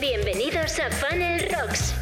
[0.00, 1.94] Bienvenidos a Funnel Rocks.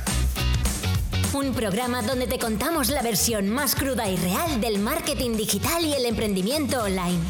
[1.33, 5.93] Un programa donde te contamos la versión más cruda y real del marketing digital y
[5.95, 7.21] el emprendimiento online.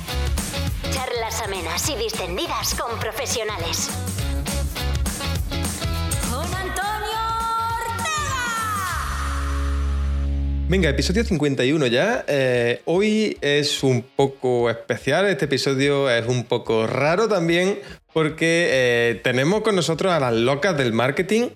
[0.91, 3.91] Charlas amenas y distendidas con profesionales.
[6.31, 7.21] Con Antonio
[7.83, 8.25] Ortega.
[10.69, 12.25] Venga, episodio 51 ya.
[12.27, 17.81] Eh, hoy es un poco especial, este episodio es un poco raro también
[18.15, 21.49] porque eh, tenemos con nosotros a las locas del marketing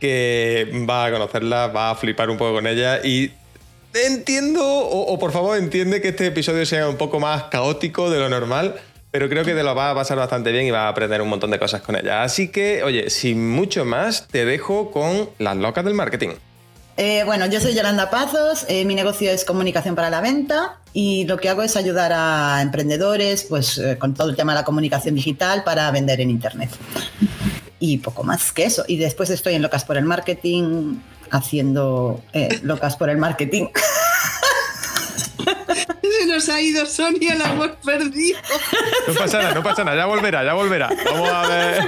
[0.00, 3.32] que va a conocerla, va a flipar un poco con ella y
[3.92, 8.28] entiendo, o, por favor entiende que este episodio sea un poco más caótico de lo
[8.28, 8.76] normal,
[9.10, 11.28] pero creo que te lo va a pasar bastante bien y va a aprender un
[11.28, 12.22] montón de cosas con ella.
[12.22, 16.30] Así que, oye, sin mucho más, te dejo con las locas del marketing.
[16.98, 21.26] Eh, bueno, yo soy Yolanda Pazos, eh, mi negocio es comunicación para la venta y
[21.26, 24.64] lo que hago es ayudar a emprendedores pues, eh, con todo el tema de la
[24.64, 26.70] comunicación digital para vender en Internet.
[27.78, 28.82] Y poco más que eso.
[28.88, 30.94] Y después estoy en Locas por el Marketing,
[31.30, 33.66] haciendo eh, Locas por el Marketing.
[36.18, 38.38] Se nos ha ido Sonia, la hemos perdido.
[39.06, 40.88] No pasa nada, no pasa nada, ya volverá, ya volverá.
[41.04, 41.82] Vamos a ver.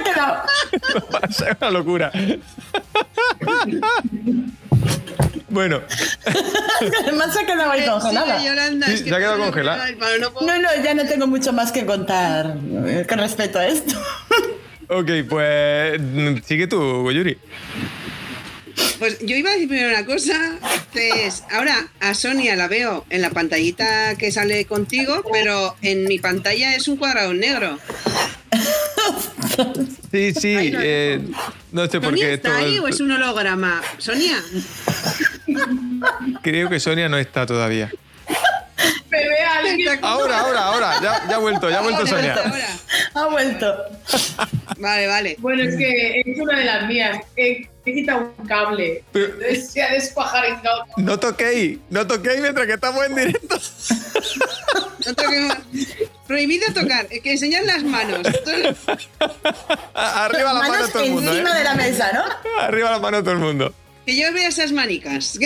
[1.11, 2.11] Va a ser una locura.
[5.49, 5.81] Bueno,
[7.03, 8.39] Además se ha quedado ahí congelada.
[8.39, 9.87] sí, Yolanda, Sí, es que se ha quedado congelada.
[10.19, 12.55] no puedo- No, no, ya no tengo mucho más que contar
[12.87, 13.95] eh, con respecto a esto.
[14.89, 15.99] ok, pues
[16.45, 17.37] sigue tú, Goyuri.
[18.97, 20.33] Pues yo iba a decir primero una cosa,
[20.93, 26.19] es, ahora a Sonia la veo en la pantallita que sale contigo, pero en mi
[26.19, 27.77] pantalla es un cuadrado negro.
[30.11, 31.21] Sí, sí, Ay, no, eh,
[31.71, 33.81] no sé por ¿Sonia qué está ahí o es un holograma?
[33.97, 34.41] Sonia,
[36.41, 37.91] Creo que Sonia no está todavía.
[39.09, 39.93] Me ve alguien.
[39.93, 42.33] Está- Ahora, ahora, ahora, ya, ya ha vuelto, ya ha vuelto Sonia.
[42.33, 42.67] ahora.
[43.15, 43.75] Ha vuelto.
[44.77, 45.35] Vale, vale.
[45.39, 47.19] Bueno, es que es una de las mías.
[47.35, 49.03] He, he quitado un cable.
[49.11, 49.33] Pero-
[49.67, 50.85] se ha despajarizado.
[50.97, 53.59] No toquéis, no toquéis mientras que estamos en directo.
[55.05, 55.57] No toquemos.
[56.27, 58.19] Prohibido tocar, eh, que enseñar las manos.
[59.93, 61.57] Arriba la mano Manos todo el mundo, encima ¿eh?
[61.57, 62.61] de la mesa, ¿no?
[62.61, 63.73] Arriba la mano todo el mundo.
[64.09, 65.37] Que yo vea esas manicas.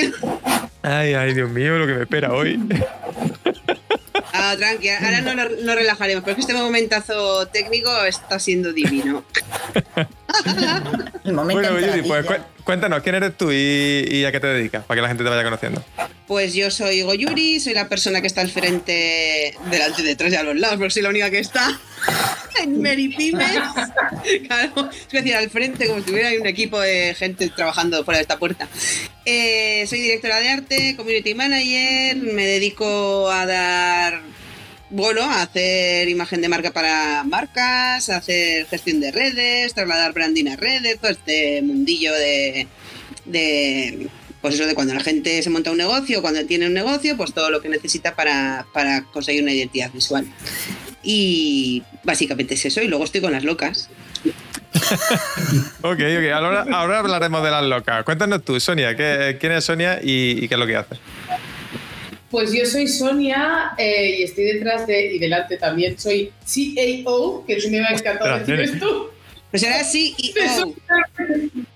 [0.84, 2.58] Ay, ay, Dios mío, lo que me espera hoy.
[4.36, 9.24] Ah, tranqui, ahora no nos relajaremos, pero es que este momentazo técnico está siendo divino.
[11.24, 12.26] El momento Bueno, Yuri, pues
[12.64, 14.84] cuéntanos, ¿quién eres tú y, y a qué te dedicas?
[14.86, 15.84] Para que la gente te vaya conociendo.
[16.28, 20.44] Pues yo soy Goyuri, soy la persona que está al frente, delante, detrás y a
[20.44, 21.80] los lados, porque soy la única que está
[22.62, 23.46] en Meripymes.
[24.48, 28.22] Claro, es decir, al frente, como si tuviera un equipo de gente trabajando fuera de
[28.22, 28.70] esta puerta.
[29.26, 34.22] Eh, soy directora de arte, community manager, me dedico a dar,
[34.96, 41.00] bueno, hacer imagen de marca para marcas, hacer gestión de redes, trasladar branding a redes,
[41.00, 42.68] todo este mundillo de,
[43.26, 44.08] de
[44.42, 47.34] pues eso de cuando la gente se monta un negocio, cuando tiene un negocio, pues
[47.34, 50.28] todo lo que necesita para, para conseguir una identidad visual.
[51.02, 53.90] Y básicamente es eso, y luego estoy con las locas.
[55.82, 58.04] Ok, ok, ahora, ahora hablaremos de las locas.
[58.04, 60.96] Cuéntanos tú, Sonia, ¿qué- ¿quién es Sonia y, y qué es lo que hace?
[62.34, 65.14] Pues yo soy Sonia eh, y estoy detrás de.
[65.14, 69.14] Y delante también soy CAO, que me ha encantado Espera, decir esto.
[69.52, 69.62] Pues
[70.18, 70.74] y oh,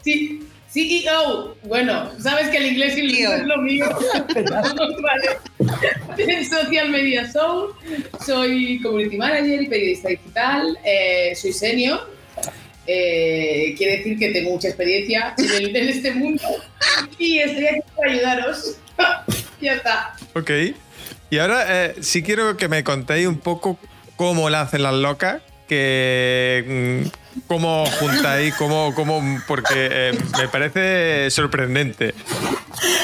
[0.03, 1.55] Sí, CEO.
[1.61, 3.37] Bueno, sabes que el inglés y el CEO.
[3.37, 3.85] inglés es lo mío.
[5.03, 5.37] vale.
[6.17, 7.73] En Social Media Soul
[8.25, 10.75] soy community manager y periodista digital.
[10.83, 11.99] eh, soy senior.
[12.87, 16.41] Eh, quiere decir que tengo mucha experiencia en, el- en este mundo
[17.19, 18.77] y estoy aquí para ayudaros.
[19.67, 20.13] Ya está.
[20.33, 20.51] Ok.
[21.29, 23.77] Y ahora eh, sí quiero que me contéis un poco
[24.15, 31.29] cómo la hacen las locas, que mm, cómo juntáis, cómo, cómo porque eh, me parece
[31.29, 32.13] sorprendente.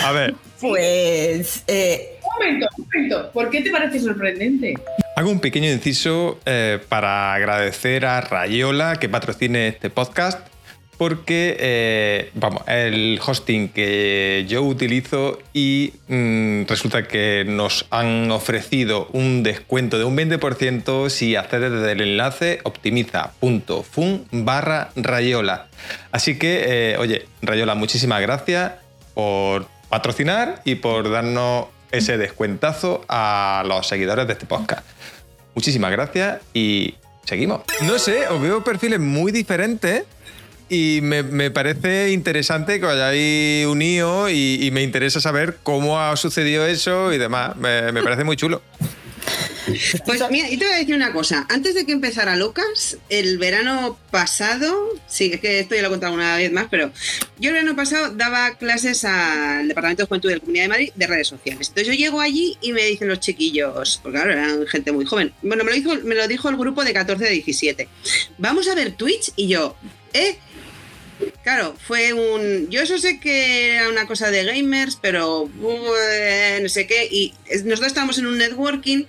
[0.03, 3.31] A ver, Pues eh, Un momento, un momento.
[3.31, 4.73] ¿Por qué te parece sorprendente?
[5.15, 10.39] hago un pequeño inciso eh, para agradecer a Rayola que patrocine este podcast.
[10.97, 19.07] Porque, eh, vamos, el hosting que yo utilizo y mm, resulta que nos han ofrecido
[19.11, 25.67] un descuento de un 20% si accedes desde el enlace optimiza.fun barra Rayola.
[26.11, 28.73] Así que, eh, oye, Rayola, muchísimas gracias
[29.13, 34.85] por patrocinar y por darnos ese descuentazo a los seguidores de este podcast.
[35.55, 36.95] Muchísimas gracias y
[37.25, 37.61] seguimos.
[37.83, 40.03] No sé, os veo perfiles muy diferentes
[40.69, 46.15] y me, me parece interesante que os hayáis unido y, me interesa saber cómo ha
[46.17, 47.55] sucedido eso y demás.
[47.57, 48.61] Me, me parece muy chulo.
[50.05, 51.45] Pues mira, y te voy a decir una cosa.
[51.49, 55.91] Antes de que empezara Locas, el verano pasado, sí, es que esto ya lo he
[55.91, 56.91] contado una vez más, pero
[57.39, 60.91] yo el verano pasado daba clases al Departamento de Juventud de la Comunidad de Madrid
[60.95, 61.69] de redes sociales.
[61.69, 65.33] Entonces yo llego allí y me dicen los chiquillos, porque claro, eran gente muy joven.
[65.41, 67.87] Bueno, me lo dijo, me lo dijo el grupo de 14 de 17.
[68.37, 69.75] Vamos a ver Twitch y yo,
[70.13, 70.37] ¿eh?
[71.43, 72.69] Claro, fue un.
[72.69, 77.07] Yo eso sé que era una cosa de gamers, pero uh, no sé qué.
[77.09, 77.33] Y
[77.65, 79.05] nosotros estábamos en un networking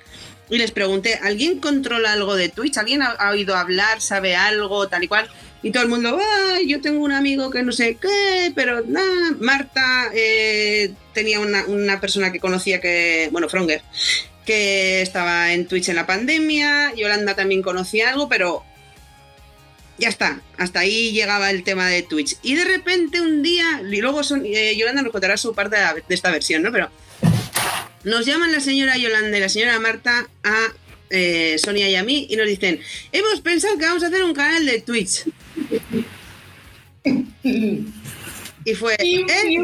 [0.50, 2.76] y les pregunté: ¿alguien controla algo de Twitch?
[2.76, 4.00] ¿Alguien ha, oído hablar?
[4.00, 4.88] ¿Sabe algo?
[4.88, 5.28] Tal y cual.
[5.62, 6.20] Y todo el mundo,
[6.52, 6.68] ¡ay!
[6.68, 9.32] Yo tengo un amigo que no sé qué, pero nada.
[9.40, 13.28] Marta eh, tenía una, una persona que conocía que.
[13.32, 13.82] Bueno, Fronger,
[14.44, 16.92] que estaba en Twitch en la pandemia.
[16.94, 18.64] Yolanda también conocía algo, pero
[19.98, 22.36] ya está, hasta ahí llegaba el tema de Twitch.
[22.42, 25.82] Y de repente un día, y luego son, eh, Yolanda nos contará su parte de,
[25.82, 26.72] la- de esta versión, ¿no?
[26.72, 26.90] Pero
[28.04, 30.58] nos llaman la señora Yolanda y la señora Marta a
[31.10, 32.80] eh, Sonia y a mí y nos dicen,
[33.12, 35.24] hemos pensado que vamos a hacer un canal de Twitch.
[38.66, 39.58] Y fue, ¿eh?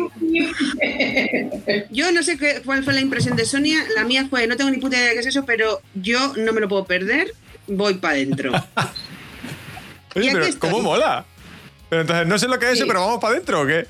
[1.90, 4.70] Yo no sé qué, cuál fue la impresión de Sonia, la mía fue, no tengo
[4.70, 7.32] ni puta idea de qué es eso, pero yo no me lo puedo perder,
[7.66, 8.52] voy para adentro.
[10.16, 10.70] Oye, Y aquí pero estoy.
[10.70, 11.24] ¿cómo mola?
[11.88, 12.88] Pero entonces, no sé lo que es eso, Sí.
[12.88, 13.86] pero vamos para adentro, ¿o qué?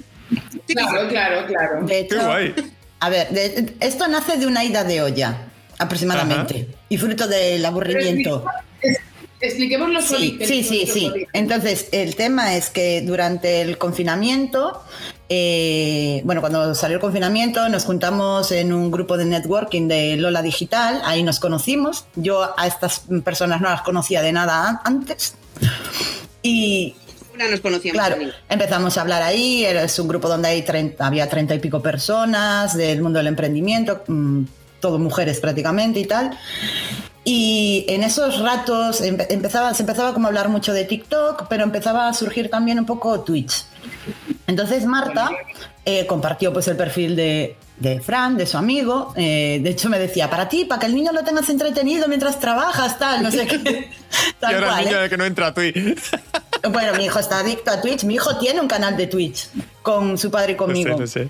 [0.69, 1.81] Claro, claro, claro.
[1.83, 2.55] De Qué hecho, guay.
[3.01, 5.37] a ver, de- esto nace de una ida de olla,
[5.79, 8.45] aproximadamente, y fruto del aburrimiento.
[9.43, 11.27] Expliquemos los Sí, orígenes, sí, sí, sí.
[11.33, 14.83] Entonces, el tema es que durante el confinamiento,
[15.31, 20.43] eh, bueno, cuando salió el confinamiento, nos juntamos en un grupo de networking de Lola
[20.43, 22.05] Digital, ahí nos conocimos.
[22.17, 25.35] Yo a estas personas no las conocía de nada an- antes.
[26.43, 26.95] Y,
[27.35, 27.99] Una nos conocíamos.
[28.01, 31.83] Claro, empezamos a hablar ahí, es un grupo donde hay 30, había treinta y pico
[31.83, 34.43] personas del mundo del emprendimiento, mm,
[34.81, 36.37] todo mujeres prácticamente y tal.
[37.25, 41.65] Y en esos ratos empe- empezaba, se empezaba como a hablar mucho de TikTok, pero
[41.65, 43.65] empezaba a surgir también un poco Twitch.
[44.47, 45.31] Entonces Marta
[45.85, 49.13] eh, compartió pues el perfil de, de Fran, de su amigo.
[49.17, 52.39] eh, de hecho me decía, para ti, para que el niño lo tengas entretenido mientras
[52.39, 53.91] trabajas, tal, no sé qué.
[54.41, 55.03] Tal y ahora cual, el niño ¿eh?
[55.03, 55.77] de que no entra a Twitch.
[56.71, 58.05] Bueno, mi hijo está adicto a Twitch.
[58.05, 59.49] Mi hijo tiene un canal de Twitch
[59.83, 60.99] con su padre y No sé, conmigo.
[60.99, 61.29] no sé.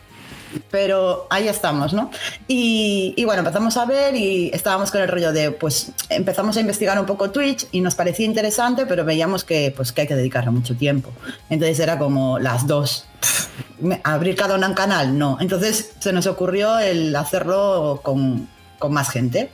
[0.70, 2.10] Pero ahí estamos, ¿no?
[2.48, 6.98] Y, bueno, empezamos a ver y estábamos con el rollo de, pues empezamos a investigar
[6.98, 10.50] un poco Twitch y nos parecía interesante, pero veíamos que, pues, que hay que dedicarle
[10.50, 11.10] mucho tiempo.
[11.48, 13.06] Entonces era como las dos.
[14.04, 15.16] ¿Abrir cada una un canal?
[15.16, 15.38] No.
[15.40, 18.48] Entonces se nos ocurrió el hacerlo con,
[18.80, 19.50] con más gente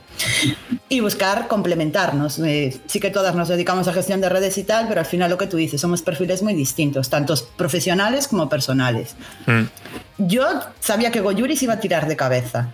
[0.89, 2.39] y buscar complementarnos.
[2.39, 5.29] Eh, sí que todas nos dedicamos a gestión de redes y tal, pero al final
[5.29, 9.15] lo que tú dices, somos perfiles muy distintos, tanto profesionales como personales.
[9.45, 9.63] Mm.
[10.27, 10.45] Yo
[10.79, 12.71] sabía que Goyuri se iba a tirar de cabeza.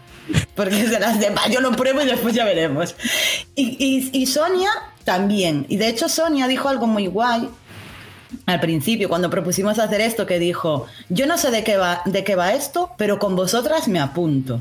[0.56, 2.96] Porque es de las de, "Va, yo lo pruebo y después ya veremos.
[3.56, 4.70] Y, y- y Sonia
[5.04, 5.66] también.
[5.68, 7.50] Y de hecho Sonia dijo algo muy guay
[8.46, 12.24] al principio, cuando propusimos hacer esto, que dijo, yo no sé de qué va, de
[12.24, 14.60] qué va esto, pero con vosotras me apunto.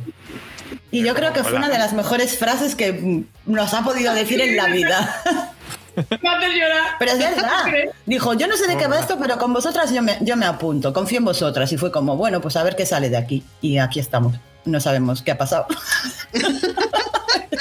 [0.93, 1.59] Y yo creo que fue Hola.
[1.61, 5.23] una de las mejores frases que nos ha podido decir en la vida.
[5.97, 6.97] Me haces llorar.
[6.99, 7.65] Pero es verdad.
[8.07, 10.47] Dijo, yo no sé de qué va esto, pero con vosotras yo me, yo me
[10.47, 11.71] apunto, confío en vosotras.
[11.73, 13.43] Y fue como, bueno, pues a ver qué sale de aquí.
[13.61, 14.37] Y aquí estamos.
[14.65, 15.67] No sabemos qué ha pasado.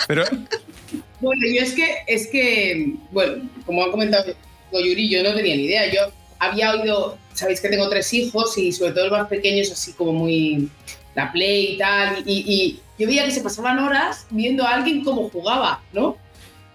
[0.07, 0.23] Pero,
[1.19, 4.33] Bueno, yo es que, es que, bueno, como ha comentado
[4.71, 5.91] Goyuri, yo no tenía ni idea.
[5.91, 5.99] Yo
[6.39, 9.93] había oído, sabéis que tengo tres hijos y sobre todo el más pequeño es así
[9.93, 10.69] como muy
[11.15, 12.23] la play y tal.
[12.25, 16.17] Y, yo veía que se pasaban horas viendo a alguien cómo jugaba, ¿no?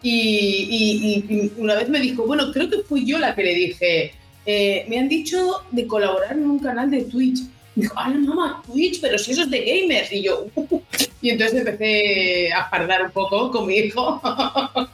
[0.02, 4.12] Y una vez me dijo, bueno, creo que fui yo la que le dije,
[4.44, 7.40] eh, me han dicho de colaborar en un canal de Twitch.
[7.74, 10.12] Y dijo, ah, mamá, Twitch, pero si eso es de gamers.
[10.12, 10.46] Y yo,
[11.22, 14.20] y entonces empecé a fardar un poco con mi hijo.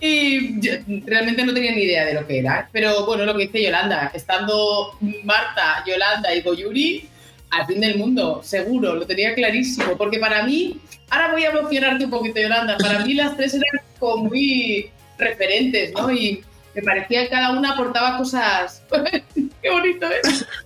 [0.00, 0.72] y yo
[1.06, 2.68] realmente no tenía ni idea de lo que era.
[2.72, 7.08] Pero bueno, lo que dice Yolanda, estando Marta, Yolanda y Goyuri,
[7.52, 9.96] al fin del mundo, seguro, lo tenía clarísimo.
[9.96, 10.80] Porque para mí,
[11.10, 15.92] ahora voy a emocionarte un poquito, Yolanda, para mí las tres eran como muy referentes,
[15.92, 16.10] ¿no?
[16.10, 16.42] Y
[16.74, 18.82] me parecía que cada una aportaba cosas.
[19.62, 20.46] ¡Qué bonito es!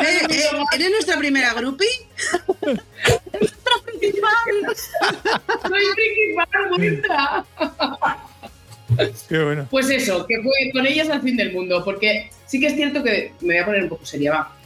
[0.00, 0.44] Eh, eh,
[0.74, 1.88] ¿Eres nuestra primera groupie?
[2.60, 2.76] ¡Soy
[5.96, 7.44] principal, bonita!
[9.28, 9.66] qué bueno.
[9.70, 13.02] Pues eso, que fue con ellas al fin del mundo, porque sí que es cierto
[13.02, 14.57] que, me voy a poner un poco seria, va.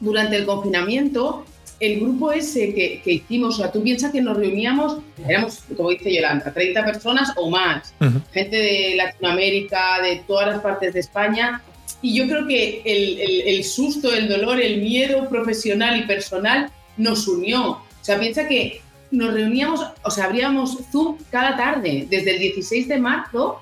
[0.00, 1.44] Durante el confinamiento,
[1.80, 5.90] el grupo ese que, que hicimos, o sea, tú piensas que nos reuníamos, éramos, como
[5.90, 8.20] dice Yolanda, 30 personas o más, Ujú.
[8.32, 11.62] gente de Latinoamérica, de todas las partes de España,
[12.02, 16.70] y yo creo que el, el- el susto, el dolor, el miedo profesional y personal
[16.96, 17.62] nos unió.
[17.72, 18.80] O sea, piensa que
[19.10, 23.60] nos reuníamos, o sea, abríamos Zoom cada tarde, desde el 16 de marzo,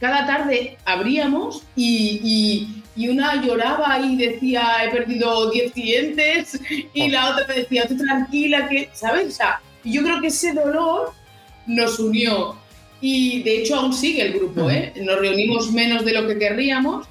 [0.00, 6.58] cada tarde abríamos y, y- y una lloraba y decía, he perdido 10 clientes,
[6.94, 9.28] y la otra me decía, tú tranquila, que, ¿sabes?
[9.28, 11.12] O sea, yo creo que ese dolor
[11.66, 12.56] nos unió.
[13.00, 14.94] Y de hecho aún sigue el grupo, ¿eh?
[15.02, 17.06] Nos reunimos menos de lo que querríamos.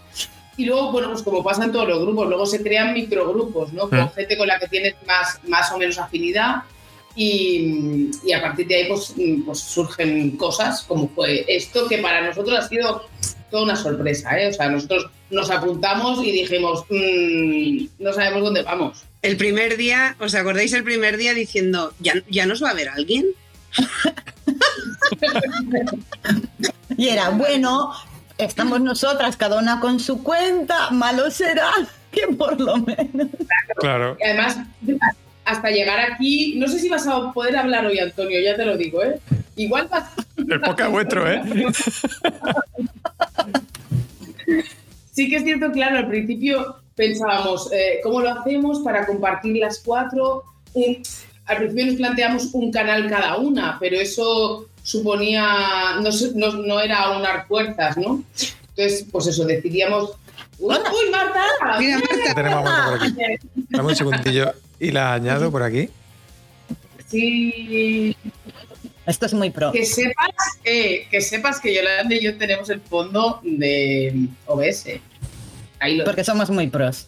[0.57, 3.89] Y luego, bueno, pues como pasa en todos los grupos, luego se crean microgrupos, ¿no?
[3.89, 6.63] Con gente con la que tienes más, más o menos afinidad.
[7.15, 9.13] Y, y a partir de ahí, pues,
[9.45, 13.07] pues surgen cosas como fue esto, que para nosotros ha sido
[13.49, 14.49] toda una sorpresa, ¿eh?
[14.49, 19.03] O sea, nosotros nos apuntamos y dijimos, "Mm, no sabemos dónde vamos.
[19.21, 22.89] El primer día, ¿os acordáis el primer día diciendo, ¿ya, ya nos va a ver
[22.89, 23.25] alguien?
[26.97, 27.91] Y era, bueno,
[28.37, 31.71] estamos nosotras, cada una con su cuenta, malo será
[32.11, 33.27] que por lo menos.
[33.79, 34.17] Claro.
[34.19, 34.57] Y además,
[35.45, 38.75] hasta llegar aquí, no sé si vas a poder hablar hoy, Antonio, ya te lo
[38.77, 39.19] digo, ¿eh?
[39.55, 41.41] Igual vas, El podcast vuestro, ¿eh?
[45.11, 49.79] Sí que es cierto, claro, al principio pensábamos, eh, ¿cómo lo hacemos para compartir las
[49.79, 50.43] cuatro?
[50.73, 51.01] Un-
[51.45, 57.11] al principio nos planteamos un canal cada una, pero eso suponía, no, no, no era
[57.11, 58.23] unar fuerzas, ¿no?
[58.75, 60.11] Entonces, pues eso, decidíamos...
[60.59, 61.43] ¡Uy, uy, Marta!
[61.79, 63.15] Mira, Marta, Tenemos a Marta por aquí.
[63.69, 65.89] Dame un segundillo y la añado por aquí.
[67.07, 68.15] Sí,
[69.05, 69.71] Esto es muy pro.
[69.71, 70.27] que sepas
[70.63, 74.85] que, que sepas que Yolanda y yo tenemos el fondo de OBS.
[75.79, 77.07] Ahí, lo, Porque somos muy pros.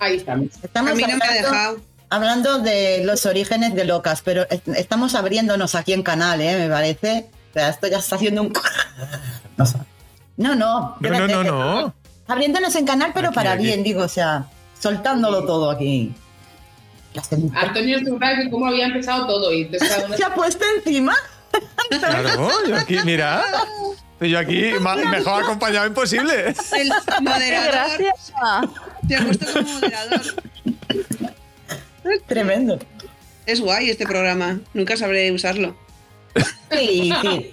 [0.00, 0.48] ahí estamos.
[0.62, 1.80] Estamos a mí no me ha hablando, dejado.
[2.10, 6.56] hablando de los orígenes de Locas, pero est- estamos abriéndonos aquí en canal, ¿eh?
[6.58, 7.26] Me parece.
[7.50, 8.52] O sea, esto ya está haciendo un...
[9.56, 9.64] No,
[10.36, 10.96] no, no.
[11.00, 11.94] No, no.
[12.26, 13.64] Abriéndonos en canal, pero Aquí, para aquí.
[13.64, 14.46] bien, digo, o sea,
[14.78, 16.12] soltándolo todo aquí.
[17.54, 19.64] Antonio, que cómo había empezado todo y
[20.04, 21.14] uno- se ha puesto encima.
[21.90, 23.42] Claro, yo aquí, mira.
[24.20, 24.72] Yo aquí,
[25.10, 26.54] mejor acompañado imposible.
[26.72, 26.90] El
[27.22, 27.72] moderador.
[27.98, 28.32] Gracias.
[29.06, 30.20] Te ha puesto como moderador.
[32.26, 32.78] Tremendo.
[33.46, 34.58] Es guay este programa.
[34.74, 35.76] Nunca sabré usarlo.
[36.70, 37.50] Sí, sí.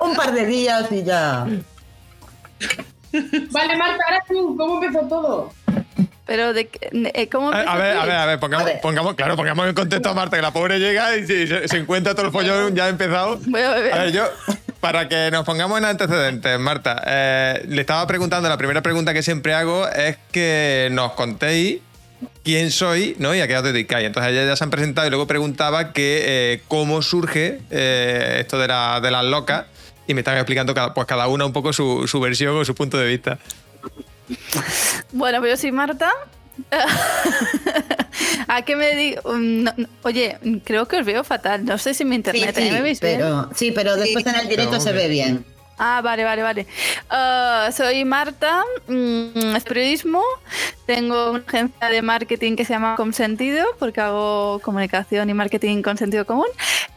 [0.00, 1.46] un par de días y ya.
[3.50, 5.52] Vale, Marta, ahora tú, ¿cómo empezó todo?
[6.26, 8.80] Pero de qué- eh, cómo A, a ver, a ver, a ver, pongamos, A ver.
[8.82, 12.14] pongamos, claro, pongamos en contexto a Marta, que la pobre llega y se, se- encuentra
[12.14, 13.38] todo el follón ya empezado.
[13.46, 13.92] Voy a beber.
[13.94, 14.24] A ver, yo,
[14.80, 19.22] para que nos pongamos en antecedentes, Marta, eh, le estaba preguntando, la primera pregunta que
[19.22, 21.78] siempre hago es que nos contéis
[22.44, 23.34] quién soy ¿no?
[23.34, 24.06] y a qué os dedicáis.
[24.06, 26.22] Entonces ellas ya se han presentado y luego preguntaba que
[26.54, 29.64] eh, cómo surge eh, esto de, la- de las locas
[30.06, 32.74] y me están explicando cada, pues cada una un poco su, su versión o su
[32.74, 33.38] punto de vista.
[35.12, 36.10] Bueno, pues yo soy Marta.
[38.48, 39.32] ¿A qué me dedico?
[39.32, 41.64] Mm, no- no, oye, creo que os veo fatal.
[41.64, 42.72] No sé si mi Sí, internet sí, ¿eh?
[42.72, 43.18] ¿me veis bien?
[43.18, 45.44] pero, sí, pero después en el directo se ve bien.
[45.78, 46.66] Ah, vale, vale, vale.
[47.08, 50.22] Ah, soy Marta, mm, es periodismo.
[50.86, 55.96] Tengo una agencia de marketing que se llama Consentido, porque hago comunicación y marketing con
[55.96, 56.48] sentido común.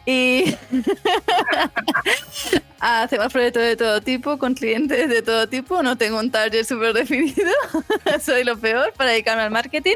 [0.05, 0.55] Y
[2.79, 5.83] hacemos proyectos de todo tipo, con clientes de todo tipo.
[5.83, 7.51] No tengo un target súper definido.
[8.25, 9.95] soy lo peor para dedicarme al marketing.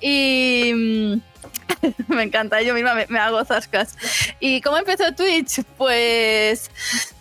[0.00, 0.72] Y.
[0.74, 1.33] mm,
[2.08, 3.96] me encanta, yo misma me, hago zascas.
[4.40, 5.62] ¿Y cómo empezó Twitch?
[5.76, 6.70] Pues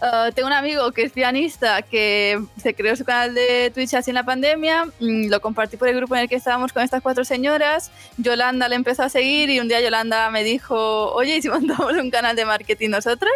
[0.02, 4.12] eh, tengo un amigo que es pianista que se creó su canal de Twitch así
[4.12, 7.02] en la pandemia, mm, lo compartí por el grupo en el que estábamos con estas
[7.02, 11.42] cuatro señoras, Yolanda le empezó a seguir y un día Yolanda me dijo, oye, ¿y
[11.42, 13.34] si montamos un canal de marketing nosotras?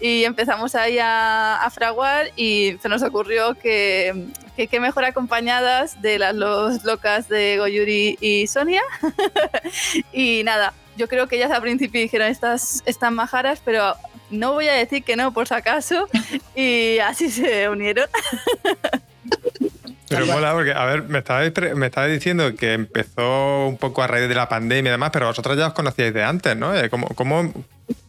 [0.00, 6.00] Y empezamos ahí a, a fraguar y se nos ocurrió que que qué mejor acompañadas
[6.02, 8.82] de las los locas de Goyuri y Sonia.
[10.12, 13.94] y nada, yo creo que ellas al principio dijeron estas están majaras, pero
[14.30, 16.08] no voy a decir que no por si acaso.
[16.56, 18.06] y así se unieron.
[20.08, 24.06] Pero mola, porque, a ver, me estabais, me estabais diciendo que empezó un poco a
[24.06, 26.74] raíz de la pandemia y demás, pero vosotras ya os conocíais de antes, ¿no?
[26.74, 27.50] Eh, ¿Cómo, cómo...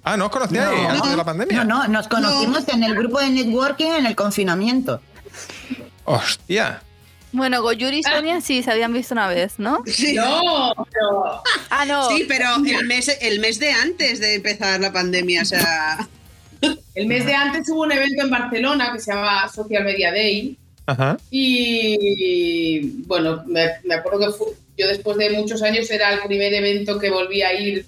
[0.03, 0.89] Ah, ¿no os conocíais No.
[0.89, 1.63] antes de la pandemia?
[1.63, 5.01] No, no, nos conocimos en el grupo de networking en el confinamiento.
[6.05, 6.81] Hostia.
[7.31, 9.83] Bueno, Goyuri y Sonia sí se habían visto una vez, ¿no?
[9.87, 10.13] Sí.
[10.13, 12.09] No, pero Ah, no.
[12.09, 16.07] Sí, pero el mes, el mes de antes de empezar la pandemia, o sea.
[16.95, 20.57] el mes de antes hubo un evento en Barcelona que se llama Social Media Day
[20.85, 21.17] Ajá.
[21.31, 26.99] y bueno, me, me acuerdo que yo después de muchos años era el primer evento
[26.99, 27.85] que volví a ir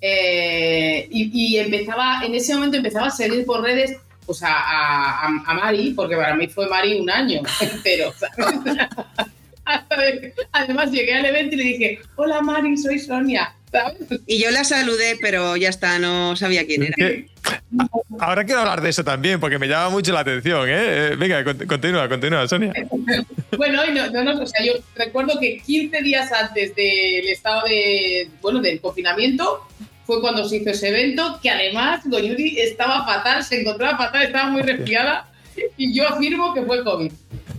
[0.00, 3.96] eh, y, y empezaba, en ese momento empezaba a seguir por redes
[4.26, 8.12] pues a, a- a- Mari, porque para mí fue Mari un año entero.
[9.88, 10.34] ¿sabes?
[10.52, 13.52] Además llegué al evento y le dije, hola Mari, soy Sonia.
[13.72, 13.96] ¿sabes?
[14.26, 16.96] Y yo la saludé, pero ya está, no sabía quién era.
[18.18, 20.72] Ahora quiero hablar de eso también, porque me llama mucho la atención, ¿eh?
[21.12, 22.72] Eh, Venga, cont- continúa, continúa, Sonia.
[23.56, 28.28] Bueno, no, no, no, o sea, yo recuerdo que 15 días antes del estado de,
[28.42, 29.66] bueno, del confinamiento
[30.06, 34.50] fue cuando se hizo ese evento, que además Goyuri estaba fatal, se encontraba fatal, estaba
[34.50, 35.28] muy resfriada,
[35.76, 37.12] y yo afirmo que fue COVID.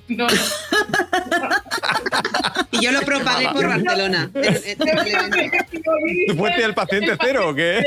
[0.10, 0.34] No, no.
[2.72, 4.32] Y yo lo propagué por Barcelona.
[4.34, 4.40] ¿Tú
[6.36, 7.84] fuiste el paciente cero o qué?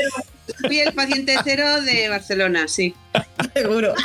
[0.67, 2.93] Fui el paciente cero de Barcelona, sí.
[3.53, 3.95] Seguro.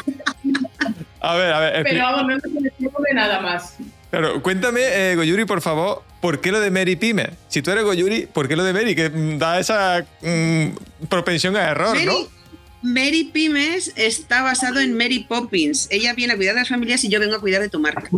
[1.20, 1.82] A ver, a ver.
[1.82, 3.76] Pero vamos, no se me ocurre nada más.
[4.18, 7.28] Claro, cuéntame, eh, Goyuri, por favor, ¿por qué lo de Mary Pyme?
[7.48, 8.94] Si tú eres Goyuri, ¿por qué lo de Mary?
[8.94, 12.16] Que mm, da esa mm, propensión a error, Mary, ¿no?
[12.80, 15.86] Mary Pimes está basado en Mary Poppins.
[15.90, 18.08] Ella viene a cuidar de las familias y yo vengo a cuidar de tu marca.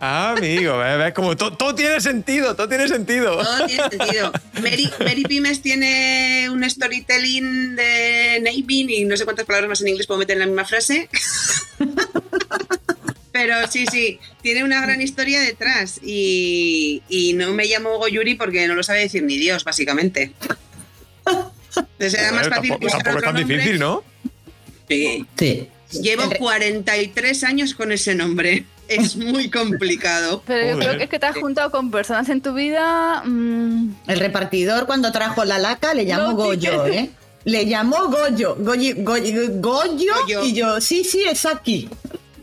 [0.00, 3.36] Ah, amigo, ves, como to- todo tiene sentido, todo tiene sentido.
[3.42, 4.32] Todo tiene sentido.
[4.62, 9.88] Mary, Mary Pimes tiene un storytelling de naming y no sé cuántas palabras más en
[9.88, 11.08] inglés puedo meter en la misma frase.
[13.34, 18.68] Pero sí, sí, tiene una gran historia detrás y, y no me llamo Goyuri porque
[18.68, 20.30] no lo sabe decir ni Dios, básicamente.
[21.76, 23.56] Entonces era más fácil tampoco, tampoco es tan nombre.
[23.56, 24.04] difícil, ¿no?
[24.88, 25.26] Sí.
[25.36, 25.68] Sí.
[26.00, 28.64] Llevo Entre- 43 años con ese nombre.
[28.86, 30.42] Es muy complicado.
[30.46, 30.86] Pero yo Joder.
[30.88, 33.22] creo que es que te has juntado con personas en tu vida.
[33.24, 36.92] mm, El repartidor cuando trajo la laca le llamó No, Goyo, sí.
[36.92, 37.10] ¿eh?
[37.44, 40.44] Le llamó Goyo, Goyi- Goyi- Goyo, Goyo.
[40.44, 41.88] y yo, sí, sí, es aquí.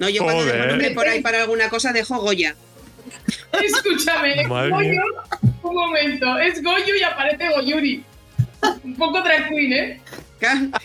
[0.02, 0.70] No, yo cuando dejo Joder.
[0.70, 2.56] nombre por ahí para alguna cosa dejo Goya.
[3.64, 5.02] Escúchame, es Madre Goyo, mía.
[5.62, 8.04] un momento, es Goyo y aparece Goyuri.
[8.84, 10.02] Un poco queen, ¿eh?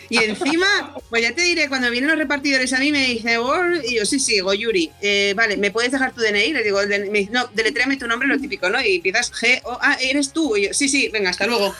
[0.09, 0.67] Y encima,
[1.09, 4.05] pues ya te diré, cuando vienen los repartidores a mí me dicen, "Gor", y yo,
[4.05, 6.53] sí, sí, Goyuri, eh, vale, ¿me puedes dejar tu DNI?
[6.53, 8.79] Le digo, me dice, no, deletréame tu nombre, lo típico, ¿no?
[8.79, 10.55] Y empiezas G, O, ah, eres tú.
[10.57, 11.73] Y yo, sí, sí, venga, hasta luego.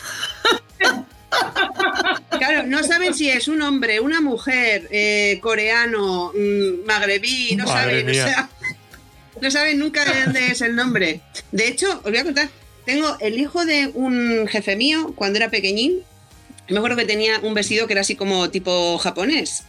[2.38, 8.02] Claro, no saben si es un hombre, una mujer, eh, coreano, mm, magrebí, no Madre
[8.02, 8.26] saben, o mía.
[8.26, 8.50] sea,
[9.42, 11.22] no saben nunca de dónde es el nombre.
[11.52, 12.50] De hecho, os voy a contar,
[12.86, 16.04] tengo el hijo de un jefe mío cuando era pequeñín,
[16.70, 19.64] me acuerdo que tenía un vestido que era así como tipo japonés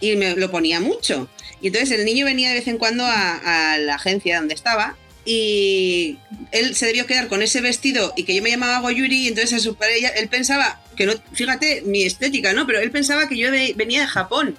[0.00, 1.28] y me lo ponía mucho.
[1.60, 4.96] Y entonces el niño venía de vez en cuando a, a la agencia donde estaba
[5.24, 6.18] y
[6.50, 9.64] él se debió quedar con ese vestido y que yo me llamaba Goyuri y entonces
[9.64, 12.66] él pensaba que no, fíjate mi estética, ¿no?
[12.66, 14.56] Pero él pensaba que yo ve- venía de Japón.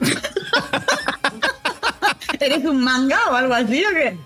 [2.40, 4.16] ¿Eres un manga o algo así o qué?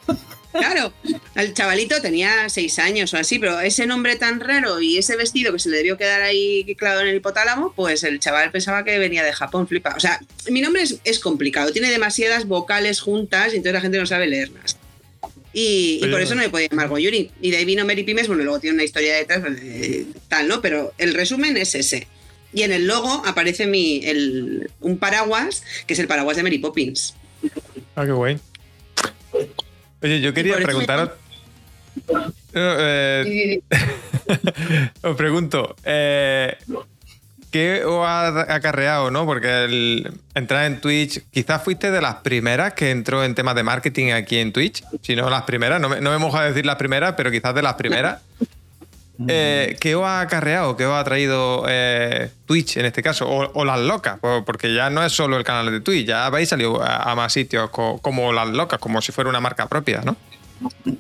[0.53, 0.91] Claro,
[1.35, 5.53] el chavalito tenía seis años o así, pero ese nombre tan raro y ese vestido
[5.53, 8.99] que se le debió quedar ahí clavado en el hipotálamo, pues el chaval pensaba que
[8.99, 9.93] venía de Japón, flipa.
[9.95, 13.99] O sea, mi nombre es, es complicado, tiene demasiadas vocales juntas y entonces la gente
[13.99, 14.79] no sabe leerlas.
[15.59, 17.31] Y, por eso no me podía llamar Goyuri.
[17.41, 20.61] Y de ahí vino Mary Pimes, bueno, luego tiene una historia detrás, eh, tal, ¿no?
[20.61, 22.09] Pero el resumen es ese.
[22.53, 26.59] Y en el logo aparece mi, el, un paraguas, que es el paraguas de Mary
[26.59, 27.15] Poppins.
[27.95, 28.39] Ah, qué guay.
[30.03, 31.13] Oye, yo quería preguntaros.
[32.53, 33.61] Eh,
[35.03, 36.55] os pregunto, eh,
[37.57, 39.25] ¿qué os ha acarreado, no?
[39.25, 43.63] Porque el entrar en Twitch, quizás fuiste de las primeras que entró en temas de
[43.63, 44.85] marketing aquí en Twitch.
[45.03, 47.55] Si no las primeras, no me, no me mojo a decir las primeras, pero quizás
[47.55, 48.21] de las primeras.
[49.29, 50.77] Eh, ¿Qué os ha acarreado?
[50.77, 53.27] ¿Qué os ha traído eh, Twitch en este caso?
[53.27, 56.27] O, o Las Locas, po- porque ya no es solo el canal de Twitch, ya
[56.27, 59.69] habéis salido a, a más sitios co- como Las Locas, como si fuera una marca
[59.69, 60.19] propia, ¿no?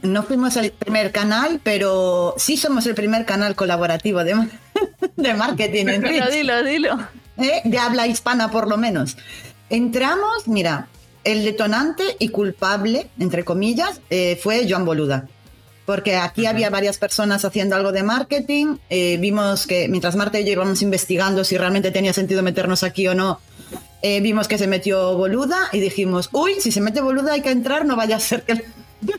[0.02, 4.34] No fuimos el primer canal, pero sí somos el primer canal colaborativo de,
[5.16, 6.34] de marketing en Dilo, Twitch.
[6.34, 6.98] dilo, dilo.
[7.38, 7.62] ¿eh?
[7.64, 9.16] de habla hispana por lo menos.
[9.70, 10.88] Entramos, mira,
[11.24, 15.28] el detonante y culpable, entre comillas, eh, fue Joan Boluda.
[15.86, 18.76] Porque aquí había varias personas haciendo algo de marketing.
[18.90, 23.06] eh, vimos que mientras Marta y yo íbamos investigando si realmente tenía sentido meternos aquí
[23.08, 23.40] o no,
[24.02, 27.84] vimos que se metió Boluda y dijimos, uy, si se mete Boluda hay que entrar,
[27.84, 28.64] no vaya a ser que,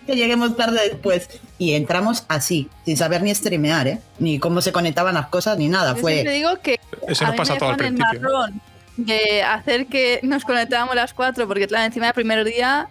[0.05, 1.29] que lleguemos tarde después.
[1.59, 3.99] Y entramos así, sin saber ni streamear, ¿eh?
[4.19, 5.95] ni cómo se conectaban las cosas, ni nada.
[5.95, 8.21] Yo Fue, siempre digo que Eso a nos mí pasa me todo al principio.
[8.21, 8.61] marrón
[8.97, 12.87] de hacer que nos conectábamos las cuatro, porque claro, encima del primer día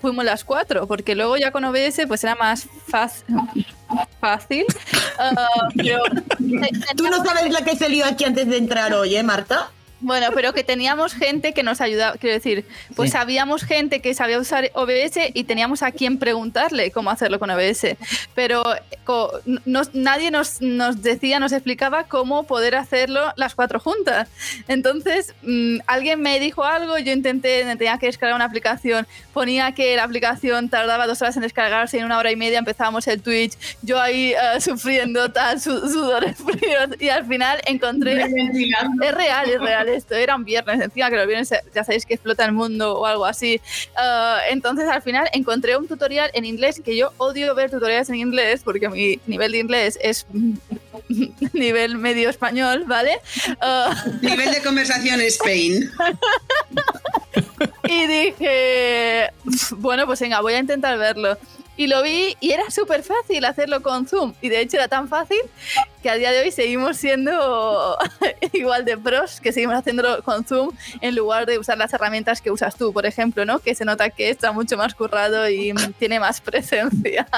[0.00, 2.68] fuimos las cuatro, porque luego ya con OBS pues era más
[4.20, 4.64] fácil.
[5.76, 6.02] pero
[6.96, 9.70] Tú no sabes la que se lió aquí antes de entrar hoy, ¿eh, Marta?
[10.00, 13.16] Bueno, pero que teníamos gente que nos ayudaba, quiero decir, pues Sí.
[13.16, 17.96] sabíamos gente que sabía usar OBS y teníamos a quien preguntarle cómo hacerlo con OBS.
[18.34, 18.62] Pero
[19.64, 24.28] nos- nadie nos, nos decía, nos explicaba cómo poder hacerlo las cuatro juntas.
[24.68, 29.96] Entonces, mm, alguien me dijo algo, yo intenté, tenía que descargar una aplicación, ponía que
[29.96, 33.20] la aplicación tardaba dos horas en descargarse y en una hora y media empezábamos el
[33.20, 38.22] Twitch, yo ahí eh, sufriendo tal, su- sudores fríos y al final encontré...
[38.22, 40.14] Es real, es real esto.
[40.14, 43.24] Era un viernes, encima que los viernes ya sabéis que explota el mundo o algo
[43.24, 43.60] así.
[43.96, 48.16] Ah, entonces al final encontré un tutorial en inglés que yo odio ver tutoriales en
[48.16, 50.26] inglés porque mi nivel de inglés es
[51.52, 53.18] nivel medio español, ¿vale?
[53.60, 55.90] Ah, Nivel de conversación Spain.
[57.88, 61.36] y dije, "Pf, bueno, pues venga, voy a intentar verlo.
[61.78, 64.34] Y lo vi y era súper fácil hacerlo con Zoom.
[64.42, 65.38] Y de hecho era tan fácil
[66.02, 67.96] que a día de hoy seguimos siendo
[68.52, 72.50] igual de pros, que seguimos haciéndolo con Zoom en lugar de usar las herramientas que
[72.50, 73.60] usas tú, por ejemplo, ¿no?
[73.60, 77.28] Que se nota que está mucho más currado y mm, tiene más presencia.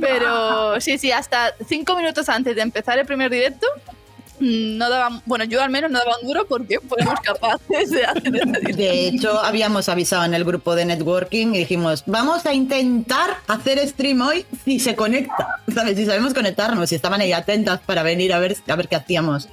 [0.00, 4.03] Pero sí, sí, hasta cinco minutos antes de empezar el primer directo, mm,
[4.40, 8.32] no daba, bueno, yo al menos no daba un duro porque fuimos capaces de hacer.
[8.74, 13.86] De hecho, habíamos avisado en el grupo de networking y dijimos, vamos a intentar hacer
[13.86, 15.96] stream hoy si se conecta, ¿sabes?
[15.96, 19.48] Si sabemos conectarnos, y estaban ahí atentas para venir a ver, a ver qué hacíamos.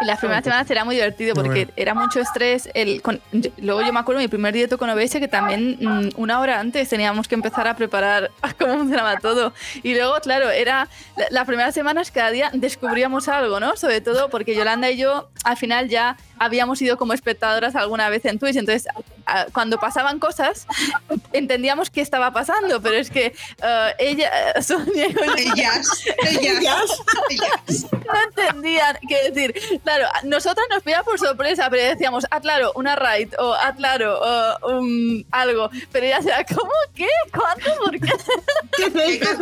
[0.00, 1.72] Y las primeras semanas era muy divertido porque bueno.
[1.76, 2.68] era mucho estrés.
[2.74, 5.76] El, con- yo- luego yo me acuerdo de mi primer directo con OBS que también
[5.80, 9.52] mm, una hora antes teníamos que empezar a preparar cómo funcionaba todo.
[9.82, 13.76] Y luego, claro, era la- las primeras semanas cada día descubríamos algo, ¿no?
[13.76, 18.24] Sobre todo porque Yolanda y yo al final ya habíamos ido como espectadoras alguna vez
[18.24, 18.56] en Twitch.
[18.56, 18.88] Entonces,
[19.26, 20.66] a- cuando pasaban cosas,
[21.32, 24.30] entendíamos qué estaba pasando, pero es que eh, ella,
[24.62, 27.86] Sonia y Ellas, ellas, ellas.
[27.90, 29.79] no entendían qué decir.
[29.82, 34.18] Claro, nosotros nos pillaba por sorpresa, pero decíamos, ah, claro, una raid, o ah, claro,
[34.20, 35.70] o, um, algo.
[35.90, 36.70] Pero ella decía, ¿cómo?
[36.94, 37.06] ¿Qué?
[37.32, 37.70] ¿Cuánto?
[37.82, 38.08] ¿Por qué?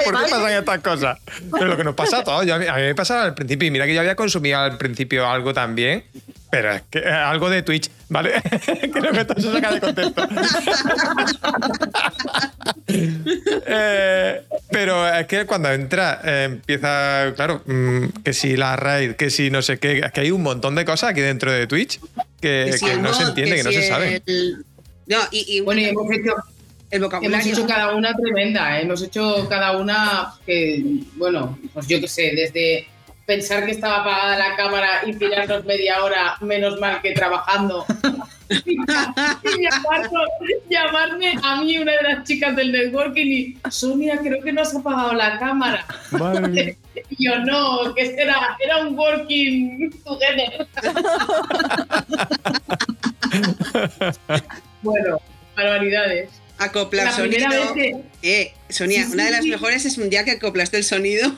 [0.05, 1.19] ¿Por qué pasan estas cosas?
[1.53, 2.47] Pero lo que nos pasa a todos.
[2.47, 3.67] yo- a, mí, a mí me pasaba al principio.
[3.69, 6.05] Y mira que yo había consumido al principio algo también.
[6.51, 8.33] Pero es que eh, algo de Twitch, ¿vale?
[8.93, 10.29] Creo que esto se saca de contexto.
[12.91, 19.31] Eh, pero es que cuando entra, eh, empieza, claro, mm, que si la raid, que
[19.31, 22.01] si no sé qué, es que hay un montón de cosas aquí dentro de Twitch
[22.41, 24.23] que, Que si que el no se entiende, que, no si se sabe.
[24.25, 24.65] el-
[25.07, 26.35] No, y, y Bueno, y hemos hecho,
[26.91, 27.53] el hemos vocabulario.
[27.53, 28.79] hecho cada una tremenda.
[28.79, 28.83] ¿eh?
[28.83, 30.83] Hemos hecho cada una que,
[31.17, 32.87] bueno, pues yo qué sé, desde
[33.29, 37.85] pensar que estaba apagada la cámara y tirarnos media hora, menos mal que trabajando.
[38.49, 40.31] y llamarnos-
[40.71, 44.75] llamarme a mí, una de las chicas del networking, y Sonia, creo que no has
[44.75, 45.85] apagado la cámara.
[47.11, 50.67] Y yo no, que era, era un working together.
[54.83, 55.21] bueno,
[55.57, 56.29] barbaridades.
[56.59, 57.49] Acoplar sonido.
[57.49, 60.77] vez que, Eh, Sonia, Sí, una de sí, las mejores es un día que acoplaste
[60.77, 61.31] el sonido.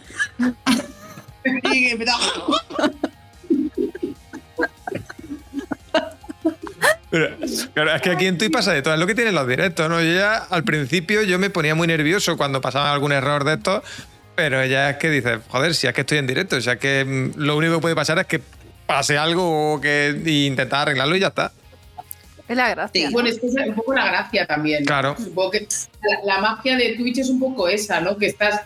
[1.44, 2.12] Y que empezó.
[7.10, 7.36] Pero,
[7.74, 9.88] claro, es que aquí en Twitch pasa de todo, es lo que tienen los directos,
[9.88, 10.00] ¿no?
[10.00, 13.82] Yo ya al principio yo me ponía muy nervioso cuando pasaba algún error de estos,
[14.36, 17.04] pero ya es que dices, joder, si es que estoy en directo, o sea que
[17.04, 18.40] mm, lo único que puede pasar es que
[18.86, 21.52] pase algo o que y intentar arreglarlo y ya está.
[22.48, 23.06] Es la gracia.
[23.06, 23.12] Sí.
[23.12, 24.84] Bueno, es que es un poco la gracia también.
[24.84, 25.14] Claro.
[25.16, 25.68] Supongo que
[26.02, 28.16] la, la magia de Twitch es un poco esa, ¿no?
[28.16, 28.62] Que estás.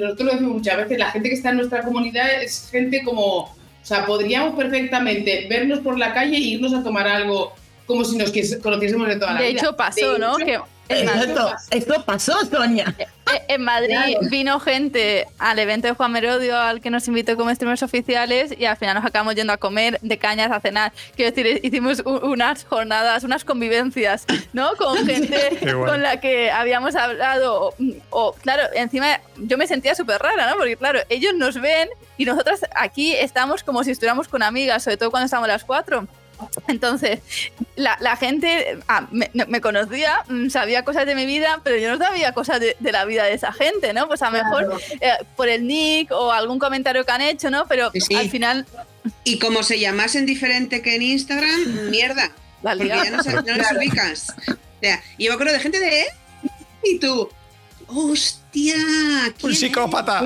[0.00, 3.24] Nosotros lo decimos muchas veces, la gente que está en nuestra comunidad es gente como.
[3.44, 7.52] O sea, podríamos perfectamente vernos por la calle e irnos a tomar algo
[7.86, 9.60] como si nos conociésemos de toda la De vida.
[9.60, 10.38] hecho, pasó, De ¿no?
[10.38, 12.94] hecho, Que Esto, esto pasó, Sonia.
[12.98, 13.06] eh,
[13.48, 14.28] en Madrid Claro.
[14.28, 18.66] vino gente al evento de Juan Merodio al que nos invitó como streamers oficiales y
[18.66, 20.92] al final nos acabamos yendo a comer de cañas a cenar.
[21.16, 24.76] Quiero decir, hicimos unas jornadas, unas convivencias, ¿no?
[24.76, 27.68] Con gente con la que habíamos hablado.
[27.68, 27.74] O,
[28.10, 30.56] o, claro, encima yo me sentía súper rara, ¿no?
[30.56, 34.98] Porque claro, ellos nos ven y nosotras aquí estamos como si estuviéramos con amigas, sobre
[34.98, 36.06] todo cuando estamos las cuatro.
[36.68, 37.20] Entonces,
[37.76, 41.76] la, la gente ah, me, no- me conocía, mm, sabía cosas de mi vida, pero
[41.76, 44.06] yo no sabía cosas de, de la vida de esa gente, ¿no?
[44.08, 47.66] Pues a lo mejor eh, por el nick o algún comentario que han hecho, ¿no?
[47.66, 48.14] Pero Sí, sí.
[48.14, 48.66] al final
[49.24, 52.30] Y como se llamasen diferente que en Instagram, mierda.
[52.62, 54.34] la Porque ya no, no ubicas.
[54.48, 56.00] O sea, y yo me acuerdo de gente de.
[56.00, 56.06] ¿eh?
[56.84, 57.28] Y tú.
[57.86, 58.43] ¡Hostia!
[58.54, 60.22] ¿Quién Un psicópata.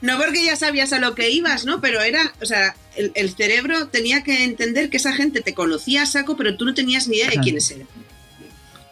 [0.00, 1.80] No porque ya sabías a lo que ibas, ¿no?
[1.80, 6.02] Pero era, o sea, el, el cerebro tenía que entender que esa gente te conocía
[6.02, 7.86] a saco, pero tú no tenías ni idea de quiénes eran.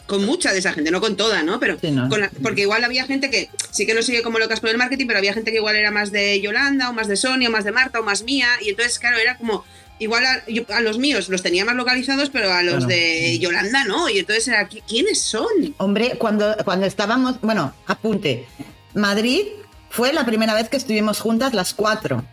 [0.07, 1.59] con mucha de esa gente, no con toda, ¿no?
[1.59, 2.11] Pero Sí, no.
[2.11, 4.77] con la- porque igual había gente que sí que no sigue como locas por el
[4.77, 7.53] marketing, pero había gente que igual era más de Yolanda, o más de Sonia, o
[7.53, 9.65] más de Marta, o más mía, y entonces, claro, era como.
[9.99, 12.87] Igual a, yo- a los míos los tenía más localizados, pero a los Claro.
[12.89, 14.09] de Yolanda no.
[14.09, 15.47] Y entonces era, ¿qui- ¿quiénes son?
[15.79, 18.47] Hombre, cuando, cuando estábamos, bueno, apunte,
[18.95, 19.47] Madrid
[19.91, 22.25] fue la primera vez que estuvimos juntas las cuatro.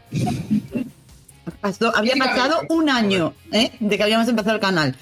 [1.62, 3.71] Pasó- había pasado un año ¿eh?
[3.80, 4.95] de que habíamos empezado el canal.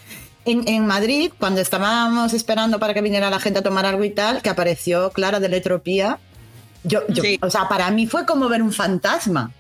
[0.45, 4.09] En, en Madrid, cuando estábamos esperando para que viniera la gente a tomar algo y
[4.09, 6.17] tal, que apareció Clara de Letropía,
[6.83, 7.39] yo, yo, Sí.
[7.41, 9.51] o sea, para mí fue como ver un fantasma.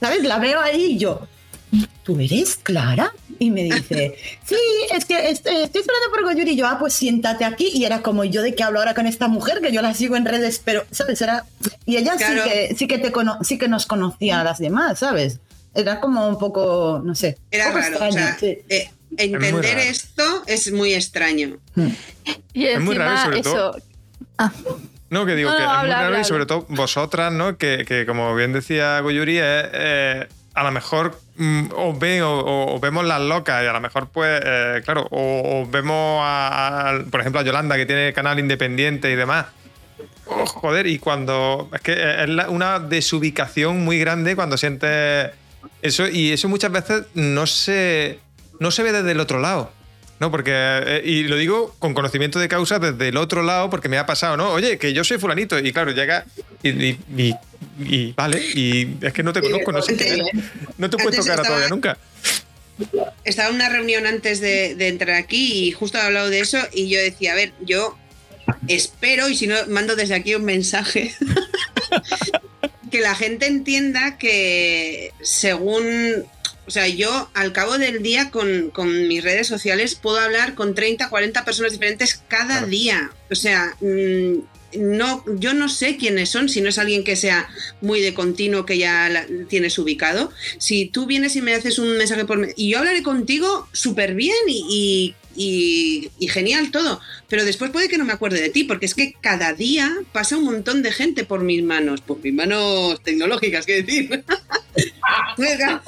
[0.00, 0.22] ¿Sabes?
[0.24, 1.26] La veo ahí y yo,
[2.02, 3.12] ¿tú eres Clara?
[3.38, 4.56] Y me dice, sí,
[4.94, 6.52] es que est- estoy esperando por Goyuri.
[6.52, 7.70] Y yo, ah, pues siéntate aquí.
[7.74, 10.16] Y era como yo de qué hablo ahora con esta mujer, que yo la sigo
[10.16, 11.20] en redes, pero, ¿sabes?
[11.20, 11.44] Era...
[11.86, 12.42] Y ella Claro.
[12.44, 15.40] sí, que, sí, que te cono- sí que nos conocía a las demás, ¿sabes?
[15.74, 17.36] Era como un poco, no sé.
[17.50, 17.78] Era raro.
[17.78, 18.58] o extraño, sea, sí.
[18.68, 21.58] eh, entender esto es muy extraño.
[22.52, 23.52] Y Es muy raro, sobre eso.
[23.52, 23.76] todo-
[25.10, 26.46] No, que digo No, que no, es muy habla, raro habla, y sobre habla.
[26.46, 27.56] todo vosotras, ¿no?
[27.58, 31.20] Que, que como bien decía Goyuri, eh, a lo mejor
[31.74, 35.66] os ven o, vemos las locas y a lo mejor pues, eh, claro, o, o
[35.66, 39.46] vemos a, por ejemplo, a Yolanda que tiene canal independiente y demás.
[40.26, 41.68] Oh, joder, y cuando...
[41.72, 45.30] Es que es una desubicación muy grande cuando sientes
[45.82, 48.18] eso y eso muchas veces no se,
[48.58, 49.70] no se ve desde el otro lado.
[50.20, 53.88] No, porque, eh, y lo digo con conocimiento de causa desde el otro lado, porque
[53.88, 54.50] me ha pasado, ¿no?
[54.52, 56.24] Oye, que yo soy fulanito, y claro, llega
[56.62, 57.34] y, y- y-
[57.80, 60.22] y vale, y es que no te conozco, no sé eres.
[60.78, 60.96] No te
[61.26, 61.98] cara estaba- todavía nunca.
[63.24, 66.58] Estaba en una reunión antes de, de entrar aquí y justo he hablado de eso
[66.72, 67.96] y yo decía, a ver, yo
[68.68, 71.14] espero, y si no, mando desde aquí un mensaje,
[72.90, 76.24] que la gente entienda que según,
[76.66, 80.74] o sea, yo al cabo del día con, con mis redes sociales puedo hablar con
[80.74, 82.66] 30, 40 personas diferentes cada Claro.
[82.68, 83.10] día.
[83.30, 84.38] O sea, mm,
[84.76, 87.48] no, yo no sé quiénes son, si no es alguien que sea
[87.80, 90.32] muy de continuo, que ya la- tienes ubicado.
[90.58, 92.48] Si tú vienes y me haces un mensaje por...
[92.56, 97.98] Y yo hablaré contigo súper bien y, y- y- genial todo, pero después puede que
[97.98, 101.24] no me acuerde de ti, porque es que cada día pasa un montón de gente
[101.24, 104.24] por mis manos, por mis manos tecnológicas, quiero decir.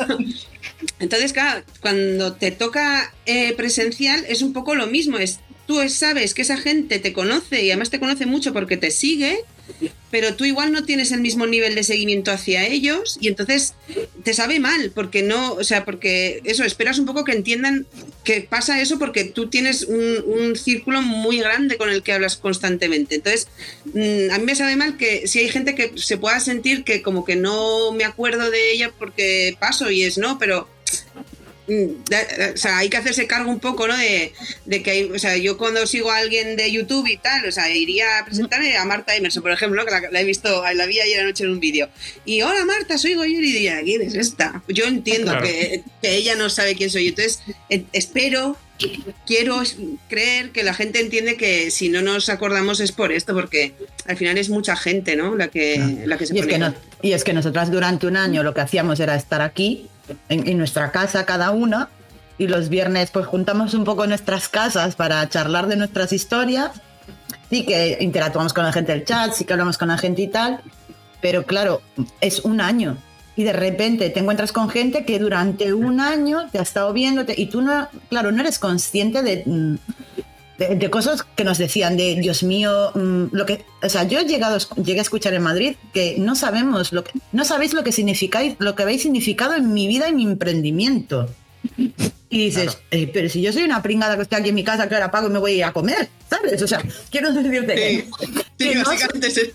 [0.98, 5.18] Entonces, claro, cuando te toca eh, presencial es un poco lo mismo.
[5.18, 8.90] Es, tú sabes que esa gente te conoce y además te conoce mucho porque te
[8.90, 9.38] sigue,
[10.10, 13.74] pero tú igual no tienes el mismo nivel de seguimiento hacia ellos y entonces
[14.22, 17.86] te sabe mal porque no, o sea, porque eso, esperas un poco que entiendan
[18.24, 22.36] que pasa eso porque tú tienes un, un círculo muy grande con el que hablas
[22.36, 23.16] constantemente.
[23.16, 23.48] Entonces,
[23.92, 27.02] mm, a mí me sabe mal que si hay gente que se pueda sentir que
[27.02, 30.68] como que no me acuerdo de ella porque paso y es no, pero
[31.68, 33.96] o sea, hay que hacerse cargo un poco, ¿no?
[33.96, 34.32] De,
[34.64, 37.52] de que hay, o sea, yo cuando sigo a alguien de YouTube y tal, o
[37.52, 40.86] sea, iría a presentarme a Marta Emerson, por ejemplo, que la, la he visto, la
[40.86, 41.88] vi ayer anoche en un vídeo.
[42.24, 44.62] Y hola Marta, soy Goyuri, y diría, ¿quién es esta?
[44.68, 45.46] Yo entiendo Claro.
[45.46, 48.56] que, que ella no sabe quién soy, entonces eh, espero,
[49.26, 49.60] quiero
[50.08, 53.72] creer que la gente entiende que si no nos acordamos es por esto, porque
[54.06, 55.34] al final es mucha gente, ¿no?
[55.34, 58.16] La que, la que se Y es que, no- y es que nosotras durante un
[58.16, 59.88] año lo que hacíamos era estar aquí,
[60.28, 61.88] en, nuestra casa cada una,
[62.38, 66.70] y los viernes pues juntamos un poco nuestras casas para charlar de nuestras historias.
[67.50, 70.28] Sí que interactuamos con la gente del chat, sí que hablamos con la gente y
[70.28, 70.60] tal,
[71.20, 71.80] pero claro,
[72.20, 72.96] es un año.
[73.36, 77.24] Y de repente te encuentras con gente que durante un año te ha estado viendo
[77.28, 79.76] y tú no, claro, no eres consciente de, mm,
[80.58, 84.20] de, de cosas que nos decían de Dios mío, mm, lo que, o sea, yo
[84.20, 87.84] he llegado, llegué a escuchar en Madrid que no sabemos lo que, no sabéis lo
[87.84, 91.28] que significáis, lo que habéis significado en mi vida y mi emprendimiento.
[92.28, 92.78] Y dices, Claro.
[92.90, 95.10] "Eh, pero si yo soy una pringada que estoy aquí en mi casa, que ahora
[95.10, 96.60] pago y me voy a ir a comer, ¿sabes?
[96.62, 98.10] O sea, quiero decirte Sí,
[98.58, 99.50] que sí, no- básicamente es-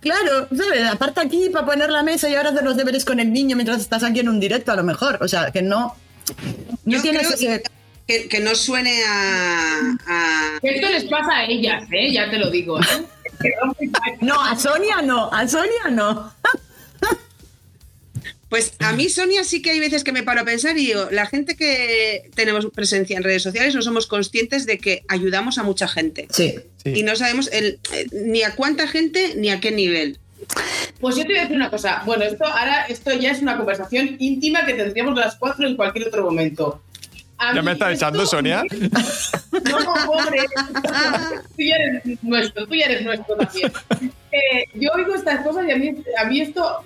[0.00, 0.84] Claro, ¿sabes?
[0.90, 3.80] Aparte aquí para poner la mesa y ahora hacer los deberes con el niño mientras
[3.80, 5.18] estás aquí en un directo, a lo mejor.
[5.20, 5.96] O sea, que no.
[6.84, 7.70] No Yo tienes creo ese- que,
[8.08, 12.10] que no suene a- a, Esto les pasa a ellas, ¿eh?
[12.12, 12.80] Ya te lo digo.
[12.80, 12.84] ¿eh?
[14.20, 16.32] No, a Sonia no, a Sonia no.
[18.48, 21.08] Pues a mí, Sonia, sí que hay veces que me paro a pensar y digo,
[21.10, 25.62] la gente que tenemos presencia en redes sociales no somos conscientes de que ayudamos a
[25.64, 26.26] mucha gente.
[26.30, 26.54] Sí.
[26.82, 26.92] Sí.
[26.96, 30.18] Y no sabemos el- eh, ni a cuánta gente ni a qué nivel.
[30.98, 32.02] Pues yo te voy a decir una cosa.
[32.06, 36.08] Bueno, esto ahora esto ya es una conversación íntima que tendríamos las cuatro en cualquier
[36.08, 36.82] otro momento.
[37.38, 38.62] A ¿Ya me estás esto- echando, Sonia?
[39.52, 40.44] No, pobre.
[41.56, 43.72] tú ya eres nuestro, tú ya eres nuestro también.
[44.32, 46.84] Eh, yo oigo estas cosas y a mí, a mí esto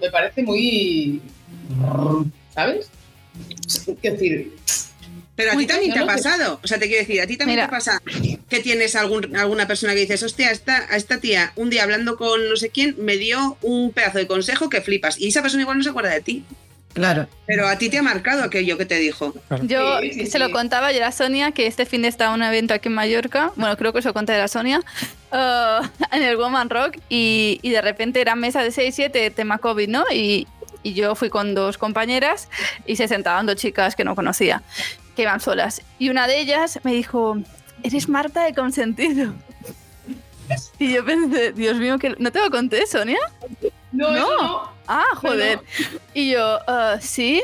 [0.00, 1.20] me parece muy.
[2.54, 2.88] ¿Sabes?
[3.66, 4.52] Es decir,
[5.34, 6.60] Pero a ti también te ha no, no, pasado.
[6.62, 7.66] O sea, te quiero decir, a ti también Mira.
[7.68, 8.00] te pasa
[8.48, 12.16] que tienes algún, alguna persona que dices, hostia, esta, a esta tía, un día hablando
[12.16, 15.18] con no sé quién, me dio un pedazo de consejo que flipas.
[15.18, 16.44] Y esa persona igual no se acuerda de ti.
[16.94, 17.26] Claro.
[17.46, 19.34] Pero a ti te ha marcado aquello que te dijo.
[19.62, 20.52] Yo Sí, sí, se lo sí.
[20.52, 23.52] contaba ayer a Sonia que este fin de estaba un evento aquí en Mallorca.
[23.56, 24.80] Bueno, creo que se lo conté a la Sonia.
[25.32, 26.98] ah, en el Woman Rock.
[27.08, 30.04] Y, y de repente era mesa de 6-7, tema COVID, ¿no?
[30.12, 30.46] Y,
[30.84, 32.48] y yo fui con dos compañeras
[32.86, 34.62] y se sentaban dos chicas que no conocía,
[35.16, 35.82] que iban solas.
[35.98, 37.38] Y una de ellas me dijo:
[37.82, 39.34] Eres Marta de consentido.
[40.78, 43.18] Y yo pensé, Dios mío, que ¿no te lo conté, Sonia?
[43.94, 44.16] No, No.
[44.16, 44.70] eso no.
[44.86, 45.60] Ah, joder.
[46.12, 47.42] Y yo, "Ah, sí.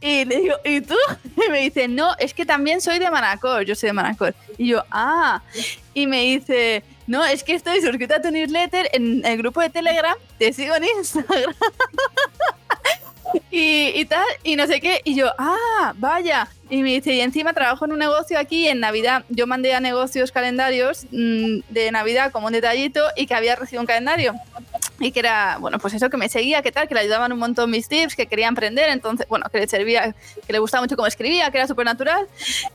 [0.00, 0.96] Y le digo, ¿y tú?
[1.46, 4.34] Y me dice, no, es que también soy de Manacor, yo soy de Manacor.
[4.58, 5.42] Y yo, ah.
[5.94, 9.70] Y me dice, no, es que estoy suscrita a tu newsletter en el grupo de
[9.70, 11.54] Telegram, te sigo en Instagram.
[13.50, 15.00] y, y tal, y no sé qué.
[15.04, 16.48] Y yo, ah, vaya.
[16.72, 19.26] Y me dice, y encima trabajo en un negocio aquí en Navidad.
[19.28, 23.82] Yo mandé a negocios calendarios mm, de Navidad como un detallito y que había recibido
[23.82, 24.32] un calendario.
[24.98, 27.40] Y que era, bueno, pues eso que me seguía, que tal, que le ayudaban un
[27.40, 30.14] montón mis tips, que quería emprender, entonces, bueno, que le servía,
[30.46, 32.26] que le gustaba mucho cómo escribía, que era súper natural.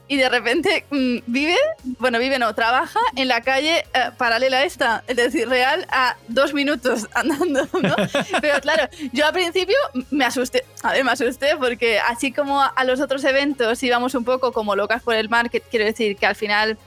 [0.07, 1.57] Y de repente mm, vive,
[1.97, 6.17] bueno, vive no, trabaja en la calle eh, paralela a esta, es decir, real, a
[6.27, 7.95] dos minutos andando, ¿no?
[8.41, 9.77] Pero claro, yo al principio
[10.11, 14.23] me asusté, a ver, me asusté porque así como a los otros eventos íbamos un
[14.23, 16.77] poco como locas por el market, quiero decir que al final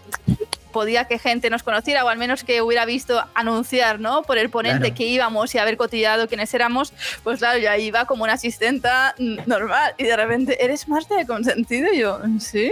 [0.72, 4.22] podía que gente nos conociera o al menos que hubiera visto anunciar, ¿no?
[4.22, 4.94] Por el ponente Claro.
[4.94, 6.92] que íbamos y haber cotillado quiénes éramos,
[7.24, 11.26] pues claro, yo ahí iba como una asistenta normal y de repente, ¿eres Marta de
[11.26, 11.92] consentido?
[11.92, 12.70] Y yo, ¿sí?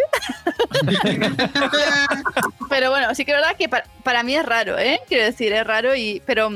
[2.68, 5.00] Pero bueno, sí que es verdad que para, para mí es raro, ¿eh?
[5.08, 6.22] Quiero decir, es raro y...
[6.24, 6.50] Pero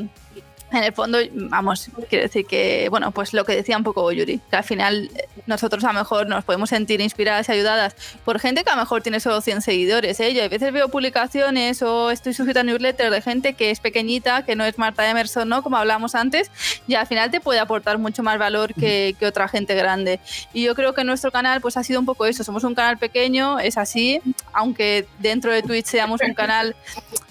[0.79, 4.41] en el fondo, vamos, quiero decir que, bueno, pues lo que decía un poco Yuri,
[4.51, 8.39] que al final eh, nosotros a lo mejor nos podemos sentir inspiradas y ayudadas por
[8.41, 10.19] gente que a lo mejor tiene solo 100 seguidores.
[10.21, 10.35] ¿eh?
[10.35, 14.45] Yo a veces veo publicaciones o estoy suscrita a newsletters de gente que es pequeñita,
[14.45, 15.63] que no es Marta Emerson, ¿no?
[15.63, 16.51] Como hablábamos antes,
[16.87, 20.21] y al final te puede aportar mucho más valor que, que otra gente grande.
[20.53, 22.99] Y yo creo que nuestro canal pues ha sido un poco eso, somos un canal
[22.99, 24.21] pequeño, es así,
[24.53, 26.75] aunque dentro de Twitch seamos un canal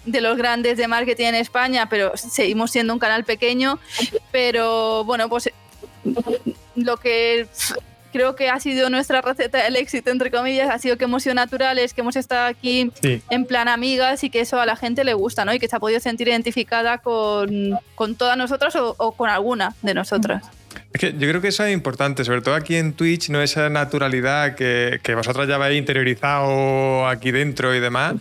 [0.05, 3.79] de los grandes de marketing en España, pero seguimos siendo un canal pequeño.
[4.31, 5.49] Pero bueno, pues
[6.75, 7.47] lo que
[8.11, 11.33] creo que ha sido nuestra receta del éxito, entre comillas, ha sido que hemos sido
[11.35, 13.21] naturales, que hemos estado aquí Sí.
[13.29, 15.53] en plan amigas y que eso a la gente le gusta, ¿no?
[15.53, 19.75] Y que se ha podido sentir identificada con, con todas nosotras o, o con alguna
[19.81, 20.43] de nosotras.
[20.93, 23.69] Es que yo creo que eso es importante, sobre todo aquí en Twitch, no esa
[23.69, 28.15] naturalidad que, que vosotras ya habéis interiorizado aquí dentro y demás.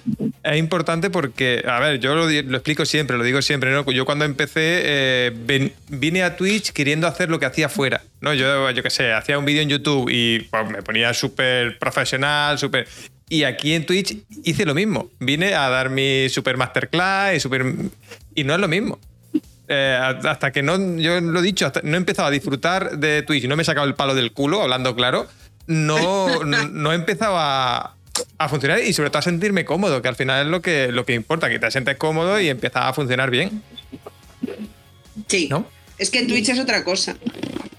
[0.45, 3.91] Es importante porque, a ver, yo lo, explico siempre, lo digo siempre, ¿no?
[3.91, 8.35] Yo cuando empecé eh, vine a Twitch queriendo hacer lo que hacía fuera, ¿no?
[8.35, 12.59] Yo, yo qué sé, hacía un vídeo en YouTube y pues, me ponía súper profesional,
[12.59, 12.87] súper...
[13.29, 15.11] Y aquí en Twitch hice lo mismo.
[15.21, 17.65] Vine a dar mi super masterclass y super...
[18.35, 18.99] Y no es lo mismo.
[19.73, 23.23] Eh, hasta que no, yo lo he dicho, hasta no he empezado a disfrutar de
[23.23, 25.29] Twitch y no me he sacado el palo del culo, hablando claro,
[25.69, 27.95] no, no, no he empezado a,
[28.39, 31.05] a funcionar y sobre todo a sentirme cómodo, que al final es lo que, lo
[31.07, 33.63] que importa, que te sientes cómodo y empieza a funcionar bien,
[35.29, 35.47] Sí.
[35.49, 35.65] ¿no?
[35.99, 37.17] Es que en Twitch es otra cosa.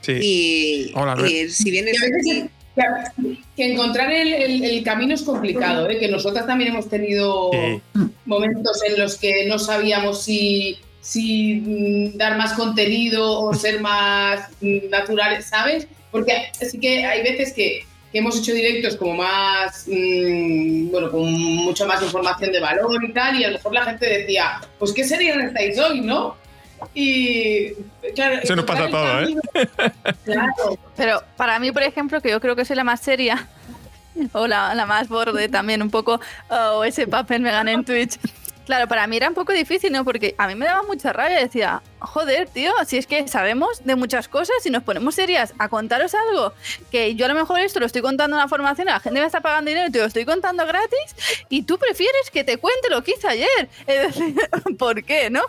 [0.01, 0.13] Sí.
[0.21, 2.49] Y, Hola, y si aquí.
[2.75, 5.97] que, que encontrar el, el- el camino es complicado, ¿eh?
[5.99, 7.99] que nosotras también hemos tenido Sí.
[8.25, 14.49] momentos en los que no sabíamos si, si mm, dar más contenido o ser más
[14.61, 15.87] naturales, ¿sabes?
[16.11, 21.31] Porque sí que hay veces que, que hemos hecho directos como más, mm, bueno, con
[21.31, 24.93] mucha más información de valor y tal, y a lo mejor la gente decía, pues
[24.93, 26.35] qué serie estáis hoy, ¿no?
[26.95, 27.73] Y
[28.15, 29.35] claro, Eso nos pasa todos, ¿eh?
[30.25, 30.79] Claro.
[30.97, 33.47] Pero para mí, por ejemplo, que yo creo que soy la más seria,
[34.33, 38.17] o la, la más borde también un poco, o ese papel me gané en Twitch.
[38.71, 40.05] Claro, para mí era un poco difícil, ¿no?
[40.05, 41.37] Porque a mí me daba mucha rabia.
[41.37, 45.67] Decía, joder, tío, si es que sabemos de muchas cosas y nos ponemos serias a
[45.67, 46.53] contaros algo,
[46.89, 49.25] que yo a lo mejor esto lo estoy contando en una formación, la gente me
[49.25, 52.89] está pagando dinero y te lo estoy contando gratis, y tú prefieres que te cuente
[52.89, 53.49] lo que hice ayer.
[53.87, 54.35] Es decir,
[54.79, 55.41] ¿por qué, no?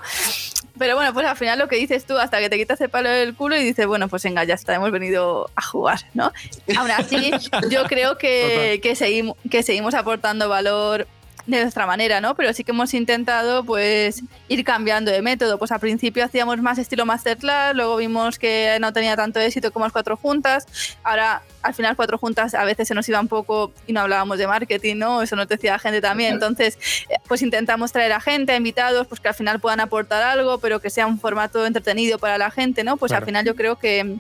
[0.77, 3.09] Pero bueno, pues al final lo que dices tú, hasta que te quitas el palo
[3.09, 6.33] del culo y dices, bueno, pues venga, ya está, hemos venido a jugar, ¿no?
[6.77, 7.31] Aún así,
[7.71, 11.07] yo creo que, que, seguimos, que seguimos aportando valor
[11.47, 12.35] de nuestra manera, ¿no?
[12.35, 15.59] Pero sí que hemos intentado, pues, ir cambiando de método.
[15.59, 19.85] Pues al principio hacíamos más estilo masterclass, luego vimos que no tenía tanto éxito como
[19.87, 20.67] las cuatro juntas.
[21.03, 24.39] Ahora, al final, cuatro juntas a veces se nos iba un poco y no hablábamos
[24.39, 25.23] de marketing, ¿no?
[25.23, 26.35] Eso nos decía la gente también.
[26.35, 26.79] Entonces,
[27.09, 30.59] eh, pues intentamos traer a gente, a invitados, pues que al final puedan aportar algo,
[30.59, 32.97] pero que sea un formato entretenido para la gente, ¿no?
[32.97, 33.23] Pues Claro.
[33.23, 34.17] al final yo creo que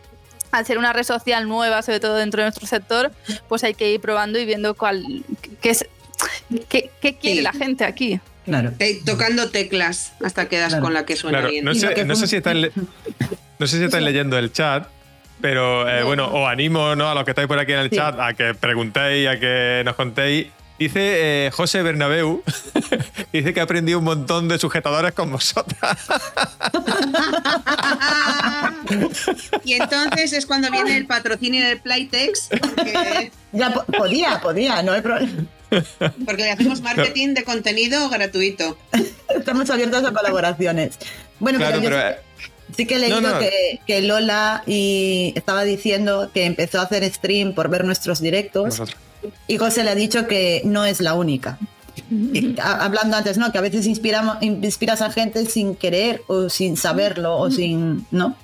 [0.50, 3.10] al ser una red social nueva, sobre todo dentro de nuestro sector,
[3.48, 5.24] pues hay que ir probando y viendo cuál,
[5.62, 5.86] qué, es,
[6.68, 7.42] qué, qué quiere Sí.
[7.42, 8.20] la gente aquí.
[8.44, 8.72] Claro.
[8.76, 10.82] Te- tocando teclas hasta que das Claro.
[10.84, 11.64] con la que suena Claro, bien.
[11.64, 12.72] no sé, que no sé fun- si están le-
[13.58, 14.88] no sé si estáis leyendo el chat,
[15.40, 17.08] pero eh, bueno, os animo ¿no?
[17.08, 17.96] a los que estáis por aquí en el Sí.
[17.96, 20.48] chat a que preguntéis, a que nos contéis.
[20.78, 22.42] Dice eh, José Bernabeu,
[23.32, 25.96] dice que ha aprendido un montón de sujetadores con vosotras.
[29.64, 34.92] y entonces es cuando viene el patrocinio de Playtex, porque, Ya po- podía, podía, no
[34.92, 35.44] hay problema.
[36.26, 38.76] porque le hacemos marketing de contenido gratuito.
[39.34, 40.98] Estamos abiertos a colaboraciones.
[41.40, 42.16] Bueno, Claro, pero yo pero
[42.76, 43.38] sí que he leído No, no.
[43.38, 48.80] Que, que Lola y estaba diciendo que empezó a hacer stream por ver nuestros directos
[49.46, 51.58] y José le ha dicho que no es la única.
[52.10, 53.52] Y, a- hablando antes, ¿no?
[53.52, 58.36] Que a veces inspiramos, inspiras a gente sin querer o sin saberlo o sin, ¿no?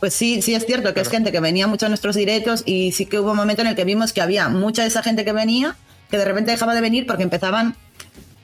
[0.00, 2.92] Pues sí, sí es cierto que es gente que venía mucho a nuestros directos y
[2.92, 5.24] sí que hubo un momento en el que vimos que había mucha de esa gente
[5.24, 5.76] que venía
[6.14, 7.74] que de repente dejaba de venir porque empezaban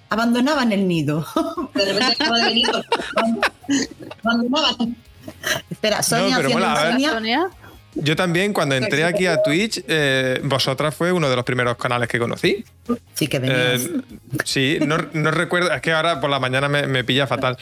[0.08, 1.24] abandonaban el nido.
[1.74, 4.96] de repente dejaba de venir porque abandonaban.
[5.70, 6.92] Espera, Sonia pero haciendo mola, a ver.
[6.94, 7.10] Sonia.
[7.12, 7.50] Sonia.
[7.94, 12.08] Yo también, cuando entré aquí a Twitch, eh, vosotras fue uno de los primeros canales
[12.08, 12.64] que conocí.
[13.14, 13.82] Sí que venías.
[13.82, 14.00] Eh,
[14.44, 17.56] sí, no, no recuerdo, es que ahora por la mañana me, me pilla fatal.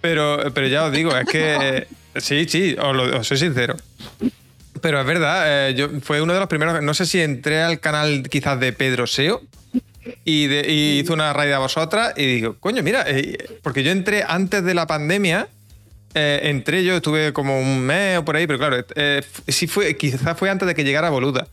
[0.00, 3.76] Pero, pero ya os digo, es que eh, sí, sí, os, lo- os soy sincero.
[4.80, 7.80] Pero es verdad, eh, yo fue uno de los primeros, no sé si entré al
[7.80, 9.42] canal quizás de Pedro Seo
[10.24, 13.90] y, de- y hizo una raid a vosotras y digo, coño, mira, eh, porque yo
[13.92, 15.48] entré antes de la pandemia,
[16.14, 19.66] eh, entré yo, estuve como un mes o por ahí, pero claro, eh, f- sí
[19.66, 21.46] fue, quizás fue antes de que llegara Boluda.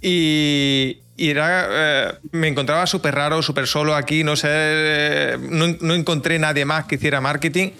[0.00, 5.66] Y, y era, eh, me encontraba súper raro, súper solo aquí, no sé, eh, no,
[5.80, 7.70] no encontré nadie más que hiciera marketing.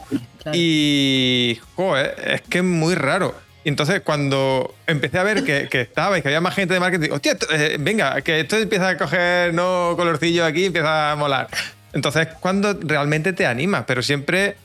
[0.43, 0.53] Claro.
[0.59, 3.35] Y, joder, es que es muy raro.
[3.65, 7.11] Entonces cuando empecé a ver que, que estaba y que había más gente de marketing,
[7.11, 11.49] hostia, eh, venga, que esto empieza a coger no colorcillo aquí, empieza a molar.
[11.93, 14.57] Entonces, cuando realmente te animas, pero siempre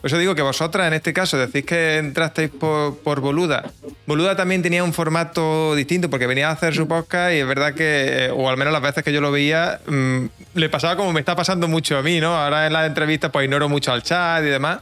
[0.00, 3.64] por eso digo que vosotras, en este caso, decís que entrasteis por, por Boluda.
[4.06, 7.74] Boluda también tenía un formato distinto porque venía a hacer su podcast y es verdad
[7.74, 11.18] que, o al menos las veces que yo lo veía, mm, le pasaba como me
[11.18, 12.36] está pasando mucho a mí, ¿no?
[12.36, 14.78] Ahora en las entrevistas pues ignoro mucho al chat y demás.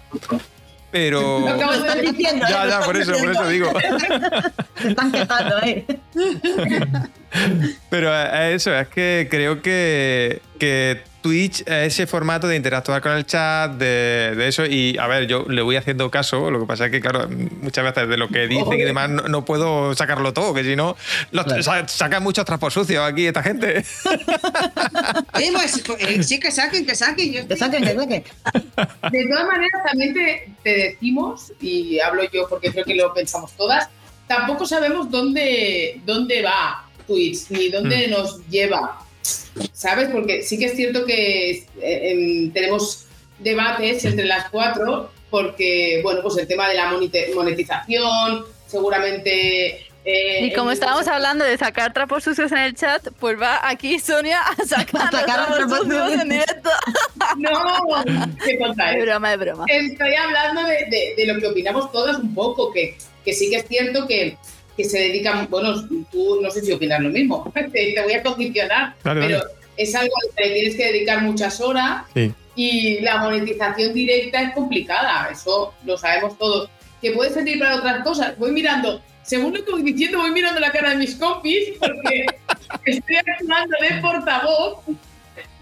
[0.97, 1.41] Pero...
[1.41, 2.49] Lo Lo están diciendo, ¿eh?
[2.49, 3.71] Ya, Lo ya, por eso, por eso digo.
[4.81, 5.85] Se están quejando, ¿eh?
[7.91, 13.13] Pero eh, eso, es que creo que, que Twitch es ese formato de interactuar con
[13.13, 14.65] el chat, de, de eso.
[14.65, 16.51] Y a ver, yo le voy haciendo caso.
[16.51, 17.29] Lo que pasa es que, claro,
[17.61, 20.77] muchas veces de lo que dicen y demás no, no puedo sacarlo todo, que si
[20.77, 20.97] no,
[21.33, 21.63] los- Claro.
[21.63, 23.85] sa- sacan muchos trapos sucios aquí esta gente.
[25.35, 27.33] Oye, pues, eh, sí que saquen, que saquen.
[27.33, 28.25] Yo Que saquen, que saquen.
[29.11, 33.53] De todas maneras, también te, te decimos, y hablo yo porque creo que lo pensamos
[33.57, 33.89] todas,
[34.27, 38.99] tampoco sabemos dónde, dónde va Twitch, ni dónde nos lleva,
[39.73, 40.09] ¿sabes?
[40.11, 43.07] Porque sí que es cierto que eh, em, tenemos
[43.39, 46.91] debates entre las cuatro, porque, bueno, pues el tema de la
[47.35, 49.87] monetización, seguramente...
[50.05, 53.61] eh, Y como el- estábamos hablando de sacar trapos sucios en el chat, pues va
[53.69, 56.71] aquí Sonia a sacar, A sacar los trapos sucios en directo.
[57.39, 57.51] No,
[58.45, 59.03] ¿qué Es contáis?
[59.05, 59.65] broma, es broma.
[59.69, 63.57] Estoy hablando de, de- de lo que opinamos todas un poco, que, que sí que
[63.57, 64.37] es cierto que,
[64.77, 65.75] que se dedican, bueno,
[66.13, 69.51] tú no sé si opinas lo mismo, te, te voy a condicionar, Dale, pero dale.
[69.77, 72.33] es algo al que le tienes que dedicar muchas horas Sí.
[72.55, 76.69] y la monetización directa es complicada, eso lo sabemos todos.
[77.01, 80.61] Que puede servir para otras cosas, voy mirando, según lo que voy diciendo, voy mirando
[80.61, 82.27] la cara de mis compis porque
[82.87, 84.79] estoy actuando de portavoz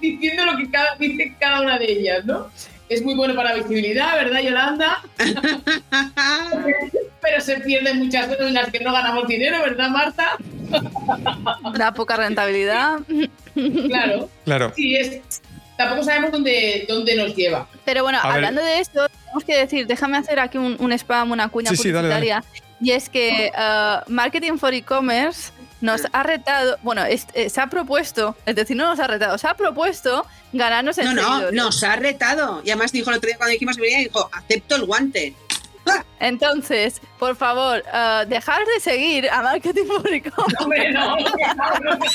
[0.01, 2.51] diciendo lo que cada, dice cada una de ellas, ¿no?
[2.89, 5.03] Es muy bueno para visibilidad, ¿verdad, Yolanda?
[7.25, 10.37] Pero se pierden muchas cosas en las que no ganamos dinero, ¿verdad, Marta?
[11.75, 12.99] Da poca rentabilidad.
[13.87, 14.29] Claro.
[14.45, 14.73] Claro.
[14.77, 15.21] Sí, es.
[15.77, 17.67] Tampoco sabemos dónde, dónde nos lleva.
[17.85, 18.37] Pero bueno, A ver.
[18.37, 21.77] hablando de esto, tenemos que decir, déjame hacer aquí un, un spam, una cuña Sí,
[21.77, 22.21] sí, dale, dale.
[22.27, 22.61] publicitaria.
[22.81, 25.51] Y es que uh, Marketing for E-Commerce
[25.81, 29.37] nos ha retado, bueno, es- eh, se ha propuesto, es decir, no nos ha retado,
[29.37, 32.63] se ha propuesto ganarnos el No, no, nos ha retado.
[32.65, 35.35] Y además dijo el otro día cuando dijimos que venía, dijo, acepto el guante.
[36.21, 41.17] Entonces, por favor, uh, dejar de seguir a Marketing E-Commerce Hombre, no,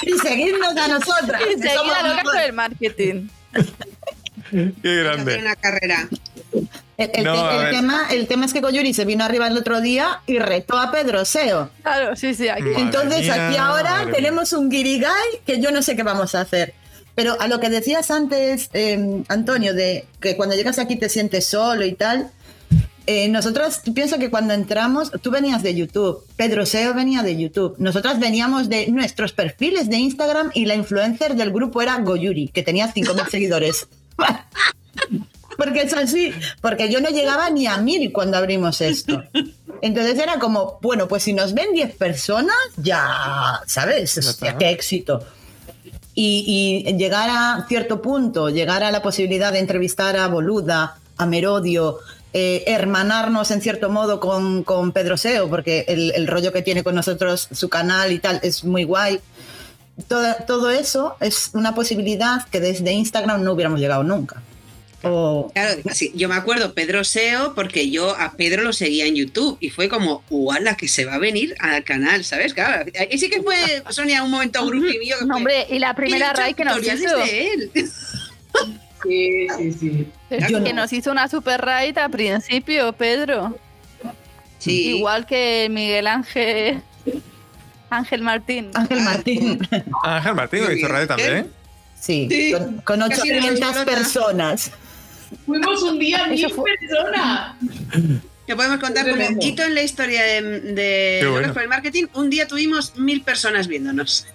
[0.03, 1.41] Y seguirnos a nosotras.
[1.41, 2.31] y seguir somos a loca mejor.
[2.33, 3.27] con el marketing.
[4.51, 5.37] Qué grande.
[5.37, 6.07] una carrera.
[6.97, 7.71] El, el No, te- a el ver.
[7.71, 10.91] tema, el tema es que Goyuri se vino arriba el otro día y retó a
[10.91, 11.69] Pedro Seo.
[11.83, 12.63] Claro, sí, sí, aquí.
[12.77, 16.73] Entonces mía, aquí ahora tenemos un guirigay que yo no sé qué vamos a hacer.
[17.15, 21.45] Pero a lo que decías antes, eh, Antonio, de que cuando llegas aquí te sientes
[21.45, 22.31] solo y tal,
[23.11, 27.73] eh, nosotros pienso que cuando entramos, tú venías de YouTube, Pedro Seo venía de YouTube,
[27.79, 32.61] nosotras veníamos de nuestros perfiles de Instagram y la influencer del grupo era Goyuri, que
[32.61, 33.87] tenía 5.000 seguidores.
[35.57, 36.31] Porque es así,
[36.61, 39.23] porque yo no llegaba ni a mil cuando abrimos esto.
[39.81, 44.17] Entonces era como, bueno, pues si nos ven 10 personas, ya, ¿sabes?
[44.19, 45.25] Hostia, qué éxito.
[46.15, 51.25] Y, y llegar a cierto punto, llegar a la posibilidad de entrevistar a Boluda, a
[51.25, 51.99] Merodio,
[52.33, 56.83] eh, hermanarnos en cierto modo con, con Pedro Seo, porque el, el rollo que tiene
[56.83, 59.19] con nosotros, su canal y tal, es muy guay.
[60.07, 64.41] Todo, todo eso es una posibilidad que desde Instagram no hubiéramos llegado nunca.
[65.01, 69.15] O, Claro, sí, yo me acuerdo Pedro Seo porque yo a Pedro lo seguía en
[69.15, 72.23] YouTube y fue como, ¡Uala, que se va a venir al canal!
[72.25, 72.53] ¿Sabes?
[72.53, 73.55] Claro, y sí que fue,
[73.89, 75.15] Sonia, un momento grupi mío.
[75.25, 77.17] No, hombre, y la primera "He hecho raid que nos hizo.
[77.17, 77.71] de él".
[79.03, 80.07] Sí, sí, sí.
[80.29, 80.73] Que no.
[80.73, 83.57] nos hizo una super raid al principio, Pedro.
[84.59, 84.97] Sí.
[84.97, 86.81] Igual que Miguel Ángel.
[87.89, 88.69] Ángel Martín.
[88.75, 89.67] Ángel Martín,
[90.03, 91.47] Ángel Martín lo hizo radio también.
[91.99, 93.85] sí, Sí, con, con casi nos 800 explota.
[93.85, 94.71] personas.
[95.45, 97.55] Fuimos un día mil personas.
[98.45, 99.45] Que podemos contar como Tremendo.
[99.45, 100.41] hito en la historia de,
[100.73, 101.53] de bueno.
[101.53, 102.05] por el marketing.
[102.13, 104.25] Un día tuvimos mil personas viéndonos.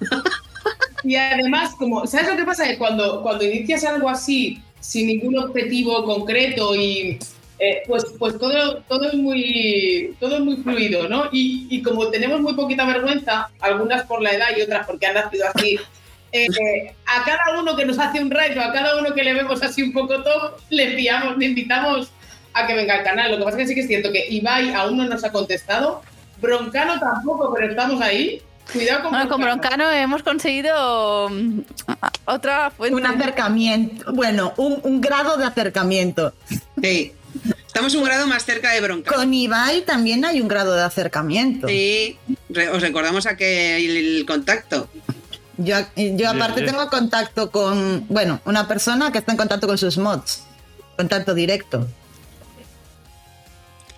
[1.05, 2.64] Y además, como, ¿sabes lo que pasa?
[2.66, 7.18] Que cuando, cuando inicias algo así, sin ningún objetivo concreto y
[7.59, 11.28] eh, pues, pues todo, todo es muy todo es muy fluido, ¿no?
[11.32, 15.14] Y, y como tenemos muy poquita vergüenza, algunas por la edad y otras porque han
[15.14, 15.78] nacido así,
[16.32, 19.32] eh, eh, a cada uno que nos hace un reto, a cada uno que le
[19.35, 22.11] vemos así un poco top, le enviamos, le invitamos
[22.53, 23.30] a que venga al canal.
[23.30, 25.32] Lo que pasa es que sí que es cierto que Ibai aún no nos ha
[25.32, 26.03] contestado,
[26.43, 28.43] Broncano tampoco, pero estamos ahí.
[28.72, 31.60] Cuidado con Bueno, con Broncano hemos conseguido mm,
[32.24, 32.96] otra fuente.
[32.96, 36.32] Un acercamiento, bueno, un, un grado de acercamiento.
[36.82, 37.12] Sí.
[37.66, 39.12] Estamos un grado más cerca de bronca.
[39.12, 41.68] Con Ibai también hay un grado de acercamiento.
[41.68, 42.16] Sí.
[42.72, 44.88] Os recordamos a que el, el contacto.
[45.56, 49.98] Yo, yo aparte tengo contacto con, bueno, una persona que está en contacto con sus
[49.98, 50.44] mods.
[50.96, 51.88] Contacto directo.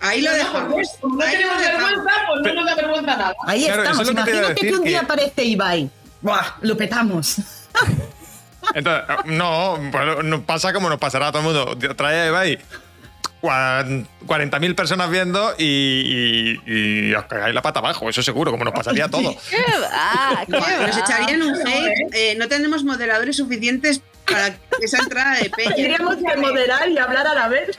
[0.07, 3.35] Ahí lo No, no, no tenemos vergüenza, pues no nos da vergüenza nada.
[3.47, 4.01] Ahí Claro, estamos.
[4.03, 5.91] es que Imagínate que un día que- aparece Ibai.
[6.23, 7.37] Buah, lo petamos.
[8.75, 11.95] Entonces, no, pues no pasa como nos pasará a todo el mundo.
[11.95, 12.59] Trae a Ibai
[13.41, 18.65] cuan- 40.000 personas viendo y, y- y os cagáis la pata abajo, eso seguro, como
[18.65, 19.37] nos pasaría a todos.
[19.51, 20.45] ¿Qué va?
[20.47, 22.15] ¿Qué Nos echarían un hate.
[22.15, 25.75] eh, no tenemos moderadores suficientes para esa entrada de peña.
[25.77, 27.79] Tendríamos que moderar y hablar a la vez.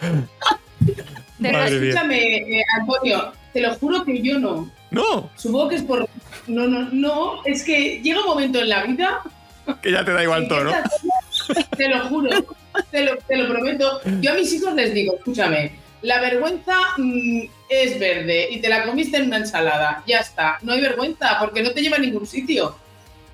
[1.42, 4.72] Pero Madre escúchame, eh, Antonio, te lo juro que yo no.
[4.90, 6.08] No, Supongo que es por.
[6.48, 7.44] No, no, no.
[7.44, 9.22] Es que llega un momento en la vida.
[9.82, 10.72] que ya te da igual todo, ¿no?
[11.78, 12.30] Te lo juro,
[12.92, 14.02] te lo, te lo prometo.
[14.22, 18.84] Yo a mis hijos les digo, escúchame, la vergüenza mm, es verde y te la
[18.86, 20.04] comiste en una ensalada.
[20.08, 20.58] Ya está.
[20.62, 22.76] No hay vergüenza porque no te lleva a ningún sitio.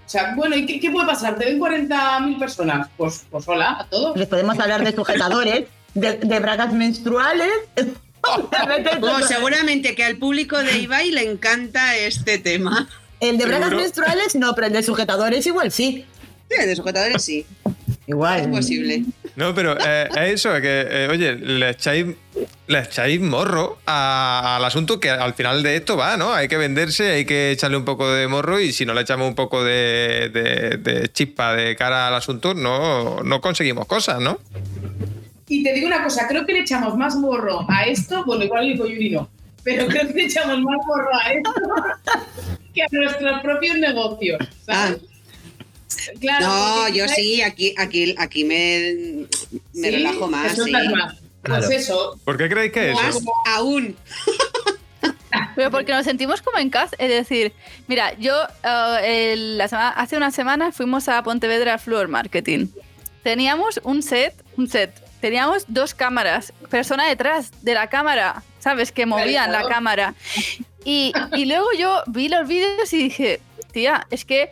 [0.06, 1.38] O sea, bueno, ¿y qué, qué puede pasar?
[1.38, 2.89] ¿Te ven 40.000 personas?
[2.97, 4.18] Pues, pues hola, a todos.
[4.18, 7.50] Les podemos hablar de sujetadores, de, de bragas menstruales.
[8.26, 12.88] Oh, seguramente que al público de Ibai le encanta este tema.
[13.20, 13.82] El de bragas Seguro.
[13.82, 16.06] menstruales no, pero el de sujetadores igual sí.
[16.50, 17.74] Sí, de sujetadores sí, es
[18.08, 18.50] Igual.
[18.50, 19.04] posible.
[19.36, 22.06] No, pero eh, es eso, que, eh, oye, le echáis,
[22.68, 26.32] le echáis morro a- al asunto que al final de esto va, ¿no?
[26.34, 29.28] Hay que venderse, hay que echarle un poco de morro y si no le echamos
[29.28, 34.39] un poco de, de- de chispa de cara al asunto, no, no conseguimos cosas, ¿no?
[35.48, 38.72] Y te digo una cosa, creo que le echamos más morro a esto, bueno, igual
[38.72, 39.30] el Yuri no,
[39.64, 41.52] pero creo que le echamos más morro a esto
[42.74, 44.39] que a nuestros propios negocios.
[44.66, 44.98] ¿sabes?
[46.20, 49.26] Claro, No, yo sí, aquí, aquí, aquí me,
[49.74, 50.56] me sí, relajo más.
[50.56, 50.72] Sí.
[50.72, 51.16] más.
[51.44, 51.66] Claro.
[51.66, 53.32] Pues eso, ¿Por qué creéis que Más eso?
[53.48, 53.96] aún.
[55.56, 56.96] Pero porque nos sentimos como en casa.
[56.98, 57.52] Es decir,
[57.88, 58.34] mira, yo
[58.64, 62.68] eh, el- la semana- hace una semana fuimos a Pontevedra Floor Marketing.
[63.24, 64.91] Teníamos un set, un set.
[65.24, 68.92] Teníamos dos cámaras, persona detrás de la cámara, ¿sabes?
[68.92, 70.16] Que movían la cámara.
[70.84, 73.40] Y, y luego yo vi los vídeos y dije,
[73.72, 74.50] tía, es que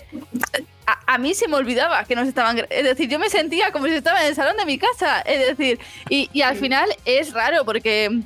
[0.87, 2.65] a, a mí se me olvidaba que nos estaban...
[2.69, 5.19] Es decir, yo me sentía como si estaba en el salón de mi casa.
[5.23, 8.21] Es decir, y, y al final es raro porque...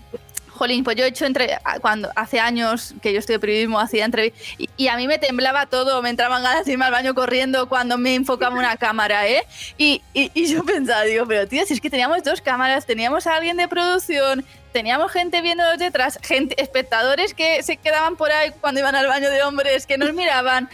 [0.56, 4.42] Jolín, pues yo he hecho entre cuando hace años que yo estudié periodismo, hacía entrevistas
[4.58, 7.68] y, y a mí me temblaba todo, me entraban ganas de irme al baño corriendo
[7.68, 9.44] cuando me enfocaba una cámara, ¿eh?
[9.78, 13.28] Y, y, y yo pensaba, digo, pero tío, si es que teníamos dos cámaras, teníamos
[13.28, 14.46] a alguien de producción,
[14.76, 19.30] teníamos gente viéndonos detrás, gente, espectadores que se quedaban por ahí cuando iban al baño
[19.30, 20.70] de hombres, que nos miraban.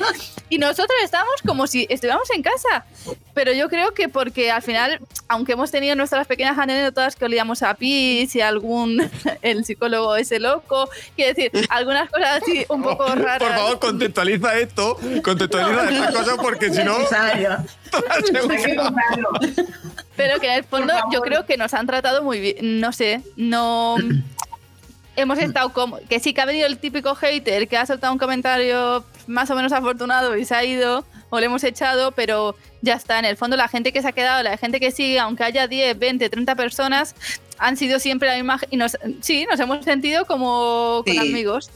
[0.49, 2.83] Y nosotros estábamos como si estuviéramos en casa.
[3.35, 7.61] Pero yo creo que porque al final, aunque hemos tenido nuestras pequeñas anécdotas que olíamos
[7.61, 9.07] a pis y algún,
[9.43, 13.37] el psicólogo ese loco, quiero decir, algunas cosas así un poco raras.
[13.37, 16.97] Por favor, contextualiza esto, contextualiza estas cosas porque si no...
[18.09, 18.77] Hay que.
[20.15, 22.79] Pero que en el fondo yo creo que nos han tratado muy bien.
[22.79, 23.95] No sé, no.
[25.15, 25.97] Hemos estado como.
[26.09, 29.55] Que sí que ha venido el típico hater que ha soltado un comentario más o
[29.55, 33.19] menos afortunado y se ha ido o le hemos echado, pero ya está.
[33.19, 35.67] En el fondo, la gente que se ha quedado, la gente que sigue, aunque haya
[35.67, 37.15] 10, 20, 30 personas,
[37.57, 38.59] han sido siempre la misma.
[38.69, 41.19] Y nos, sí, nos hemos sentido como con Sí.
[41.19, 41.69] amigos.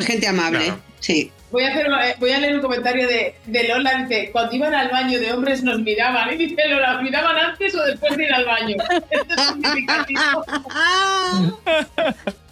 [0.00, 0.64] Gente amable.
[0.66, 0.80] Claro.
[1.00, 1.30] Sí.
[1.50, 3.94] Voy a, hacer, eh, voy a leer un comentario de, de Lola.
[4.04, 6.30] Dice: Cuando iban al baño de hombres nos miraban.
[6.34, 8.76] Y dice Lola: ¿os miraban antes o después de ir al baño?
[9.10, 10.44] Esto es significativo.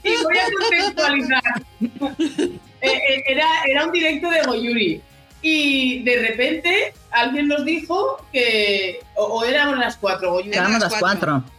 [0.05, 1.43] Y voy a contextualizar.
[1.81, 5.01] Eh, eh, era, era un directo de Goyuri.
[5.41, 9.01] Y de repente alguien nos dijo que.
[9.15, 10.51] O, o éramos las cuatro, Goyuri.
[10.51, 11.43] Quedamos las cuatro.
[11.43, 11.55] cuatro.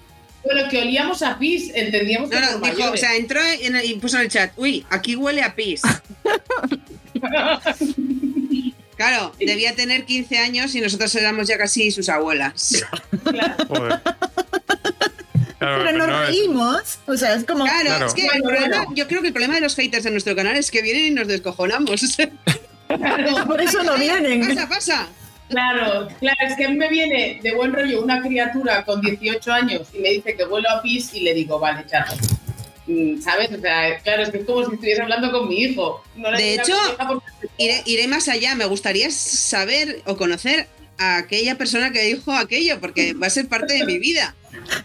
[0.47, 4.17] Pero que olíamos a pis, entendíamos que No, dijo, o sea, entró en- y puso
[4.17, 5.81] en el chat, uy, aquí huele a pis.
[8.95, 12.81] Claro, debía tener 15 años y nosotros éramos ya casi sus abuelas.
[13.67, 13.99] Joder.
[15.59, 16.99] Claro, Pero nos no es- reímos.
[17.07, 17.65] O sea, es como.
[17.65, 18.05] Claro, Claro.
[18.07, 18.93] es que el problema- bueno.
[18.95, 21.09] yo creo que el problema de los haters de nuestro canal es que vienen y
[21.11, 22.01] nos descojonamos.
[23.47, 24.47] Por eso no vienen.
[24.47, 25.07] pasa, pasa.
[25.49, 29.51] Claro, claro, es que a mí me viene de buen rollo una criatura con 18
[29.53, 32.15] años y me dice que vuelo a pis y le digo, vale, chato.
[32.87, 33.49] Mm, ¿Sabes?
[33.51, 36.03] O sea, claro, es que es como si estuviese hablando con mi hijo.
[36.15, 37.25] No De hecho, a porque-
[37.57, 40.67] Iré, iré más allá, me gustaría saber o conocer
[40.97, 44.35] a aquella persona que dijo aquello, porque va a ser parte de mi vida.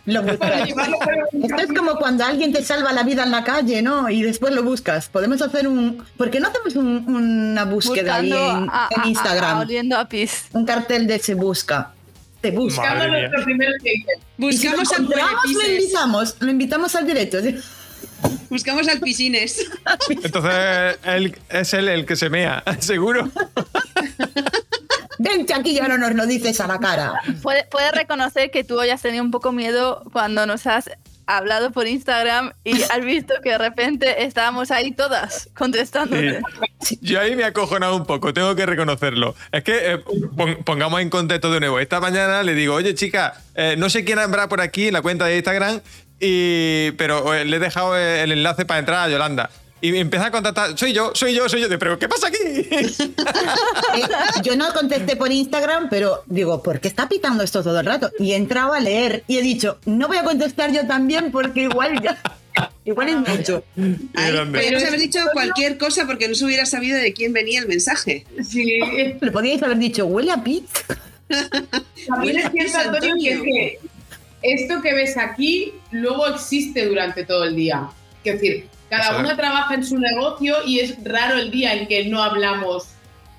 [0.06, 0.50] Lo buscas.
[0.50, 4.08] a Esto es como cuando alguien te salva la vida en la calle, ¿no?
[4.10, 5.08] Y después lo buscas.
[5.08, 6.04] Podemos hacer un.
[6.16, 9.60] ¿Por qué no hacemos un- una búsqueda ahí en, a- en a- a- Instagram?
[9.60, 10.46] oliendo a pis.
[10.52, 11.92] un cartel de se busca.
[12.40, 12.80] Te busca.
[12.80, 13.20] Buscamos Madre mía.
[13.28, 14.18] nuestro primer hater.
[14.38, 14.98] Y si lo Buscamos
[15.52, 16.36] lo invitamos.
[16.40, 17.38] Lo invitamos al directo.
[18.48, 19.66] Buscamos al pisines.
[20.22, 23.30] Entonces él, es él el que se mea, seguro.
[25.18, 27.12] Vente aquí y ahora nos lo dices a la cara.
[27.42, 30.90] Puedes puede reconocer que tú hoy has tenido un poco miedo cuando nos has
[31.26, 36.40] hablado por Instagram y has visto que de repente estábamos ahí todas contestándote.
[37.02, 39.36] Yo ahí me he acojonado un poco, tengo que reconocerlo.
[39.52, 39.98] Es que eh,
[40.36, 41.78] pon- pongamos en contexto de nuevo.
[41.78, 45.02] Esta mañana le digo, oye chica, eh, no sé quién habrá por aquí en la
[45.02, 45.80] cuenta de Instagram,
[46.20, 49.50] y, pero eh, le he dejado eh, el enlace para entrar a Yolanda.
[49.82, 51.78] Y empieza a contactar, soy yo, soy yo, soy yo.
[51.78, 52.36] Pero ¿qué pasa aquí?
[52.44, 52.86] Eh,
[54.42, 58.10] yo no contesté por Instagram, pero digo, ¿por qué está pitando esto todo el rato?
[58.18, 61.62] Y he entrado a leer y he dicho, no voy a contestar yo también porque
[61.62, 62.20] igual ya.
[62.84, 63.64] Igual es mucho.
[63.74, 67.68] Podríamos Pero haber dicho cualquier cosa porque no se hubiera sabido de quién venía el
[67.68, 68.26] mensaje.
[68.46, 68.80] Sí,
[69.18, 70.66] Le podíais haber dicho, huele a pit.
[72.08, 73.78] también es cierto, Antonio, que
[74.42, 77.88] esto que ves aquí luego existe durante todo el día.
[78.24, 82.04] Es decir, cada una trabaja en su negocio y es raro el día en que
[82.06, 82.88] no hablamos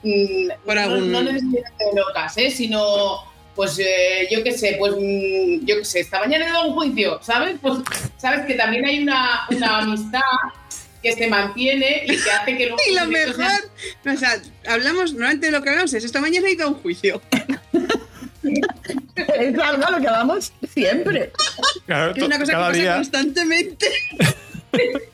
[0.04, 2.50] mm, Por no, algún- no necesariamente locas, ¿eh?
[2.52, 6.68] sino pues eh, yo qué sé, pues mm, yo qué sé, esta mañana he dado
[6.70, 7.58] un juicio, ¿sabes?
[7.62, 7.80] Pues
[8.18, 10.22] sabes que también hay una, una amistad
[11.04, 13.52] que se mantiene y que hace que luego Y lo mejor,
[14.06, 16.76] o sea, hablamos, normalmente de lo que hablamos es esta mañana he ido a un
[16.76, 17.22] juicio.
[18.44, 21.32] Es algo a lo que vamos siempre.
[21.86, 22.96] Claro, Que es una cosa que pasa día.
[22.96, 23.88] constantemente.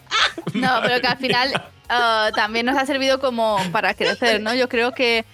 [0.53, 4.53] No, pero que al final ah, también nos ha servido como para crecer, ¿no?
[4.53, 5.25] Yo creo que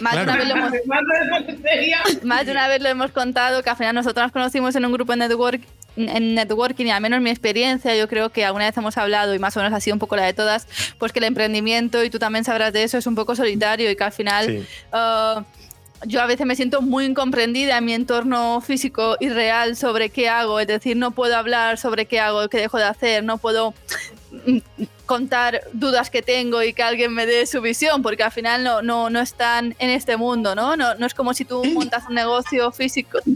[0.00, 1.00] más de una vez lo hemos Más
[1.38, 2.02] de tontería.
[2.24, 4.92] Más de una vez lo hemos contado que al final nosotros nos conocimos en un
[4.92, 5.60] grupo de network,
[5.96, 9.38] en networking y al menos mi experiencia, yo creo que alguna vez hemos hablado y
[9.38, 10.66] más o menos ha sido un poco la de todas,
[10.98, 13.96] pues que el emprendimiento, y tú también sabrás de eso, es un poco solitario y
[13.96, 14.66] que al final Sí.
[14.92, 15.44] ah,
[16.06, 20.28] yo a veces me siento muy incomprendida en mi entorno físico y real sobre qué
[20.28, 23.74] hago, es decir, no puedo hablar sobre qué hago, qué dejo de hacer, no puedo
[24.46, 24.58] mm,
[25.06, 28.82] contar dudas que tengo y que alguien me dé su visión, porque al final no,
[28.82, 30.76] no, no están en este mundo, ¿no?
[30.76, 30.94] ¿no?
[30.94, 33.18] No es como si tú montas un negocio físico.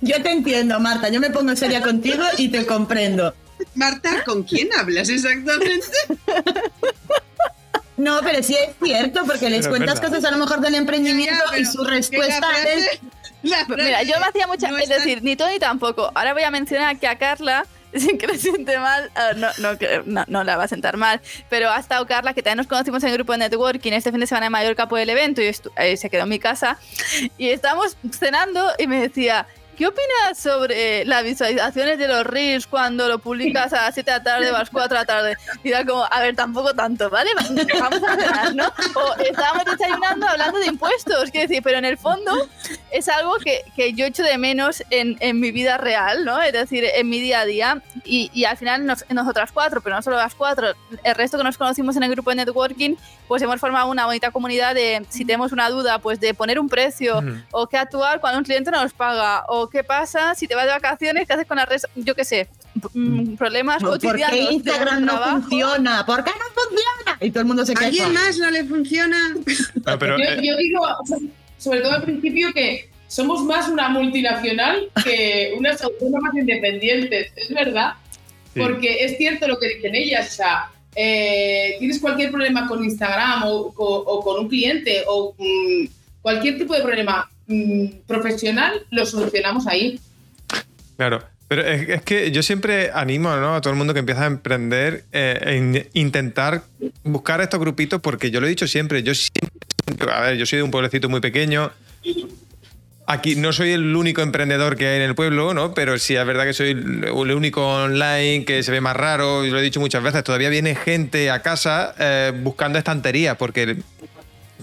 [0.00, 1.08] Yo te entiendo, Marta.
[1.08, 3.34] Yo me pongo seria contigo y te comprendo.
[3.74, 5.86] Marta, ¿con quién hablas exactamente?
[7.96, 10.16] No, pero sí es cierto, porque les Pero cuentas verdad.
[10.16, 13.00] cosas a lo mejor del emprendimiento Ya, y su respuesta frase- es.
[13.42, 14.68] la Mira, yo me hacía mucha...
[14.70, 16.10] no es decir, ni tú ni tampoco.
[16.14, 19.78] Ahora voy a mencionar que a Carla sin que le siente mal, ah, no, no,
[19.78, 22.66] que- no, no la va a sentar mal, pero ha estado Carla, que también nos
[22.66, 25.40] conocimos en el grupo de networking este fin de semana en Mallorca por el evento
[25.40, 26.76] y eh, se quedó en mi casa
[27.38, 29.46] y estábamos cenando y me decía...
[29.76, 34.16] ¿Qué opinas sobre las visualizaciones de los reels cuando lo publicas a las 7 de
[34.18, 35.36] la tarde o a las 4 de la tarde?
[35.62, 37.30] Y era como, a ver, tampoco tanto, ¿vale?
[37.80, 38.66] Vamos a cenar, ¿no?
[38.94, 42.32] O estábamos desayunando hablando de impuestos, quiero decir, pero en el fondo
[42.90, 46.40] es algo que, que yo echo de menos en, en mi vida real, ¿no?
[46.40, 47.82] Es decir, en mi día a día.
[48.04, 51.44] Y, y al final, nos, nosotras cuatro, pero no solo las cuatro, el resto que
[51.44, 52.96] nos conocimos en el grupo de networking,
[53.26, 56.68] pues hemos formado una bonita comunidad de, si tenemos una duda, pues de poner un
[56.68, 57.36] precio, Ujú.
[57.50, 60.66] o qué actuar cuando un cliente no nos paga, o qué pasa si te vas
[60.66, 62.48] de vacaciones, qué haces con las redes, yo qué sé,
[62.92, 64.30] mm, problemas ¿Por cotidianos.
[64.30, 65.40] qué de Instagram no trabajo.
[65.42, 66.06] funciona?
[66.06, 67.18] ¿Por qué no funciona?
[67.20, 67.86] Y todo el mundo se ¿A queja.
[67.86, 69.34] alguien más no le funciona?
[69.86, 70.80] No, pero, yo, eh, yo digo,
[71.58, 77.32] sobre todo al principio, que somos más una multinacional que unas autónomas independientes.
[77.36, 77.94] Es verdad.
[78.52, 78.60] Sí.
[78.60, 80.32] Porque es cierto lo que dicen ellas.
[80.32, 85.86] O sea, eh, tienes cualquier problema con Instagram o con un cliente o mm,
[86.22, 89.98] cualquier tipo de problema mm, profesional, lo solucionamos ahí.
[90.96, 93.54] Claro, pero es, que yo siempre animo ¿no?
[93.54, 96.62] a todo el mundo que empieza a emprender en intentar
[97.02, 100.58] buscar estos grupitos porque yo lo he dicho siempre, yo siempre, a ver, yo soy
[100.58, 101.70] de un pueblecito muy pequeño.
[103.06, 105.74] Aquí no soy el único emprendedor que hay en el pueblo, ¿no?
[105.74, 109.50] Pero sí es verdad que soy el único online que se ve más raro, y
[109.50, 113.76] lo he dicho muchas veces, todavía viene gente a casa eh, buscando estanterías porque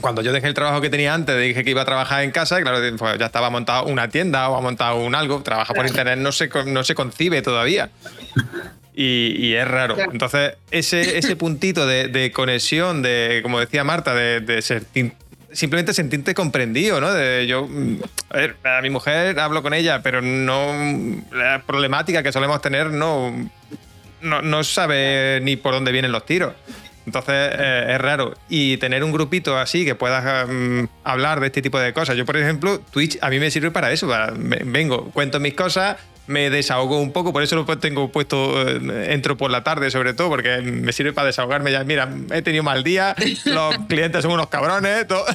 [0.01, 2.61] cuando yo dejé el trabajo que tenía antes, dije que iba a trabajar en casa,
[2.61, 6.17] claro, pues ya estaba montado una tienda o ha montado un algo, trabaja por internet,
[6.19, 7.89] no se, no se concibe todavía.
[8.93, 9.95] Y, y es raro.
[10.11, 15.13] Entonces, ese, ese puntito de, de conexión, de, como decía Marta, de, de sentir-
[15.53, 17.13] simplemente sentirte comprendido, ¿no?
[17.13, 17.67] De yo,
[18.29, 20.73] a ver, a mi mujer hablo con ella, pero no,
[21.31, 23.49] la problemática que solemos tener no,
[24.21, 26.53] no, no sabe ni por dónde vienen los tiros.
[27.05, 28.35] Entonces eh, es raro.
[28.49, 32.15] Y tener un grupito así que puedas mm, hablar de este tipo de cosas.
[32.15, 34.07] Yo, por ejemplo, Twitch a mí me sirve para eso.
[34.07, 35.97] para- vengo, cuento mis cosas,
[36.27, 37.33] me desahogo un poco.
[37.33, 41.11] Por eso lo tengo puesto, eh, entro por la tarde sobre todo, porque me sirve
[41.11, 41.71] para desahogarme.
[41.71, 45.07] Ya, mira, he tenido mal día, los clientes son unos cabrones.
[45.07, 45.25] todo.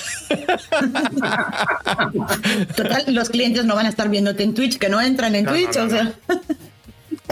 [2.77, 5.51] Total, los clientes no van a estar viéndote en Twitch, que no entran en No,
[5.51, 6.13] no, Twitch, no, o sea.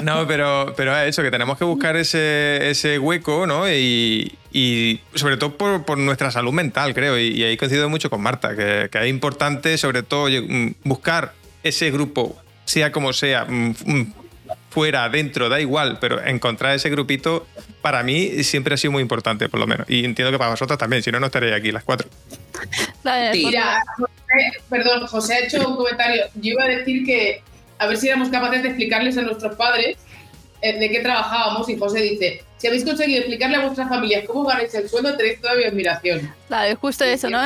[0.03, 3.70] No, pero, pero es eso, que tenemos que buscar ese, ese hueco, ¿no?
[3.70, 7.18] Y, y sobre todo por, por nuestra salud mental, creo.
[7.18, 11.32] Y, y ahí coincido mucho con Marta, que, que es importante, sobre todo, mm, buscar
[11.62, 14.12] ese grupo, sea como sea, mm, mm,
[14.70, 17.47] fuera, dentro, da igual, pero encontrar ese grupito,
[17.80, 19.88] para mí siempre ha sido muy importante, por lo menos.
[19.88, 22.09] Y entiendo que para vosotros también, si no, no estaréis aquí las cuatro.
[23.32, 26.24] Mira, José- perdón, José ha hecho un comentario.
[26.34, 27.42] Yo iba a decir que
[27.79, 29.97] a ver si éramos capaces de explicarles a nuestros padres
[30.62, 34.45] eh, de qué trabajábamos y José dice, si habéis conseguido explicarle a vuestras familias cómo
[34.45, 36.35] ganáis el sueldo, tenéis toda mi admiración.
[36.49, 37.39] Claro, es justo eso, ¿no?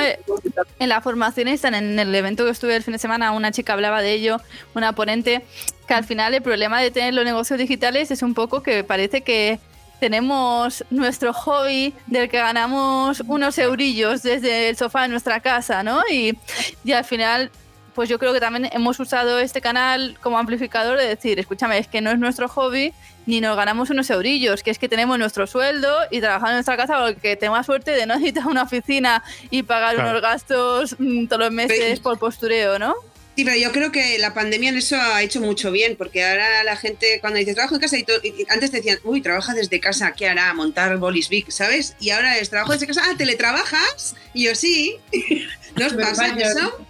[0.79, 3.73] En la formación esta, en el evento que estuve el fin de semana, una chica
[3.73, 4.41] hablaba de ello,
[4.75, 5.43] una ponente,
[5.89, 9.23] que al final el problema de tener los negocios digitales es un poco que parece
[9.23, 9.59] que
[9.99, 16.03] tenemos nuestro hobby del que ganamos unos eurillos desde el sofá de nuestra casa, ¿no?
[16.09, 16.39] Y,
[16.85, 17.51] y al final,
[17.95, 21.89] pues yo creo que también hemos usado este canal como amplificador de decir, escúchame, es
[21.89, 22.93] que no es nuestro hobby
[23.27, 26.77] ni nos ganamos unos eurillos, que es que tenemos nuestro sueldo y trabajamos en nuestra
[26.79, 30.11] casa porque tenemos suerte de no necesitar una oficina y pagar Claro.
[30.11, 32.95] unos gastos mm, todos los meses Pero- por postureo, ¿no?
[33.37, 36.65] Sí, pero yo creo que la pandemia en eso ha hecho mucho bien, porque ahora
[36.65, 39.79] la gente, cuando dice trabajo en casa, y y- antes te decían, uy, trabaja desde
[39.79, 40.53] casa, ¿qué hará?
[40.55, 41.95] Montar bolis big, ¿sabes?
[42.01, 44.17] Y ahora es trabajo desde casa, ah, ¿teletrabajas?
[44.35, 44.97] Y yo sí.
[45.77, 46.85] ¿No os Me pasa eso?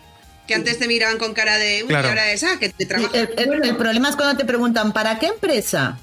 [0.48, 2.08] Que antes te miraban con cara de, uy, Claro.
[2.08, 3.14] ahora es, ah, que te Y trabajas.
[3.14, 5.98] El, el- el problema es cuando te preguntan, ¿para qué empresa?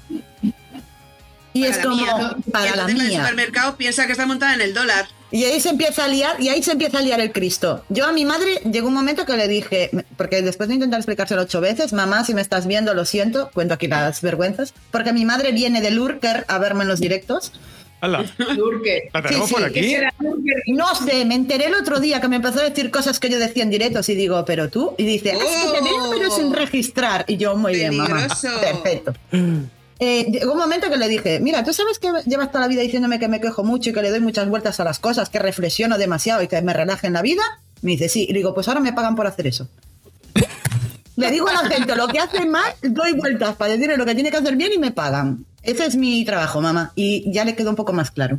[1.52, 2.36] Y Para es como, mía, ¿no?
[2.46, 3.20] Y para la entonces el mía.
[3.22, 5.06] supermercado piensa que está montada en el dólar.
[5.32, 7.84] Y ahí se empieza a liar, y ahí se empieza a liar el Cristo.
[7.88, 11.42] Yo a mi madre llegó un momento que le dije, porque después de intentar explicárselo
[11.42, 15.24] ocho veces, mamá, si me estás viendo, lo siento, cuento aquí las vergüenzas, porque mi
[15.24, 17.52] madre viene de Lurker a verme en los directos.
[18.00, 18.24] ¡Hala!
[18.56, 19.04] Lurker.
[19.12, 19.90] ¿La tenemos Sí, por sí, ¿Qué aquí?
[19.90, 20.14] será?
[20.66, 23.38] No sé, me enteré el otro día que me empezó a decir cosas que yo
[23.38, 26.30] decía en directos y digo, pero tú, y dice, "Ah, es que te veo pero
[26.30, 27.24] sin registrar.
[27.26, 28.28] Y yo, muy bien, mamá.
[28.60, 29.14] Perfecto.
[29.98, 32.82] Eh, llegó un momento que le dije, mira, tú sabes que llevas toda la vida
[32.82, 35.38] diciéndome que me quejo mucho y que le doy muchas vueltas a las cosas, que
[35.38, 37.42] reflexiono demasiado y que me relaje en la vida.
[37.80, 38.24] Me dice, sí.
[38.28, 39.68] Y le digo, pues ahora me pagan por hacer eso.
[41.16, 44.14] Le digo a la gente lo que hace mal, doy vueltas para decirle lo que
[44.14, 45.46] tiene que hacer bien y me pagan.
[45.66, 46.92] Ese es mi trabajo, mamá.
[46.94, 48.38] Y ya le quedó un poco más claro.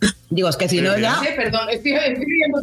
[0.30, 1.20] Digo, es que si no ya...
[1.24, 2.60] Eh, perdón, estoy, estoy viendo,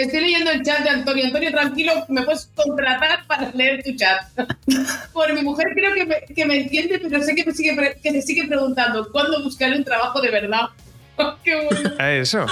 [0.00, 1.26] Estoy leyendo el chat de Antonio.
[1.26, 4.22] Antonio, tranquilo, me puedes contratar para leer tu chat.
[5.12, 8.10] Por mi mujer creo que me, que me entiende, pero sé que me sigue, que
[8.10, 10.70] se sigue preguntando cuándo buscaré un trabajo de verdad.
[11.44, 11.90] Qué bueno.
[11.98, 12.46] Es eso.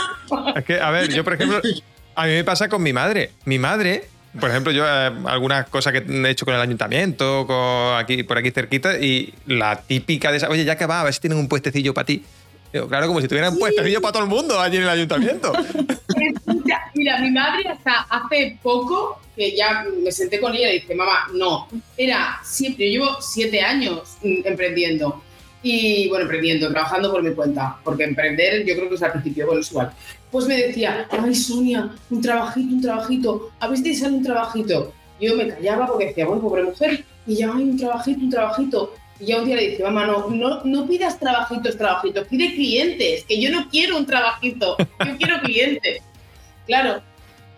[0.55, 1.63] Es que, a ver, yo, por ejemplo,
[2.15, 3.31] a mí me pasa con mi madre.
[3.47, 4.09] Mi madre,
[4.39, 8.39] por ejemplo, yo eh, algunas cosas que he hecho con el ayuntamiento, con aquí, por
[8.39, 11.39] aquí cerquita, y la típica de esa, oye, ya que va, a ver si tienen
[11.39, 12.23] un puestecillo para ti.
[12.73, 15.53] Digo, claro, como si tuvieran un puestecillo para todo el mundo allí en el ayuntamiento.
[16.47, 20.95] Mira, mira, mi madre hasta hace poco, que ya me senté con ella y dije,
[20.95, 25.23] mamá, no, era siempre, yo llevo siete años mm, emprendiendo.
[25.63, 29.47] Y bueno, emprendiendo, trabajando por mi cuenta, porque emprender yo creo que es al principio,
[29.47, 29.93] bueno, es igual.
[30.31, 34.93] Pues me decía, ay Sonia, un trabajito, un trabajito, a ver si sale un trabajito.
[35.21, 38.95] Yo me callaba porque decía, bueno, pobre mujer, y ya, ay, un trabajito, un trabajito.
[39.21, 43.25] Y ya un día le dije, mamá, no, no, no pidas trabajitos, trabajitos, pide clientes,
[43.25, 46.03] que yo no quiero un trabajito, yo quiero clientes.
[46.67, 47.03] Claro,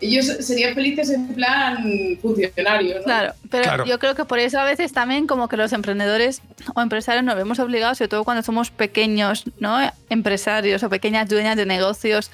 [0.01, 1.85] ellos serían felices en plan
[2.23, 3.05] funcionario, ¿no?
[3.05, 3.85] Claro, pero Claro.
[3.85, 6.41] yo creo que por eso a veces también como que los emprendedores
[6.75, 9.79] o empresarios nos vemos obligados, sobre todo cuando somos pequeños, ¿no?
[10.09, 12.31] Empresarios o pequeñas dueñas de negocios,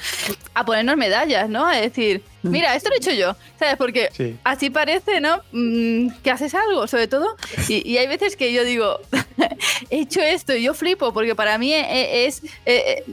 [0.54, 1.66] a ponernos medallas, ¿no?
[1.66, 3.76] A decir, mira, esto lo he hecho yo, ¿sabes?
[3.76, 4.36] Porque Sí.
[4.44, 5.40] así parece, ¿no?
[5.52, 7.36] Mm, que haces algo, sobre todo.
[7.68, 9.00] Y, y hay veces que yo digo,
[9.90, 13.04] he hecho esto y yo flipo, porque para mí e- es, eh, eh,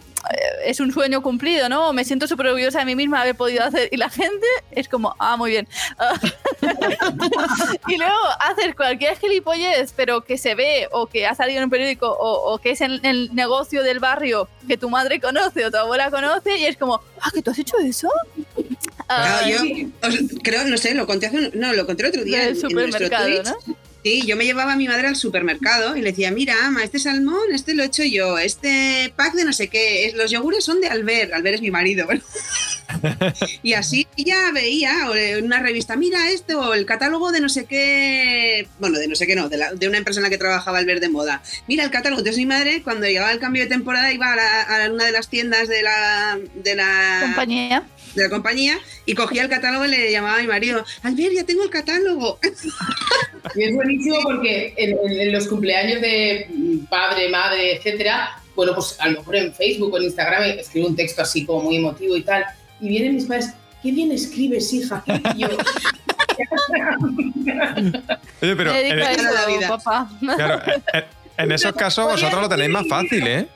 [0.65, 1.91] es un sueño cumplido, ¿no?
[1.93, 3.89] Me siento súper orgullosa de mí misma de haber podido hacer.
[3.91, 5.67] Y la gente es como, ah, muy bien.
[7.87, 8.15] y luego
[8.51, 12.53] hacer cualquier gilipollez, pero que se ve o que ha salido en un periódico o,
[12.53, 16.09] o que es en el negocio del barrio que tu madre conoce o tu abuela
[16.09, 18.09] conoce y es como, ah, que tú has hecho eso.
[19.09, 22.23] Ah, Claro, yo os- creo, no sé, lo conté hace un- no, lo conté otro
[22.23, 23.45] día en, en nuestro Twitch.
[23.45, 23.75] ¿no?
[24.03, 26.99] Sí, yo me llevaba a mi madre al supermercado y le decía, mira, ama, este
[26.99, 30.81] salmón, este lo he hecho yo, este pack de no sé qué, los yogures son
[30.81, 32.05] de Albert, Albert es mi marido.
[33.63, 38.67] y así ella veía en una revista, mira esto, el catálogo de no sé qué,
[38.79, 41.09] bueno, de no sé qué no, de, la- de una empresa que trabajaba Albert de
[41.09, 41.41] moda.
[41.67, 44.61] Mira el catálogo, entonces mi madre cuando llegaba el cambio de temporada iba a, la-
[44.85, 46.39] a una de las tiendas de la...
[46.55, 47.83] De la Compañía.
[48.15, 51.43] De la compañía y cogía el catálogo y le llamaba a mi marido, Albert, ya
[51.45, 52.39] tengo el catálogo.
[53.55, 56.47] Y es buenísimo porque en, en- en los cumpleaños de
[56.89, 60.95] padre, madre, etcétera, bueno, pues a lo mejor en Facebook o en Instagram escribo un
[60.95, 62.45] texto así como muy emotivo y tal,
[62.79, 63.49] y vienen mis padres,
[63.81, 65.03] qué bien escribes, hija.
[65.35, 65.47] Y yo,
[68.41, 70.09] Oye, pero en, papá.
[70.35, 70.61] claro,
[70.93, 71.03] en-
[71.37, 73.47] en esos casos vosotros lo tenéis más fácil, ¿eh?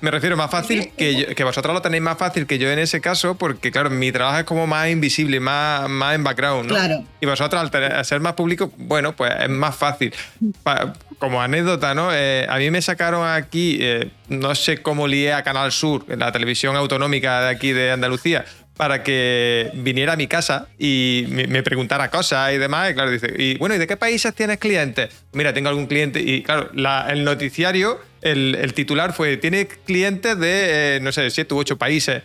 [0.00, 2.78] Me refiero más fácil que, yo- que vosotros lo tenéis más fácil que yo en
[2.78, 6.74] ese caso, porque claro, mi trabajo es como más invisible, más, más en background, ¿no?
[6.74, 7.04] Claro.
[7.20, 10.14] Y vosotros al, tener- al ser más público, bueno, pues es más fácil.
[10.62, 12.08] Pa- como anécdota, ¿no?
[12.14, 16.20] Eh, a mí me sacaron aquí, eh, no sé cómo lié a Canal Sur, en
[16.20, 18.46] la televisión autonómica de aquí de Andalucía,
[18.80, 22.90] para que viniera a mi casa y me, me preguntara cosas y demás.
[22.90, 25.10] Y claro, dice, y bueno, ¿y de qué países tienes clientes?
[25.34, 26.18] Mira, tengo algún cliente.
[26.22, 31.28] Y claro, la- el noticiario, el, el titular fue, tiene clientes de, eh, no sé,
[31.28, 32.22] siete u ocho países.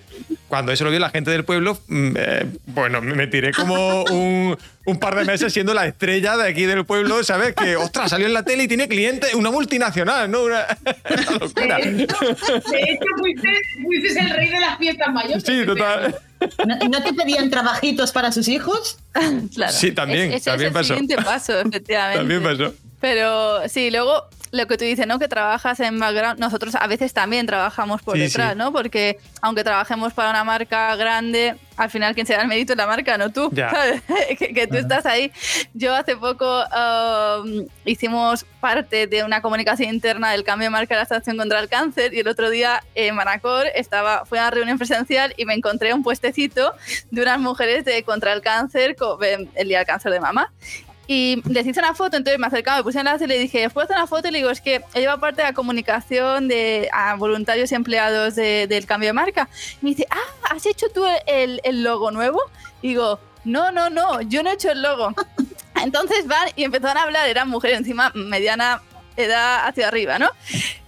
[0.47, 4.57] Cuando eso lo vio la gente del pueblo, mm, eh, bueno, me tiré como un,
[4.85, 7.53] un par de meses siendo la estrella de aquí del pueblo, ¿sabes?
[7.53, 10.43] Que, ostras, salió en la tele y tiene clientes, una multinacional, ¿no?
[10.43, 10.65] Una,
[11.09, 11.77] una locura.
[11.79, 13.49] de hecho, de hecho, fuiste,
[13.83, 15.43] fuiste el rey de las fiestas mayores.
[15.45, 16.15] Sí, total.
[16.65, 18.97] ¿No, no te pedían trabajitos para sus hijos?
[19.53, 19.73] Claro.
[19.73, 20.93] Sí, también, Es- también es pasó.
[20.93, 22.19] el siguiente paso, efectivamente.
[22.19, 22.73] También pasó.
[22.99, 24.23] Pero sí, luego
[24.55, 25.19] lo que tú dices, ¿no?
[25.19, 26.39] Que trabajas en background.
[26.39, 28.57] Nosotros a veces también trabajamos por Sí, detrás, sí.
[28.57, 28.71] ¿no?
[28.71, 32.77] Porque aunque trabajemos para una marca grande, al final quien se da el mérito es
[32.77, 33.51] la marca, no tú.
[34.39, 35.31] Que, que tú estás ahí.
[35.73, 40.99] Yo hace poco um, hicimos parte de una comunicación interna del cambio de marca de
[40.99, 44.51] la estación contra el cáncer y el otro día en Manacor estaba, fui a una
[44.51, 46.73] reunión presencial y me encontré un puestecito
[47.11, 48.95] de unas mujeres de contra el cáncer,
[49.55, 50.51] el día del cáncer de mama.
[51.07, 53.65] Y les hice una foto, entonces me acercaba, me puse en la y le dije,
[53.67, 54.27] ¿os puedo hacer una foto?
[54.27, 57.75] Y le digo, es que he llevado parte de la comunicación de a voluntarios y
[57.75, 59.47] empleados de- del cambio de marca.
[59.81, 62.41] Y me dice, ah, ¿has hecho tú el, el logo nuevo?
[62.81, 65.13] Y digo, no, no, no, yo no he hecho el logo.
[65.83, 68.81] Entonces van y empezaron a hablar, eran mujeres encima mediana
[69.17, 70.29] edad hacia arriba, ¿no?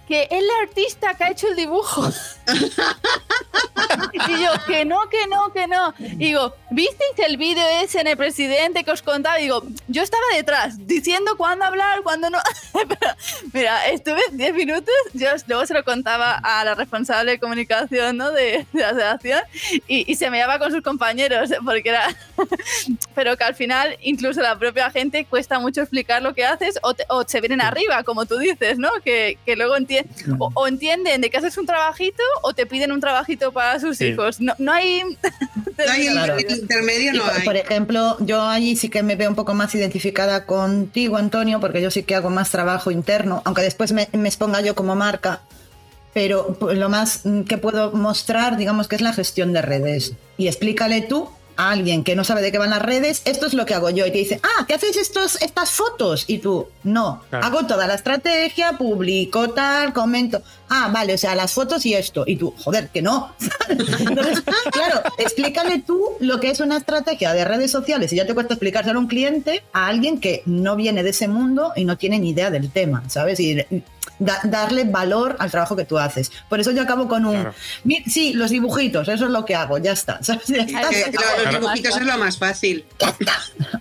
[0.08, 2.10] Que es la artista que ha hecho el dibujo.
[4.12, 5.94] y yo, que no, que no, que no.
[5.98, 9.38] Y digo, ¿visteis el vídeo ese en el presidente que os contaba?
[9.38, 12.38] Y digo, yo estaba detrás, diciendo cuándo hablar, cuándo no.
[12.72, 13.14] Pero,
[13.52, 18.30] mira, estuve 10 minutos, yo luego se lo contaba a la responsable de comunicación ¿no?
[18.32, 19.42] de, de la asociación
[19.86, 22.08] y, y se me llevaba con sus compañeros, porque era...
[23.14, 26.94] Pero que al final, incluso la propia gente cuesta mucho explicar lo que haces o,
[26.94, 28.90] te- o se vienen arriba, como tú dices, ¿no?
[29.04, 29.97] Que, que luego entienden,
[30.38, 33.98] o, o entienden de que haces un trabajito o te piden un trabajito para sus
[33.98, 34.06] Sí.
[34.06, 34.40] hijos.
[34.40, 35.02] No, no hay...
[35.78, 36.36] No hay Claro.
[36.36, 37.44] el intermedio, no por, hay.
[37.44, 41.80] por ejemplo, yo allí sí que me veo un poco más identificada contigo, Antonio, porque
[41.80, 45.40] yo sí que hago más trabajo interno, aunque después me, me exponga yo como marca.
[46.14, 50.14] Pero pues, lo más que puedo mostrar, digamos que es la gestión de redes.
[50.36, 51.28] Y explícale tú
[51.58, 53.90] a alguien que no sabe de qué van las redes, esto es lo que hago
[53.90, 54.06] yo.
[54.06, 56.24] Y te dice, ah, ¿qué hacéis estos, estas fotos?
[56.28, 57.44] Y tú, no, Claro.
[57.44, 60.40] hago toda la estrategia, publico tal, comento.
[60.70, 62.22] Ah, vale, o sea, las fotos y esto.
[62.26, 63.32] Y tú, joder, que no.
[63.68, 68.34] Entonces, claro, explícale tú lo que es una estrategia de redes sociales y ya te
[68.34, 71.98] cuesta explicárselo a un cliente a alguien que no viene de ese mundo y no
[71.98, 73.40] tiene ni idea del tema, ¿sabes?
[73.40, 73.58] Y
[74.18, 76.30] da- darle valor al trabajo que tú haces.
[76.48, 77.54] Por eso yo acabo con un, Claro.
[77.84, 80.18] "Mi- sí, los dibujitos, eso es lo que hago, ya está.
[80.22, 80.46] ¿sabes?
[80.46, 80.88] Ya está.
[80.90, 81.58] Que lo- los Claro.
[81.60, 82.84] dibujitos es lo más fácil.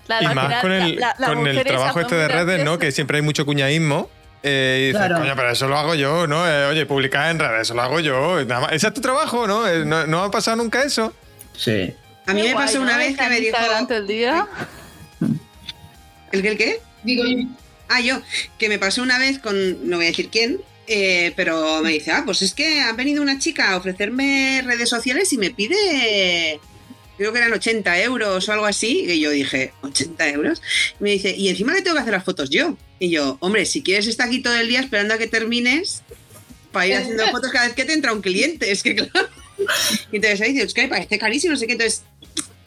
[0.06, 2.78] Claro, y más con el, la- la con el trabajo este de redes, ¿no?
[2.80, 4.10] Que siempre hay mucho cuñaísmo.
[4.44, 5.18] Eh, y dices, Claro.
[5.20, 6.48] coño, pero eso lo hago yo, ¿no?
[6.48, 8.46] Eh, oye, publicar en redes, eso lo hago yo.
[8.46, 9.68] Nada más- Ese es tu trabajo, ¿no?
[9.68, 10.06] Eh, ¿no?
[10.06, 11.12] ¿No ha pasado nunca eso?
[11.58, 11.94] Sí.
[12.28, 12.84] A mí Qué me guay, pasó ¿no?
[12.84, 13.58] una vez que me dijo.
[13.88, 14.48] Todo el día.
[16.32, 16.50] ¿El qué?
[16.52, 16.82] ¿El qué?
[17.04, 17.24] Digo,
[17.90, 18.22] Ah, yo,
[18.58, 22.12] que me pasó una vez con, no voy a decir quién, eh, pero me dice,
[22.12, 26.60] ah, pues es que ha venido una chica a ofrecerme redes sociales y me pide,
[27.18, 30.62] creo que eran 80 euros o algo así, y yo dije, ¿80 euros?
[31.00, 32.78] Y me dice, y encima le tengo que hacer las fotos yo.
[33.00, 36.04] Y yo, hombre, si quieres estar aquí todo el día esperando a que termines
[36.72, 39.30] para ir haciendo fotos cada vez que te entra un cliente, es que claro.
[40.12, 42.04] Y entonces ahí dice, es que me parece carísimo, no sé qué, entonces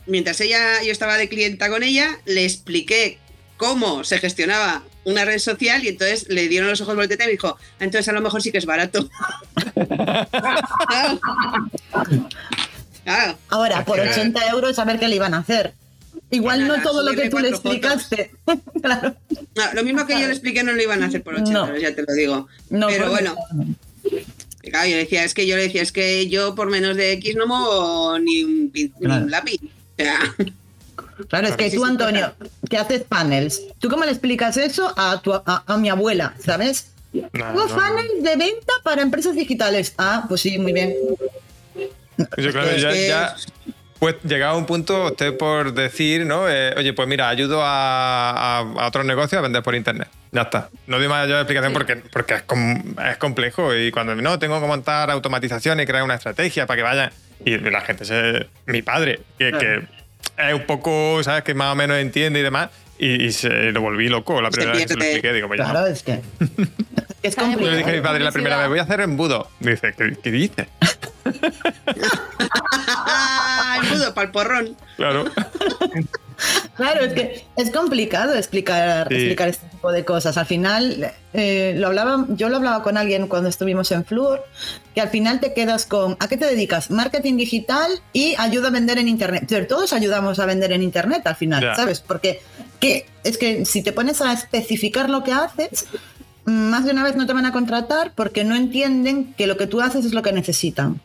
[0.07, 3.19] mientras ella, yo estaba de clienta con ella, le expliqué
[3.61, 7.33] cómo se gestionaba una red social y entonces le dieron los ojos voltetas y me
[7.33, 9.07] dijo, "Ah, entonces a lo mejor sí que es barato.
[13.05, 13.39] claro.
[13.49, 15.75] Ahora, por Es que- 80 euros, a ver qué le iban a hacer.
[16.31, 18.31] Igual Nada, no todo lo que tú le explicaste.
[18.83, 19.15] claro.
[19.57, 21.67] No, lo mismo que yo le expliqué no lo iban a hacer por 80 No.
[21.67, 22.49] euros, ya te lo digo.
[22.71, 23.37] No, Pero bueno,
[24.63, 27.13] claro, yo le decía, es que yo le decía, es que yo por menos de
[27.13, 29.25] X no muevo ni un, ni Claro.
[29.25, 29.61] un lápiz.
[29.63, 30.19] O sea,
[31.29, 32.33] Claro, es que tú, Antonio,
[32.69, 36.93] que haces panels, ¿tú cómo le explicas eso a, tu, a, a mi abuela, ¿sabes?
[37.43, 39.95] Hago funnels de venta para empresas digitales.
[39.99, 40.95] Ah, pues sí, muy bien.
[42.37, 43.35] Yo creo que ya,
[43.99, 46.49] pues llegado a un punto, usted por decir, ¿no?
[46.49, 50.09] Eh, oye, pues mira, ayudo a, a- a otros negocios a vender por internet.
[50.33, 50.69] Ya está.
[50.87, 54.67] No doy mayor explicación porque, porque es, com- es complejo y cuando no, tengo que
[54.67, 57.11] montar automatización y crear una estrategia para que vayan.
[57.45, 59.83] Y la gente, se, mi padre, que, que
[60.49, 61.43] es un poco, ¿sabes?
[61.45, 62.71] Que más o menos entiende y demás.
[62.99, 65.33] Y, y se lo volví loco la primera vez que se lo expliqué.
[65.33, 65.71] Digo, pues ya.
[65.71, 66.21] Claro, es que.
[67.23, 69.49] es Yo le dije a mi padre la primera vez, voy a hacer embudo.
[69.61, 70.67] Dice, ¿qué, qué dices?
[73.83, 74.77] el mudo para el porrón.
[74.97, 75.25] Claro.
[76.77, 79.15] Claro, es que es complicado explicar, Sí.
[79.15, 80.39] explicar este tipo de cosas.
[80.39, 84.45] Al final, eh, lo hablaba, yo lo hablaba con alguien cuando estuvimos en Fluor,
[84.95, 86.91] que al final te quedas con, ¿a qué te dedicas?
[86.91, 89.45] Marketing digital y ayuda a vender en Internet.
[89.49, 91.77] Pero todos ayudamos a vender en Internet al final.
[91.77, 92.01] ¿sabes?
[92.01, 92.41] Porque
[92.79, 95.87] que, es que si te pones a especificar lo que haces,
[96.47, 99.67] más de una vez no te van a contratar porque no entienden que lo que
[99.67, 101.01] tú haces es lo que necesitan.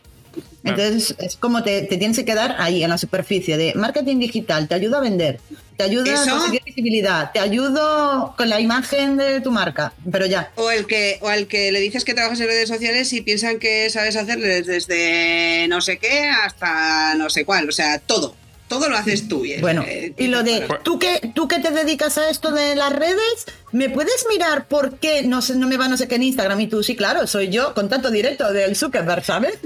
[0.64, 4.66] Entonces es como te, te tienes que quedar ahí en la superficie de marketing digital,
[4.66, 5.40] te ayuda a vender,
[5.76, 6.34] te ayuda ¿Eso?
[6.34, 10.50] a conseguir visibilidad, te ayudo con la imagen de tu marca, pero ya.
[10.56, 13.58] O el que, o al que le dices que trabajas en redes sociales y piensan
[13.58, 17.68] que sabes hacerles desde no sé qué hasta no sé cuál.
[17.68, 18.34] O sea, todo.
[18.68, 19.44] Todo lo haces tú.
[19.44, 22.74] es, Bueno, eh, y lo de, ¿tú que, tú que te dedicas a esto de
[22.74, 26.16] las redes, ¿me puedes mirar por qué no, sé, no me va no sé qué
[26.16, 26.60] en Instagram?
[26.60, 29.58] Y tú, sí, claro, soy yo, contacto directo del Zuckerberg, ¿sabes?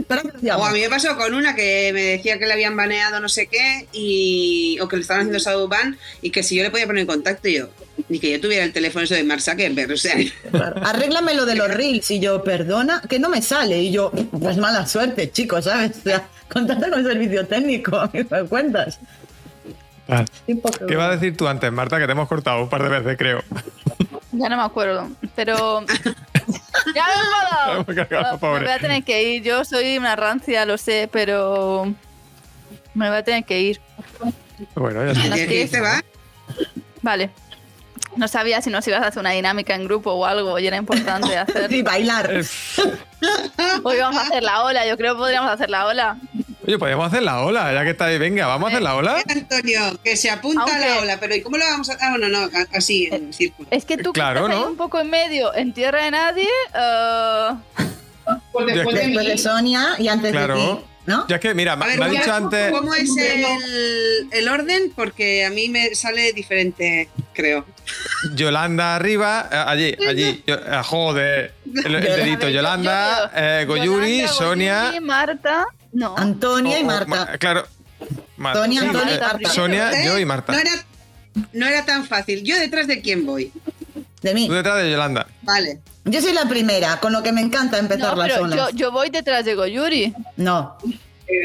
[0.54, 3.28] O a mí me pasó con una que me decía que le habían baneado no
[3.28, 6.70] sé qué y o que le estaban haciendo shadow ban y que si yo le
[6.70, 7.68] podía poner en contacto y yo
[8.10, 10.16] ni que yo tuviera el teléfono eso de Mark Zuckerberg, o sea.
[10.82, 13.78] Arréglame lo de los reels y yo, perdona, que no me sale.
[13.78, 15.98] Y yo, pues mala suerte, chicos, ¿sabes?
[15.98, 18.98] O sea, contacta con el servicio técnico, a mí me cuentas.
[20.44, 22.00] Que- ¿Qué iba a decir tú antes, Marta?
[22.00, 23.44] Que te hemos cortado un par de veces, creo.
[24.32, 25.84] Ya no me acuerdo, pero...
[26.94, 27.04] ya
[27.76, 27.94] me he
[28.40, 29.42] Me voy a tener que ir.
[29.44, 31.94] Yo soy una rancia, lo sé, pero
[32.94, 33.80] me voy a tener que ir.
[34.74, 35.26] Bueno, ya está.
[35.28, 36.02] Las ¿qué que- te va?
[37.02, 37.30] Vale.
[38.20, 40.76] No sabía si nos ibas a hacer una dinámica en grupo o algo, y era
[40.76, 41.70] importante hacer.
[41.70, 42.30] Sí, bailar.
[43.82, 46.18] Hoy vamos a hacer la ola, yo creo que podríamos hacer la ola.
[46.66, 48.18] Oye, podríamos hacer la ola, ya que está ahí.
[48.18, 49.22] Venga, vamos a hacer la ola.
[49.26, 52.28] Antonio, que se apunta a la ola, pero ¿y cómo lo vamos a Ah, bueno,
[52.28, 53.66] no, así en círculo.
[53.70, 54.70] Es que tú que Claro, estás ahí ¿no?
[54.70, 57.48] un poco en medio, en tierra de nadie, eh,
[58.52, 58.74] Pues después de
[59.06, 59.38] Después de mí.
[59.38, 60.78] Sonia y antes de ti,
[61.10, 61.26] ¿no?
[61.28, 62.70] Ya que, mira, A me ver, me ha dicho antes.
[62.72, 64.92] ¿Cómo es el, el orden?
[64.94, 67.66] Porque a mí me sale diferente, creo.
[68.34, 70.42] Yolanda arriba, eh, allí, allí.
[70.46, 71.54] Yo- eh, joder.
[71.84, 74.80] El, dedito, Yolanda, eh, Goyuri, Yolanda, Sonia.
[74.86, 75.66] Goyuri, Marta.
[75.92, 76.14] No.
[76.16, 77.06] Antonia y o- o- Marta.
[77.06, 77.66] Ma- claro.
[77.66, 79.50] Sí, Antonio, eh, Marta.
[79.50, 80.52] Sonia, yo y Marta.
[80.52, 80.70] No era,
[81.52, 82.42] no era tan fácil.
[82.44, 83.52] ¿Yo detrás de quién voy?
[84.22, 84.46] De mí.
[84.48, 85.26] Tú detrás de Yolanda.
[85.42, 85.80] Vale.
[86.04, 88.56] Yo soy la primera, con lo que me encanta empezar No, las pero zonas.
[88.56, 90.14] yo, yo voy detrás de Goyuri.
[90.36, 90.76] No.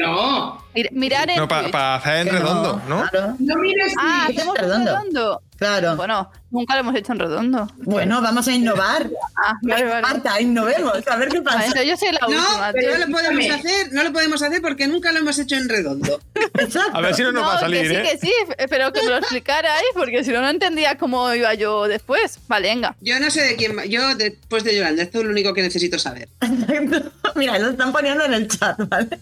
[0.00, 0.64] No.
[0.74, 3.04] Mir- Mirar en No, para hacer en redondo, ¿no?
[3.08, 4.90] Claro, No mires Ah, hacemos en redondo.
[4.92, 5.42] redondo.
[5.56, 5.96] Claro.
[5.96, 7.70] Bueno, nunca lo hemos hecho en redondo.
[7.78, 9.08] Bueno, vamos a innovar.
[9.38, 10.00] Ah, vale, vale.
[10.02, 11.82] Marta, innovemos, a ver qué pasa.
[11.82, 12.72] yo soy la No, última.
[12.72, 15.68] pero no lo podemos hacer, no lo podemos hacer porque nunca lo hemos hecho en
[15.68, 16.20] redondo.
[16.54, 16.96] Exacto.
[16.96, 18.02] A ver si no nos va a No, salir, que sí, ¿eh?
[18.02, 18.32] que sí,
[18.70, 22.38] pero que me lo explicarais, porque si no, no entendía cómo iba yo después.
[22.48, 22.96] Vale, venga.
[23.02, 23.84] Yo no sé de quién va.
[23.84, 26.28] Yo después de Yolanda, esto es lo único que necesito saber.
[27.36, 29.18] Mira, lo están poniendo en el chat, ¿vale?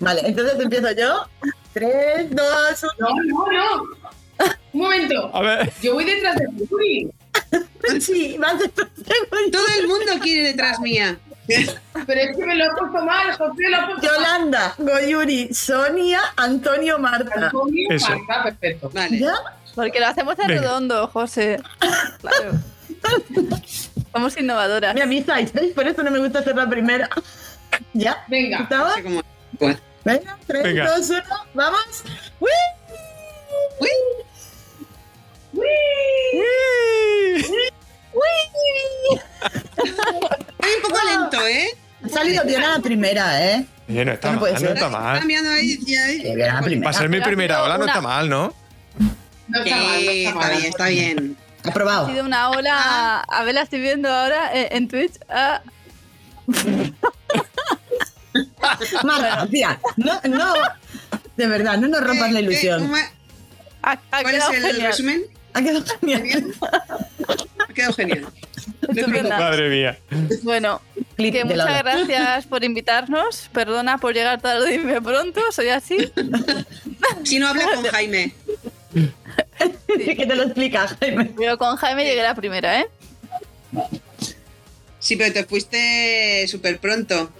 [0.00, 1.26] Vale, entonces empiezo yo.
[1.74, 3.08] Tres, dos, uno.
[3.10, 4.09] No, no, no.
[4.72, 5.30] Un momento.
[5.34, 5.72] A ver.
[5.82, 7.10] Yo voy detrás de Yuri.
[8.00, 9.50] Sí, vas detrás de mí.
[9.50, 11.18] Todo el mundo quiere detrás mía.
[12.06, 14.14] Pero es que me lo he puesto mal, José, lo he puesto mal.
[14.16, 17.46] Yolanda, Goyuri, Sonia, Antonio, Marta.
[17.46, 18.10] Antonio, Eso.
[18.10, 18.90] Marta, perfecto.
[18.94, 19.18] Vale.
[19.18, 19.34] ¿Ya?
[19.74, 20.60] Porque lo hacemos en Venga.
[20.60, 21.60] redondo, José.
[22.20, 22.52] Claro.
[24.12, 24.94] Somos innovadoras.
[24.94, 25.72] Me avisáis, ¿veis?
[25.72, 27.08] Por eso no me gusta ser la primera.
[27.94, 28.22] ¿Ya?
[28.28, 28.68] Venga.
[28.70, 29.22] No sé cómo-
[29.52, 29.78] Bueno.
[30.04, 30.90] Venga, tres, Venga.
[30.96, 31.22] dos, uno,
[31.54, 32.04] vamos.
[35.52, 35.62] ¡Uy!
[38.12, 39.20] Uy,
[40.58, 41.68] Voy un poco lento, ¿eh?
[42.04, 43.66] Ha salido bien a la primera, ¿eh?
[43.88, 45.18] Oye, no está No mal, no está mal.
[45.18, 45.78] Cambiando ahí.
[45.86, 46.20] y ahí.
[46.22, 46.84] Sí, bien a la primera.
[46.90, 48.54] Para ser mi ha primera ola no está mal, ¿no?
[49.48, 51.36] No está mal, no está bien, está bien.
[51.64, 52.06] Ha Aprobado.
[52.08, 53.20] sido una ola.
[53.20, 55.14] A ver, la estoy viendo ahora en, en Twitch.
[55.28, 55.60] Ah,
[59.04, 60.54] Marta, tía, no, no.
[61.36, 62.82] De verdad, no nos rompas Eh, la eh, ilusión.
[62.82, 62.96] ¿cómo-
[63.82, 65.22] ha, ha ¿Cuál es el resumen?
[65.52, 66.54] Ha quedado genial.
[67.58, 68.26] Ha quedado genial.
[69.28, 69.98] Madre mía.
[70.42, 70.80] Bueno,
[71.16, 73.48] que muchas gracias por invitarnos.
[73.52, 76.10] Perdona por llegar tarde y irme pronto, soy así.
[77.24, 78.34] Si no habla con Jaime.
[79.86, 81.32] que te lo explica, Jaime.
[81.36, 82.86] Pero con Jaime llegué la primera, ¿eh?
[84.98, 87.32] Sí, pero te fuiste súper pronto.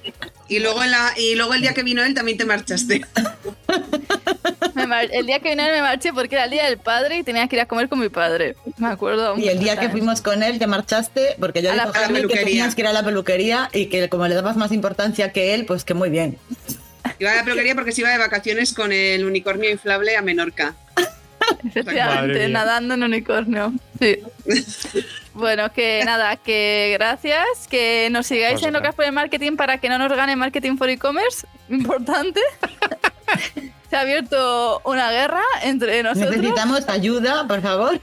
[0.50, 3.00] Y luego, en la, y luego el día que vino él también te marchaste.
[4.74, 7.22] Me mar- el día que vine me marché porque era el día del padre y
[7.22, 8.56] tenía que ir a comer con mi padre.
[8.78, 9.36] Me acuerdo.
[9.38, 12.00] Y el día que fuimos con él te marchaste porque yo A la- dijo a
[12.00, 12.44] la Jaime que peluquería.
[12.46, 15.66] tenías que ir a la peluquería y que como le dabas más importancia que él,
[15.66, 16.38] pues que muy bien.
[17.18, 20.74] Iba a la peluquería porque se iba de vacaciones con el unicornio inflable a Menorca.
[21.68, 23.72] Efectivamente, nadando en unicornio.
[23.98, 24.18] Sí.
[25.34, 28.68] bueno, que nada, que gracias, que nos sigáis Vosotras.
[28.68, 31.46] en Locas por el Marketing para que no nos gane Marketing for E-Commerce.
[31.68, 32.40] Importante.
[33.90, 36.36] Se ha abierto una guerra entre nosotros.
[36.36, 38.00] Necesitamos ayuda, por favor.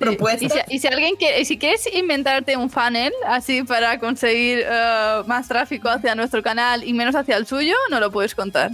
[0.00, 0.16] Sí.
[0.40, 4.64] Y si, y si alguien quiere, y si quieres inventarte un funnel así para conseguir
[4.64, 8.70] eh, más tráfico hacia nuestro canal y menos hacia el suyo, no lo puedes contar.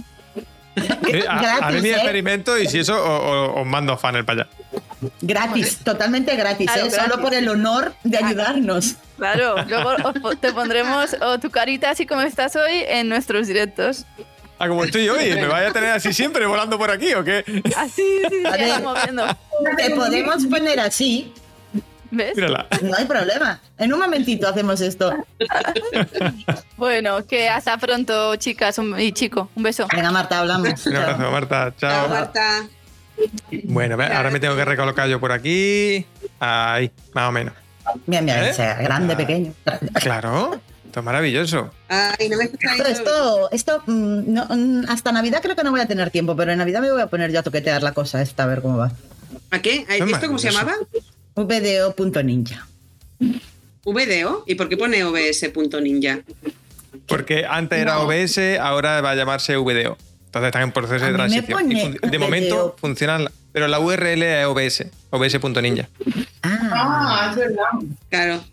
[0.75, 0.83] Sí,
[1.29, 1.93] a- Gratis, haré mi ¿eh?
[1.93, 4.49] experimento y si eso os mando funnel para allá.
[5.21, 6.89] Gratis, totalmente gratis, Claro, ¿eh?
[6.89, 7.11] gratis.
[7.11, 8.95] solo por el honor de ayudarnos.
[9.17, 9.93] Claro, luego
[10.23, 14.05] os te pondremos o tu carita así como estás hoy en nuestros directos.
[14.61, 17.45] Ah, como estoy hoy, ¿me vaya a tener así siempre volando por aquí o qué?
[17.77, 18.67] Así, sí, sí, ver.
[18.67, 19.25] ya moviendo.
[19.77, 21.33] Te podemos poner así,
[22.11, 22.35] ¿Ves?
[22.35, 22.67] Mírala.
[22.81, 23.59] no hay problema.
[23.77, 25.13] En un momentito hacemos esto.
[26.77, 29.49] Bueno, que hasta pronto, chicas y chico.
[29.55, 29.85] Un beso.
[29.93, 30.85] Venga, Marta, hablamos.
[30.87, 31.73] Un abrazo, Marta.
[31.77, 32.09] Chao, Chao.
[32.09, 32.67] Marta.
[33.65, 36.05] Bueno, ahora me tengo que recolocar yo por aquí.
[36.39, 37.53] Ahí, más o menos.
[38.05, 38.53] Bien, bien, ¿Eh?
[38.53, 39.17] sea grande, Ah.
[39.17, 39.53] pequeño.
[39.95, 41.71] Claro, esto es maravilloso.
[41.89, 42.49] Ay, no me
[42.89, 46.51] esto, esto mm, no, mm, hasta Navidad creo que no voy a tener tiempo, pero
[46.53, 48.77] en Navidad me voy a poner ya a toquetear la cosa esta, a ver cómo
[48.77, 48.91] va.
[49.51, 49.85] ¿A qué?
[49.89, 50.75] ¿A Es ¿Esto cómo se llamaba?
[51.47, 52.67] VDO.ninja.
[53.85, 54.43] VDO.
[54.47, 56.19] ¿Y por qué pone OBS.ninja?
[57.07, 58.01] Porque antes era No.
[58.03, 59.97] OBS, ahora va a llamarse VDO.
[60.25, 61.71] Entonces están en proceso de transición.
[61.71, 62.19] Y de VDO.
[62.19, 65.89] momento funcionan, pero la URL es OBS, OBS.ninja.
[66.43, 67.63] Ah, Ah, es verdad.
[68.09, 68.43] Claro.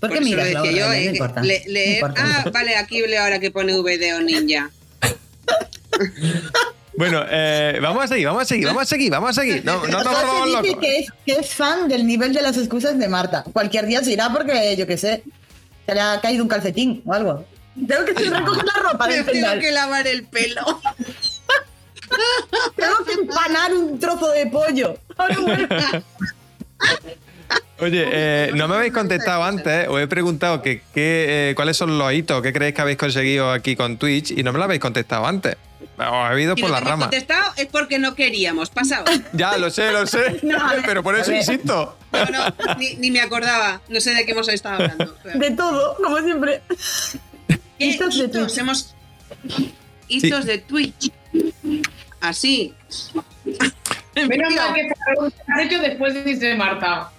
[0.00, 0.88] ¿por qué eso miras lo la decía yo.
[0.88, 1.04] URL?
[1.04, 1.42] No importa.
[1.42, 2.22] le- no leer- importa.
[2.44, 4.70] ah, vale, aquí leo ahora que pone VDO Ninja.
[6.96, 9.64] Bueno, eh, vamos a seguir, vamos a seguir, vamos a seguir, vamos a seguir.
[9.64, 10.76] No, no volvamos locos.
[10.80, 13.44] que es, que es fan del nivel de las excusas de Marta.
[13.52, 15.24] Cualquier día se irá porque, yo qué sé,
[15.86, 17.44] se le ha caído un calcetín o algo.
[17.74, 20.62] Tengo que recoger la ropa del tengo que lavar el pelo.
[22.76, 24.96] Tengo que empanar un trozo de pollo.
[27.80, 31.98] Oye, eh, no me habéis contestado antes, os he preguntado que, que, eh, cuáles son
[31.98, 34.80] los hitos que creéis que habéis conseguido aquí con Twitch y no me lo habéis
[34.80, 35.56] contestado antes.
[35.96, 37.04] Os he ido Si por no la te hemos rama.
[37.06, 38.70] contestado es porque no queríamos.
[38.70, 39.04] Pasado.
[39.32, 41.96] Ya, lo sé, lo sé, No, pero por eso insisto.
[42.12, 43.80] No, no, ni, ni me acordaba.
[43.88, 45.16] No sé de qué hemos estado hablando.
[45.34, 46.62] De todo, como siempre.
[47.78, 48.58] ¿Qué hitos de Twitch.
[48.58, 48.94] hemos...
[50.08, 51.10] Hitos de Twitch.
[52.20, 52.72] así.
[54.14, 57.10] Menos mal que esta pregunta has hecho después de Marta.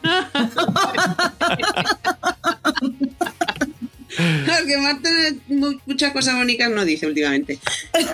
[4.45, 5.09] Claro, que Marta
[5.47, 7.59] mu- muchas cosas bonitas no dice últimamente.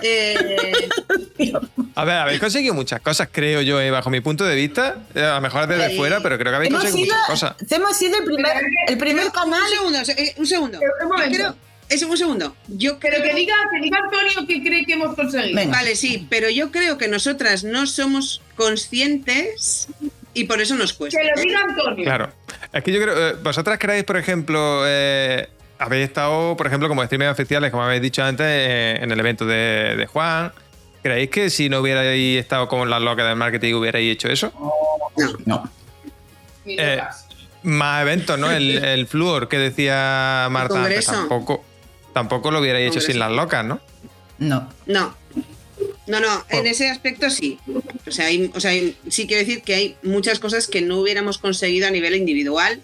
[0.02, 0.34] Eh,
[1.94, 4.96] A ver, habéis conseguido muchas cosas, creo yo, eh, bajo mi punto de vista.
[5.14, 5.96] Eh, A lo mejor desde Sí.
[5.96, 7.72] fuera, pero creo que habéis Hemos conseguido sido, muchas cosas.
[7.72, 8.52] hemos sido el primer,
[8.88, 9.60] el primer canal.
[9.62, 10.78] un segundo, eh, un segundo.
[10.80, 11.56] Pero, un creo-
[11.88, 12.56] es un segundo.
[12.68, 15.54] Yo Pero creo que diga, que diga Antonio que cree que hemos conseguido.
[15.54, 15.76] Venga.
[15.76, 19.88] Vale, sí, pero yo creo que nosotras no somos conscientes
[20.34, 21.20] y por eso nos cuesta.
[21.20, 22.04] Que lo diga Antonio.
[22.04, 22.32] Claro.
[22.72, 23.28] Es que yo creo.
[23.30, 25.48] eh, ¿Vosotras creéis, por ejemplo, eh,
[25.82, 29.44] habéis estado, por ejemplo, como streamers oficiales, como habéis dicho antes, eh, en el evento
[29.46, 30.52] de, de Juan?
[31.02, 34.52] ¿Creéis que si no hubierais estado como las locas del marketing hubierais hecho eso?
[35.46, 35.68] No.
[36.66, 37.00] Eh.
[37.64, 38.50] Más eventos, ¿no?
[38.50, 41.64] El, el Fluor que decía Marta antes, tampoco,
[42.12, 43.80] tampoco lo hubierais hecho sin las locas, ¿no?
[44.38, 44.68] No.
[44.86, 45.14] No.
[46.06, 47.58] No, no, en ese aspecto sí.
[48.06, 50.98] O sea, hay- o sea, hay- sí quiero decir que hay muchas cosas que no
[50.98, 52.80] hubiéramos conseguido a nivel individual.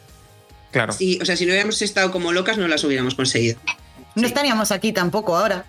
[0.70, 0.92] Claro.
[0.92, 3.58] Sí, o sea, si no hubiéramos estado como locas, no las hubiéramos conseguido.
[4.14, 5.64] No estaríamos aquí tampoco ahora.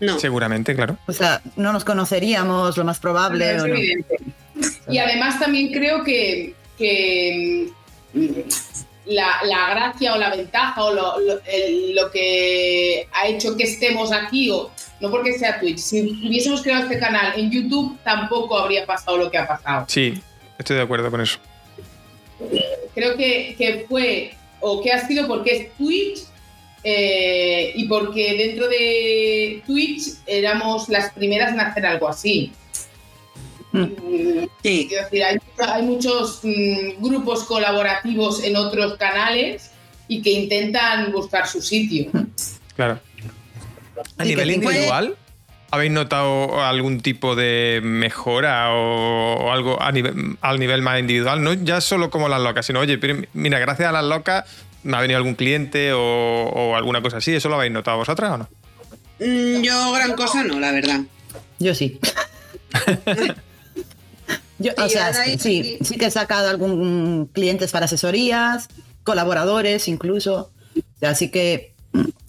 [0.00, 0.18] No.
[0.18, 0.98] Seguramente, claro.
[1.06, 3.56] O sea, no nos conoceríamos, lo más probable.
[3.56, 3.74] Es o no.
[3.74, 4.16] evidente.
[4.88, 7.70] Y además también creo que, que,
[8.12, 8.26] mm,
[9.06, 13.64] la, la gracia o la ventaja o lo, lo- el- lo que ha hecho que
[13.64, 14.70] estemos aquí, o
[15.00, 19.30] no porque sea Twitch, si hubiésemos creado este canal en YouTube tampoco habría pasado lo
[19.30, 19.86] que ha pasado.
[19.88, 20.20] Sí,
[20.58, 21.38] estoy de acuerdo con eso.
[22.94, 26.20] Creo que, que fue o que ha sido porque es Twitch
[26.82, 32.52] eh, y porque dentro de Twitch éramos las primeras en hacer algo así.
[33.72, 33.84] Mm.
[34.62, 34.86] Sí.
[34.88, 39.70] Quiero decir, hay, hay muchos mm, grupos colaborativos en otros canales
[40.08, 42.10] y que intentan buscar su sitio.
[42.74, 42.98] Claro.
[44.16, 45.16] A nivel individual,
[45.70, 51.42] ¿habéis notado algún tipo de mejora o, algo a nivel, al nivel más individual?
[51.42, 54.44] No ya solo como las locas, sino, oye, pero mira, gracias a las locas
[54.82, 57.34] me ha venido algún cliente o, o alguna cosa así.
[57.34, 58.48] ¿Eso lo habéis notado vosotras o no?
[59.20, 61.00] Mm, Yo gran cosa no, la verdad.
[61.58, 62.00] Yo sí.
[64.58, 68.68] Yo, o sea, sí, sí que he sacado algún clientes para asesorías,
[69.04, 70.52] colaboradores incluso.
[71.00, 71.69] Así que,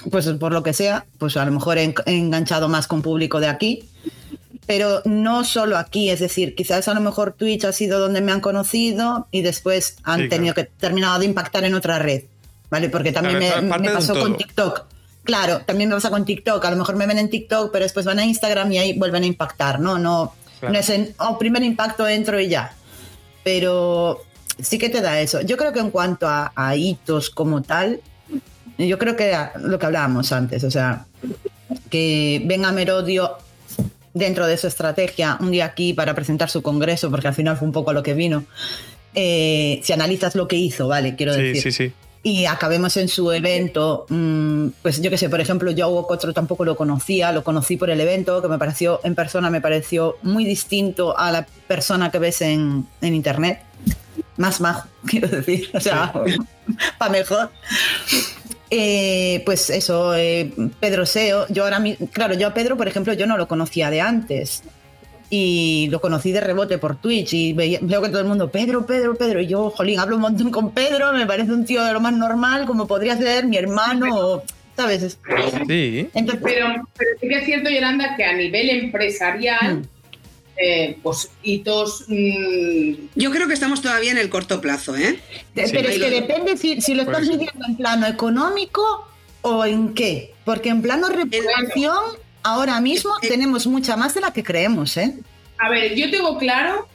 [0.10, 3.02] pues por lo que sea, pues a lo mejor he, en- he enganchado más con
[3.02, 3.84] público de aquí.
[4.68, 8.32] Pero no solo aquí, es decir, quizás a lo mejor Twitch ha sido donde me
[8.32, 12.24] han conocido y después han Sí, tenido que terminado de impactar en otra red,
[12.70, 12.88] ¿vale?
[12.90, 14.38] Porque también me, pasó con.
[14.38, 14.84] TikTok.
[15.24, 16.64] Claro, también me pasa con TikTok.
[16.64, 19.24] A lo mejor me ven en TikTok, pero después van a Instagram y ahí vuelven
[19.24, 19.98] a impactar, ¿no?
[19.98, 20.74] No, Claro.
[20.74, 22.74] no es en, oh, primer impacto entro y ya.
[23.44, 24.22] Pero
[24.60, 25.42] sí que te da eso.
[25.42, 28.00] Yo creo que en cuanto a, a hitos como tal,
[28.88, 31.06] yo creo que lo que hablábamos antes, o sea,
[31.90, 33.38] que venga Merodio
[34.14, 37.68] dentro de su estrategia un día aquí para presentar su congreso, porque al final fue
[37.68, 38.44] un poco lo que vino.
[39.14, 41.94] Eh, si analizas lo que hizo, vale, quiero Sí, decir sí, sí.
[42.24, 46.08] y acabemos en su evento, mm, pues yo qué sé, por ejemplo, yo a Hugo
[46.08, 49.60] Cotro tampoco lo conocía, lo conocí por el evento, que me pareció, en persona me
[49.60, 53.62] pareció muy distinto a la persona que ves en, en internet.
[54.38, 56.14] Más majo, quiero decir, o sea,
[56.98, 57.49] para mejor.
[58.73, 60.49] Eh, pues eso, eh,
[60.80, 63.89] Pedro Seo, yo ahora mismo, claro, yo a Pedro, por ejemplo, yo no lo conocía
[63.89, 64.64] de antes
[65.30, 68.85] y lo conocí de rebote por Twitch y veía- veo que todo el mundo, Pedro,
[68.85, 71.91] Pedro, Pedro, y yo, jolín, hablo un montón con Pedro, me parece un tío de
[71.91, 74.43] lo más normal, como podría ser mi hermano, o,
[74.77, 75.18] ¿sabes?
[75.68, 76.07] Sí.
[76.14, 76.68] Entonces, Pero,
[76.98, 79.84] pero sí que es cierto, Yolanda, que a nivel empresarial, Mm.
[80.57, 82.06] Eh, pues hitos.
[82.07, 85.19] mm, Yo creo que estamos todavía en el corto plazo, ¿eh?
[85.56, 85.73] de- Sí.
[85.73, 89.07] pero es que depende si, si lo estás midiendo en plano económico
[89.41, 91.98] o en qué, porque en plano reputación,
[92.44, 95.14] ahora mismo Eh, tenemos mucha más de la que creemos, ¿eh?
[95.57, 96.88] A ver, yo tengo claro,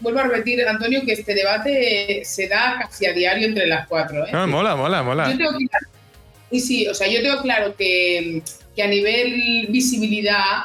[0.00, 4.26] vuelvo a repetir, Antonio, que este debate se da casi a diario entre las cuatro.
[4.26, 4.30] ¿eh?
[4.32, 5.30] No, mola, mola, mola.
[5.30, 5.86] Yo tengo claro,
[6.50, 8.42] y sí, o sea, yo tengo claro que,
[8.74, 10.64] que a nivel visibilidad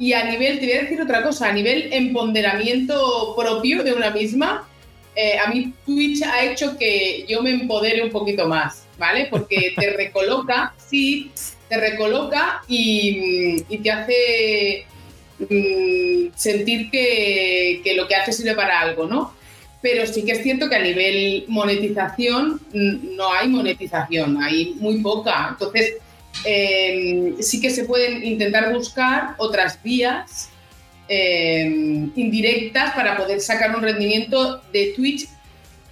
[0.00, 4.10] y a nivel, te voy a decir otra cosa, a nivel empoderamiento propio de una
[4.10, 4.66] misma,
[5.14, 9.28] eh, a mí Twitch ha hecho que yo me empodere un poquito más, ¿vale?
[9.30, 11.30] Porque te recoloca, sí,
[11.68, 14.86] te recoloca y, y te hace
[15.38, 19.34] mm, sentir que, que lo que haces sirve para algo, ¿no?
[19.82, 25.48] Pero sí que es cierto que a nivel monetización no hay monetización, hay muy poca.
[25.50, 25.96] Entonces,
[26.44, 30.50] eh, sí que se pueden intentar buscar otras vías
[31.08, 31.64] eh,
[32.14, 35.28] indirectas para poder sacar un rendimiento de Twitch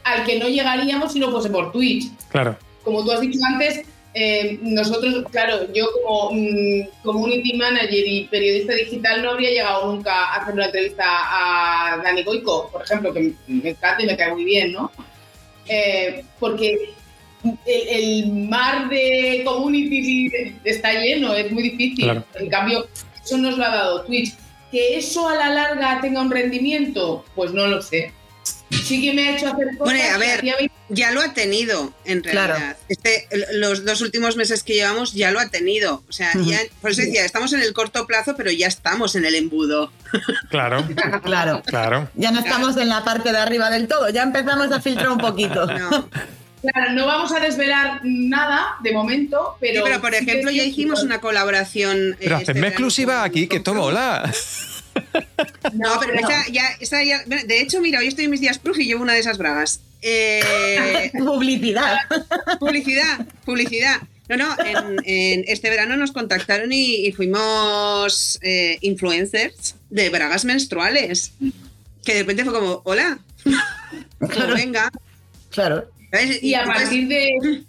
[0.05, 2.11] al que no llegaríamos si no fuese por Twitch.
[2.29, 2.57] Claro.
[2.83, 3.83] Como tú has dicho antes,
[4.15, 10.13] eh, nosotros, claro, yo como mm, community manager y periodista digital no habría llegado nunca
[10.13, 14.33] a hacer una entrevista a Dani Goico, por ejemplo, que me encanta y me cae
[14.33, 14.91] muy bien, ¿no?
[15.67, 16.95] Eh, porque
[17.67, 17.89] el,
[18.25, 20.31] el mar de community
[20.65, 22.05] está lleno, es muy difícil.
[22.05, 22.25] Claro.
[22.35, 22.89] En cambio,
[23.25, 24.35] eso nos lo ha dado Twitch.
[24.71, 27.25] ¿Que eso a la larga tenga un rendimiento?
[27.35, 28.13] Pues no lo sé.
[28.85, 30.45] Sí que me ha hecho hacer cosas Bueno, a ver,
[30.91, 32.53] Ya lo ha tenido, en Claro.
[32.55, 32.77] realidad.
[32.91, 36.03] Este, los dos últimos meses que llevamos ya lo ha tenido.
[36.07, 36.51] O sea, Ujú.
[36.51, 39.91] ya, por eso decía, estamos en el corto plazo, pero ya estamos en el embudo.
[40.51, 40.87] Claro,
[41.25, 41.63] Claro.
[41.65, 42.11] claro.
[42.15, 45.19] Ya no estamos en la parte de arriba del todo, ya empezamos a filtrar un
[45.19, 45.65] poquito.
[45.67, 46.09] No.
[46.61, 49.85] Claro, no vamos a desvelar nada de momento, Sí, pero.
[49.85, 52.13] pero por ejemplo, ya hicimos una colaboración.
[52.15, 53.75] eh, Pero este hacedme exclusiva con- aquí, que Flow.
[53.77, 54.33] mola.
[55.75, 56.21] No, pero no.
[56.29, 59.03] esa ya, esa ya- De hecho, mira, hoy estoy en mis días proof y llevo
[59.03, 59.81] una de esas bragas.
[60.03, 61.99] Eh, Publicidad.
[62.59, 64.01] publicidad, publicidad.
[64.29, 70.45] No, no, en, en este verano nos contactaron y, y fuimos eh, influencers de bragas
[70.45, 71.33] menstruales.
[72.05, 73.19] Que de repente fue como, hola,
[74.19, 74.55] como, Claro.
[74.55, 74.91] venga.
[75.51, 75.89] Claro.
[76.41, 77.63] Y a partir de.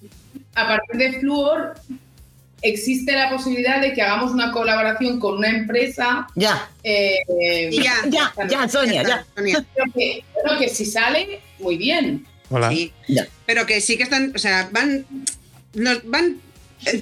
[0.56, 1.76] A partir de Fluor,
[2.62, 6.28] existe la posibilidad de que hagamos una colaboración con una empresa.
[6.36, 9.26] Ya, eh, ya, ya, ya, Sonia, ya.
[9.36, 9.66] Sonia.
[9.76, 12.26] Pero que, si sale, muy bien.
[12.50, 12.70] Hola.
[12.70, 12.92] Sí.
[13.08, 13.28] Ya.
[13.46, 15.06] Pero que sí que están, o sea, van,
[15.74, 16.42] nos van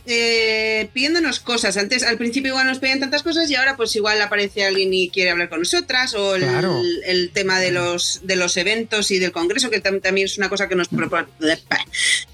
[0.06, 1.78] eh, pidiéndonos cosas.
[1.78, 5.10] Antes, al principio igual nos pedían tantas cosas y ahora pues igual aparece alguien y
[5.10, 6.82] quiere hablar con nosotras o el, Claro.
[7.06, 10.49] el tema de los, de los eventos y del congreso, que tam- también es una
[10.49, 10.90] cosa que nos,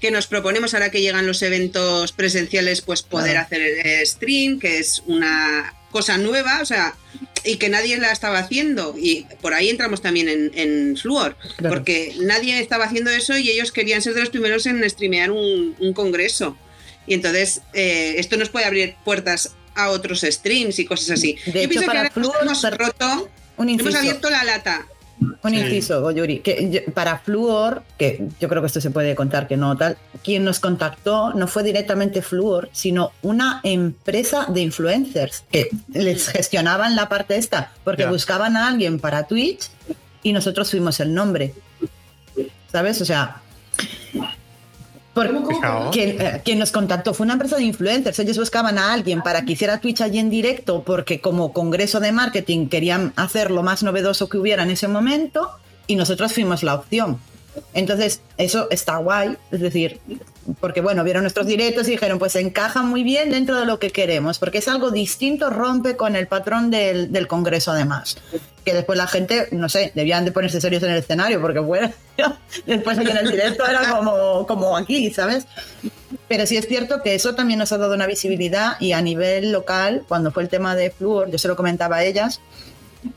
[0.00, 3.46] que nos proponemos ahora que llegan los eventos presenciales, pues poder Claro.
[3.46, 6.96] hacer eh, stream, que es una cosa nueva, o sea,
[7.44, 8.94] y que nadie la estaba haciendo.
[8.98, 11.74] Y por ahí entramos también en, en Fluor, Claro.
[11.74, 15.76] porque nadie estaba haciendo eso y ellos querían ser de los primeros en streamear un,
[15.78, 16.56] un congreso.
[17.06, 21.36] Y entonces eh, esto nos puede abrir puertas a otros streams y cosas así.
[21.46, 23.98] De Yo hecho, pienso que para ahora Fluor hemos ser- roto, un hemos inciso.
[23.98, 24.86] abierto la lata.
[25.42, 25.56] Un Sí.
[25.58, 29.56] inciso, Goyuri, que yo- para Fluor, que yo creo que esto se puede contar que
[29.56, 35.70] no tal, quien nos contactó no fue directamente Fluor, sino una empresa de influencers que
[35.92, 38.10] les gestionaban la parte esta, porque Ya.
[38.10, 39.68] buscaban a alguien para Twitch
[40.24, 41.54] y nosotros fuimos el nombre.
[42.72, 43.00] ¿Sabes?
[43.00, 43.40] O sea,
[45.14, 45.78] por- ¿Cómo, cómo, Fijaos.
[45.78, 45.90] cómo?
[45.92, 48.18] quien, eh, quien nos contactó fue una empresa de influencers.
[48.18, 52.12] Ellos buscaban a alguien para que hiciera Twitch allí en directo porque como congreso de
[52.12, 55.50] marketing querían hacer lo más novedoso que hubiera en ese momento
[55.86, 57.18] y nosotros fuimos la opción.
[57.72, 60.00] Entonces, eso está guay, es decir,
[60.60, 63.90] porque bueno, vieron nuestros directos y dijeron, pues encaja muy bien dentro de lo que
[63.90, 68.16] queremos, porque es algo distinto, rompe con el patrón del, del congreso además.
[68.64, 71.92] Que después la gente, no sé, debían de ponerse serios en el escenario, porque bueno,
[72.66, 75.46] después aquí en el directo era como, como aquí, ¿sabes?
[76.28, 79.52] Pero sí es cierto que eso también nos ha dado una visibilidad y a nivel
[79.52, 82.40] local, cuando fue el tema de Fluor, yo se lo comentaba a ellas,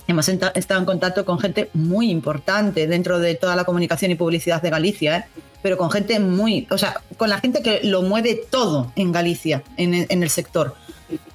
[0.07, 4.61] hemos estado en contacto con gente muy importante dentro de toda la comunicación y publicidad
[4.61, 5.25] de Galicia, ¿eh?
[5.61, 9.63] pero con gente muy, o sea, con la gente que lo mueve todo en Galicia,
[9.77, 10.75] en el, en el sector.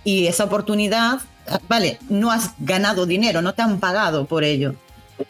[0.05, 1.21] Y esa oportunidad,
[1.69, 4.75] vale, no has ganado dinero, no te han pagado por ello.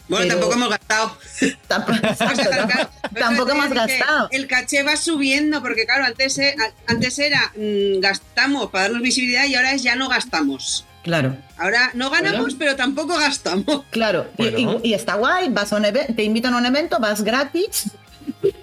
[0.09, 1.17] Bueno, Pero- tampoco hemos gastado.
[1.69, 4.29] Tampoco, exacto, hemos gastado.
[4.31, 9.45] El caché va subiendo, porque claro, antes, e- antes era mm, gastamos para darnos visibilidad
[9.47, 10.87] y ahora es ya no gastamos.
[11.03, 11.37] Claro.
[11.59, 13.83] Ahora no ganamos, pero tampoco gastamos.
[13.91, 14.81] Claro, y- Bueno.
[14.83, 15.83] y, y está guay, vas a un
[16.17, 17.91] te invitan a un evento, vas gratis,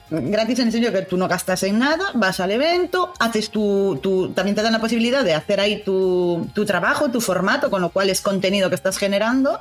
[0.10, 3.99] gratis en el sentido que tú no gastas en nada, vas al evento, haces tu,
[4.02, 7.82] tu- también te dan la posibilidad de hacer ahí tu, tu trabajo, tu formato, con
[7.82, 9.60] lo cual es contenido que estás generando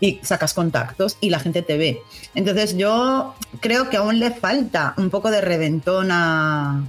[0.00, 1.98] y sacas contactos y la gente te ve.
[2.34, 6.84] Entonces yo creo que aún le falta un poco de reventón a,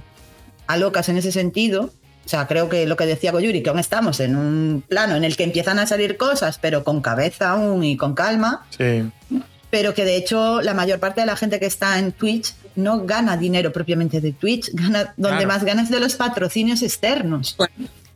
[0.66, 1.90] a Locas en ese sentido.
[2.24, 5.24] O sea, creo que lo que decía Goyuri, que aún estamos en un plano en
[5.24, 9.10] el que empiezan a salir cosas, pero con cabeza aún y con calma, Sí.
[9.70, 13.04] pero que de hecho la mayor parte de la gente que está en Twitch no
[13.04, 15.48] gana dinero propiamente de Twitch, gana donde Claro.
[15.48, 17.56] más gana es de los patrocinios externos.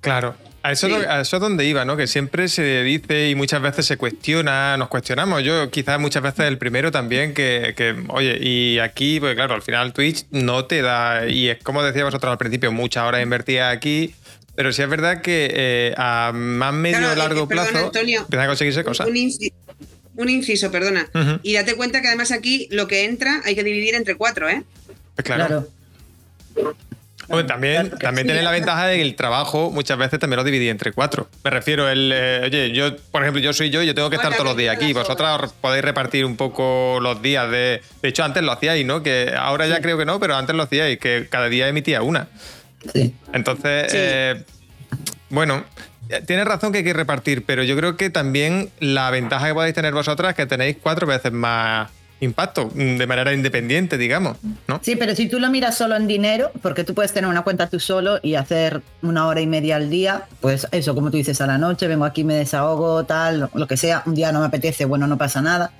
[0.01, 0.35] Claro.
[0.63, 0.93] A eso, Sí.
[0.95, 1.97] a eso es donde iba, ¿no?
[1.97, 5.43] Que siempre se dice y muchas veces se cuestiona, nos cuestionamos.
[5.45, 9.63] Yo quizás muchas veces el primero también, que, que, oye, y aquí, pues claro, al
[9.63, 13.75] final Twitch no te da, y es como decía vosotros al principio, muchas horas invertidas
[13.75, 14.15] aquí,
[14.57, 17.87] pero sí es verdad que eh, a más medio Claro, o largo eh, perdona, plazo
[17.87, 18.21] Antonio.
[18.23, 19.07] empiezan a conseguirse cosas.
[19.07, 19.53] Un, inci-
[20.17, 21.09] un inciso, perdona.
[21.15, 21.39] Ujú.
[21.45, 24.65] Y date cuenta que además aquí lo que entra hay que dividir entre cuatro, ¿eh?
[25.15, 25.69] Pues claro.
[27.29, 28.29] También Claro también sí.
[28.33, 31.29] tiene la ventaja de que el trabajo muchas veces también lo dividí entre cuatro.
[31.45, 34.17] Me refiero, el, eh, oye, yo, por ejemplo, yo soy yo y yo tengo que
[34.17, 34.93] estar todos los días aquí.
[34.93, 37.83] Vosotras os podéis repartir un poco los días de...
[38.03, 39.03] De hecho, antes lo hacíais, ¿no?
[39.03, 42.29] Que ahora ya creo que no, pero antes lo hacíais, que cada día emitía una.
[42.95, 43.15] Sí.
[43.33, 44.43] Entonces, eh,
[45.29, 45.65] bueno,
[46.09, 49.55] eh, tienes razón que hay que repartir, pero yo creo que también la ventaja que
[49.55, 54.37] podéis tener vosotras es que tenéis cuatro veces más impacto mm, de manera independiente, digamos,
[54.67, 54.81] ¿no?
[54.83, 57.69] Sí, pero si tú lo miras solo en dinero, porque tú puedes tener una cuenta
[57.69, 61.41] tú solo y hacer una hora y media al día, pues eso, como tú dices,
[61.41, 64.47] a la noche, vengo aquí, me desahogo, tal, lo que sea, un día no me
[64.47, 65.71] apetece, bueno, no pasa nada.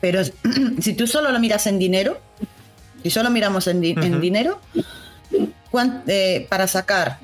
[0.00, 0.20] Pero
[0.80, 2.20] si tú solo lo miras en dinero,
[3.02, 4.20] si solo miramos en, di- en Ujú.
[4.20, 4.60] dinero,
[6.06, 7.18] eh, para sacar,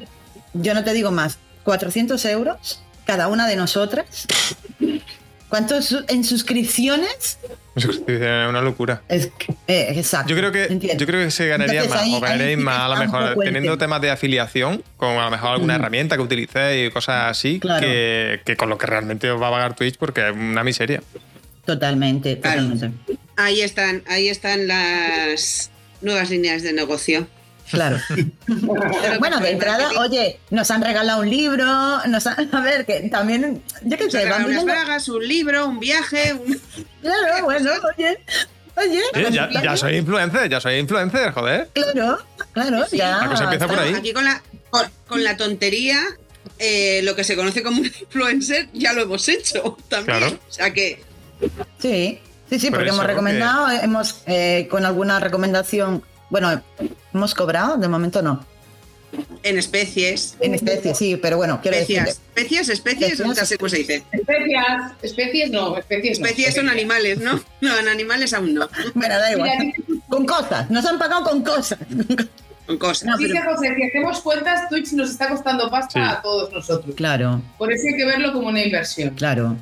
[0.54, 4.26] yo no te digo más, 400 euros cada una de nosotras,
[5.48, 7.38] ¿cuántos su- en suscripciones?
[7.76, 7.86] Es
[8.48, 9.02] una locura.
[9.08, 10.28] Es que- eh, exacto.
[10.30, 12.88] Yo creo que yo creo que se ganaría Entonces, más, ahí- o ganaríais más a
[12.88, 13.78] lo mejor el teniendo tema.
[13.78, 15.80] temas de afiliación, con a lo mejor alguna Ujú.
[15.82, 17.80] herramienta que utilicéis y cosas así, Claro.
[17.80, 21.02] que, que con lo que realmente os va a pagar Twitch, porque es una miseria.
[21.64, 22.90] Totalmente, totalmente.
[23.36, 25.70] Ahí están, ahí están las
[26.00, 27.26] nuevas líneas de negocio.
[27.70, 27.98] Claro.
[29.18, 31.64] bueno, de entrada, oye, nos han regalado un libro,
[32.06, 35.66] nos han, a ver, que también, yo qué Se sé, van unas bragas, un libro,
[35.66, 36.60] un viaje, un-
[37.02, 38.18] Claro, bueno, oye,
[38.76, 41.68] oye, Sí, ya, ya soy influencer, ya soy influencer, joder.
[41.72, 42.18] claro,
[42.52, 43.18] claro, ya.
[43.18, 43.94] La cosa empieza por ahí.
[43.94, 46.00] Aquí con la, con, con la tontería,
[46.58, 50.18] eh, lo que se conoce como un influencer, ya lo hemos hecho también.
[50.18, 50.38] Claro.
[50.48, 51.02] O sea que,
[51.80, 52.20] Sí,
[52.50, 56.60] sí, sí, Por porque eso hemos recomendado, hemos eh, con alguna recomendación, bueno,
[57.14, 58.44] hemos cobrado, de momento no,
[59.42, 63.26] en especies, en especie, sí, pero bueno, quiero decir, especias, especies, especies, Especias.
[63.28, 64.04] nunca sé cómo se dice.
[64.12, 64.62] Especies,
[65.02, 66.26] especies no, especies no.
[66.26, 67.40] Especies son animales, ¿no?
[67.60, 68.68] No, en animales aún no.
[68.94, 71.78] bueno, da igual, Mira, con cosas, nos han pagado con cosas.
[72.66, 73.04] Son cosas.
[73.08, 76.00] No, Dice pero- José, si hacemos cuentas, Twitch nos está costando pasta Sí.
[76.00, 76.94] a todos nosotros.
[76.94, 79.14] Claro, Por eso hay que verlo como una inversión.
[79.14, 79.56] claro.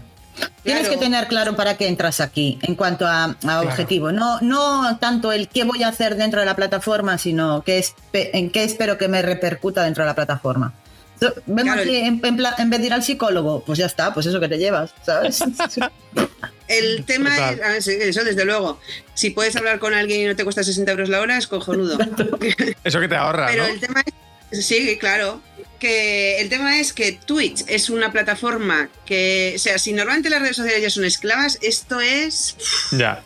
[0.63, 0.91] Tienes Claro.
[0.99, 4.13] que tener claro para qué entras aquí en cuanto a, a objetivo.
[4.13, 8.31] No, no tanto el qué voy a hacer dentro de la plataforma, sino qué espe-
[8.33, 10.75] en qué espero que me repercuta dentro de la plataforma.
[11.21, 11.89] So, Vemos Claro.
[11.91, 14.39] que en, en pla- en vez de ir al psicólogo, pues ya está, pues eso
[14.41, 15.43] que te llevas, ¿sabes?
[16.69, 17.55] El tema Total.
[17.55, 18.81] es, a ver, sí, eso desde luego,
[19.15, 21.97] si puedes hablar con alguien y no te cuesta 60 euros la hora, es cojonudo.
[22.85, 23.73] Eso que te ahorra, Pero ¿no?
[23.73, 24.03] el tema
[24.51, 25.41] es, sí, claro,
[25.79, 30.41] que el tema es que Twitch es una plataforma que, o sea, si normalmente las
[30.41, 32.57] redes sociales ya son esclavas, esto es
[32.93, 33.23] Ya.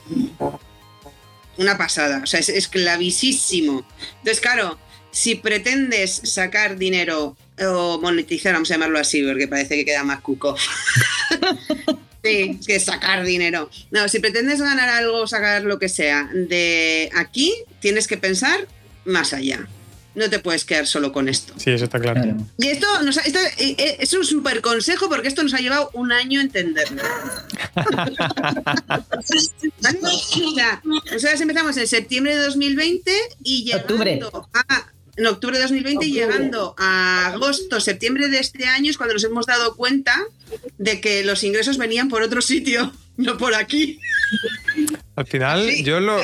[1.57, 3.87] una pasada, o sea, es esclavisísimo.
[4.19, 4.79] Entonces, claro,
[5.11, 10.21] si pretendes sacar dinero o monetizar, vamos a llamarlo así, porque parece que queda más
[10.21, 10.57] cuco.
[12.23, 13.71] Sí, que sacar dinero.
[13.91, 18.69] No, si pretendes ganar algo, sacar lo que sea de aquí, tienes que pensar
[19.07, 19.67] más allá.
[20.21, 21.55] No te puedes quedar solo con esto.
[21.57, 22.21] Sí, eso está claro.
[22.23, 22.37] Claro.
[22.59, 25.59] Y esto, nos ha- esto eh, eh, es un súper consejo porque esto nos ha
[25.59, 27.03] llevado un año entenderlo.
[29.19, 29.23] O
[30.59, 33.11] sea, nosotros empezamos en septiembre de 2020
[33.43, 34.21] y llegando Octubre.
[34.69, 34.87] a...
[35.17, 39.25] En octubre de 2020 y llegando a agosto, septiembre de este año es cuando nos
[39.25, 40.17] hemos dado cuenta
[40.79, 43.99] de que los ingresos venían por otro sitio, no por aquí.
[45.17, 45.83] Al final, Sí.
[45.83, 46.21] yo lo.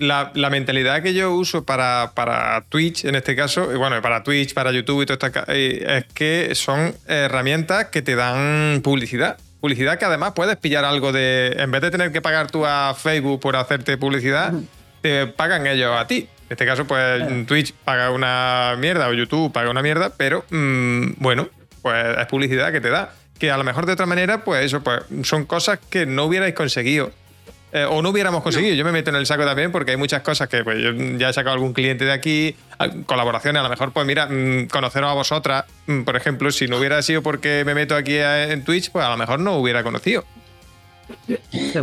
[0.00, 4.22] La, la mentalidad que yo uso para, para Twitch, en este caso, y bueno, para
[4.22, 9.36] Twitch, para YouTube y todo esto, eh, es que son herramientas que te dan publicidad.
[9.60, 11.54] Publicidad que además puedes pillar algo de.
[11.58, 14.54] En vez de tener que pagar tú a Facebook por hacerte publicidad,
[15.02, 16.28] te pagan ellos a ti.
[16.50, 21.12] En este caso, pues Twitch paga una mierda o YouTube paga una mierda, pero mm,
[21.18, 21.48] bueno,
[21.82, 23.12] pues es publicidad que te da.
[23.38, 26.54] Que a lo mejor de otra manera, pues eso, pues son cosas que no hubierais
[26.54, 27.12] conseguido.
[27.72, 28.74] Eh, o no hubiéramos conseguido.
[28.74, 31.28] Yo me meto en el saco también porque hay muchas cosas que pues, yo ya
[31.28, 35.08] he sacado algún cliente de aquí, al- colaboraciones, a lo mejor, pues mira, mm, conoceros
[35.08, 38.90] a vosotras, mm, por ejemplo, si no hubiera sido porque me meto aquí en Twitch,
[38.90, 40.24] pues a lo mejor no hubiera conocido.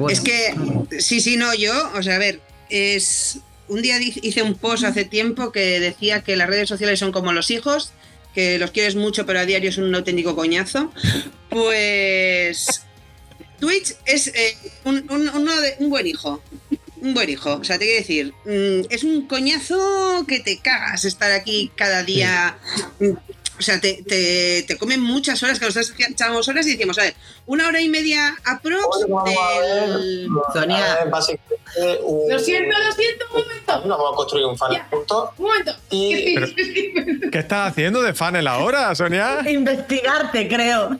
[0.10, 0.54] Es que,
[1.00, 3.40] sí, sí, no, yo, o sea, a ver, es.
[3.70, 7.34] Un día hice un post hace tiempo que decía que las redes sociales son como
[7.34, 7.92] los hijos,
[8.34, 10.92] que los quieres mucho, pero a diario son un auténtico coñazo.
[11.50, 12.87] Pues.
[13.60, 16.42] Twitch es eh, un, un- uno de- un buen hijo.
[17.02, 17.56] Un buen hijo.
[17.56, 22.04] O sea, te quiero decir, mm, es un coñazo que te cagas estar aquí cada
[22.04, 22.58] día.
[23.60, 27.02] O sea, te, te, te comen muchas horas, que nosotros echábamos horas y decíamos, a
[27.04, 27.16] ver,
[27.48, 30.28] una hora y media aprox del...
[30.54, 31.00] Sonia.
[31.04, 31.56] Es básicamente
[32.04, 33.80] un- Lo siento, lo siento, un momento.
[33.88, 34.88] No, vamos a construir un funnel Ya.
[34.90, 35.30] juntos.
[35.38, 35.76] Un momento.
[35.90, 39.40] Y- ¿Qué- ¿Qué estás haciendo de funnel ahora, Sonia?
[39.50, 41.00] Investigarte, creo.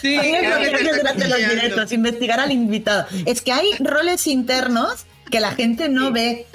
[0.00, 3.06] Sí, Es lo que haces durante los directos, investigar al invitado.
[3.26, 6.46] Es que hay roles internos que la gente no ve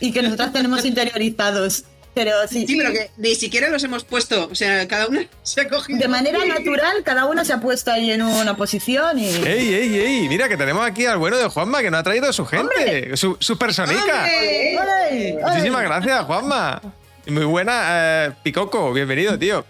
[0.00, 1.84] y que nosotros tenemos interiorizados.
[2.14, 4.48] Pero sí, Sí, pero que ni siquiera los hemos puesto.
[4.50, 5.98] O sea, cada una se ha cogido.
[5.98, 9.26] de manera natural, cada uno se ha puesto ahí en una posición y.
[9.28, 10.28] ¡Ey, ey, ey!
[10.28, 13.16] Mira que tenemos aquí al bueno de Juanma que nos ha traído a su gente,
[13.16, 13.54] su, su.
[13.54, 15.38] ¡Ole!
[15.42, 16.80] Muchísimas gracias, Juanma.
[17.26, 19.64] Muy buena, eh, Picoco, bienvenido, tío.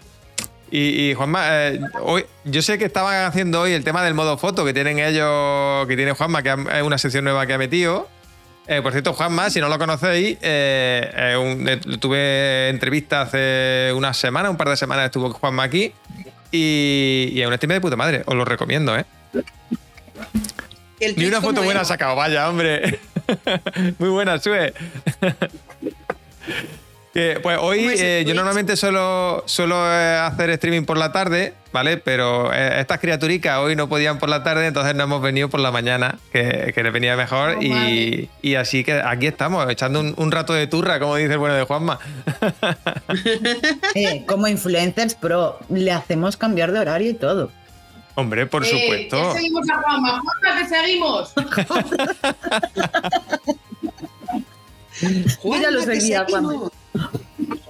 [0.71, 4.39] Y, y, Juanma, eh, hoy, yo sé que estaban haciendo hoy el tema del modo
[4.39, 8.09] foto que tienen ellos, que tiene Juanma, que es una sección nueva que ha metido.
[8.67, 14.15] Eh, por cierto, Juanma, si no lo conocéis, eh, eh, un- tuve entrevista hace unas
[14.17, 15.91] semanas, un par de semanas estuvo Juanma aquí.
[16.51, 19.05] Y, y es un stream de puta madre, os lo recomiendo, ¿eh?
[21.17, 22.99] Ni una foto buena ha sacado, vaya, hombre.
[23.99, 24.73] Muy buena, Sue.
[27.13, 30.97] Que, pues hoy ¿Cómo es el eh, yo normalmente suelo, suelo eh, hacer streaming por
[30.97, 31.97] la tarde, ¿vale?
[31.97, 35.59] Pero eh, estas criaturicas hoy no podían por la tarde, entonces nos hemos venido por
[35.59, 37.57] la mañana, que, que les venía mejor.
[37.59, 41.33] Oh, y, y así que aquí estamos, echando un, un rato de turra, como dice
[41.33, 41.99] el bueno de Juanma.
[43.95, 47.51] Eh, como influencers pro, le hacemos cambiar de horario y todo.
[48.15, 49.17] Hombre, por Eh, supuesto.
[49.17, 50.19] Ya seguimos a Juanma.
[50.19, 51.33] Juanma, te seguimos.
[55.39, 56.71] Juanma, Ya lo seguía, seguimos.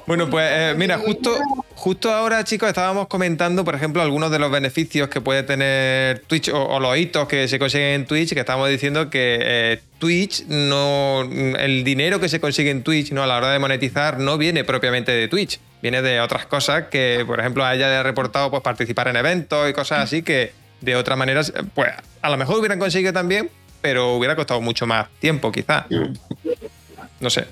[0.06, 1.34] Bueno, pues eh, mira, justo,
[1.76, 6.50] justo ahora, chicos, estábamos comentando, por ejemplo, algunos de los beneficios que puede tener Twitch
[6.50, 10.46] o, o los hitos que se consiguen en Twitch, que estábamos diciendo que eh, Twitch
[10.48, 11.22] no.
[11.22, 13.24] El dinero que se consigue en Twitch ¿no?
[13.24, 17.24] a la hora de monetizar no viene propiamente de Twitch, viene de otras cosas que,
[17.26, 20.52] por ejemplo, a ella le ha reportado pues, participar en eventos y cosas así que
[20.82, 21.42] de otra manera,
[21.74, 23.50] pues a lo mejor hubieran conseguido también,
[23.82, 25.86] pero hubiera costado mucho más tiempo, quizá.
[27.24, 27.46] No sé.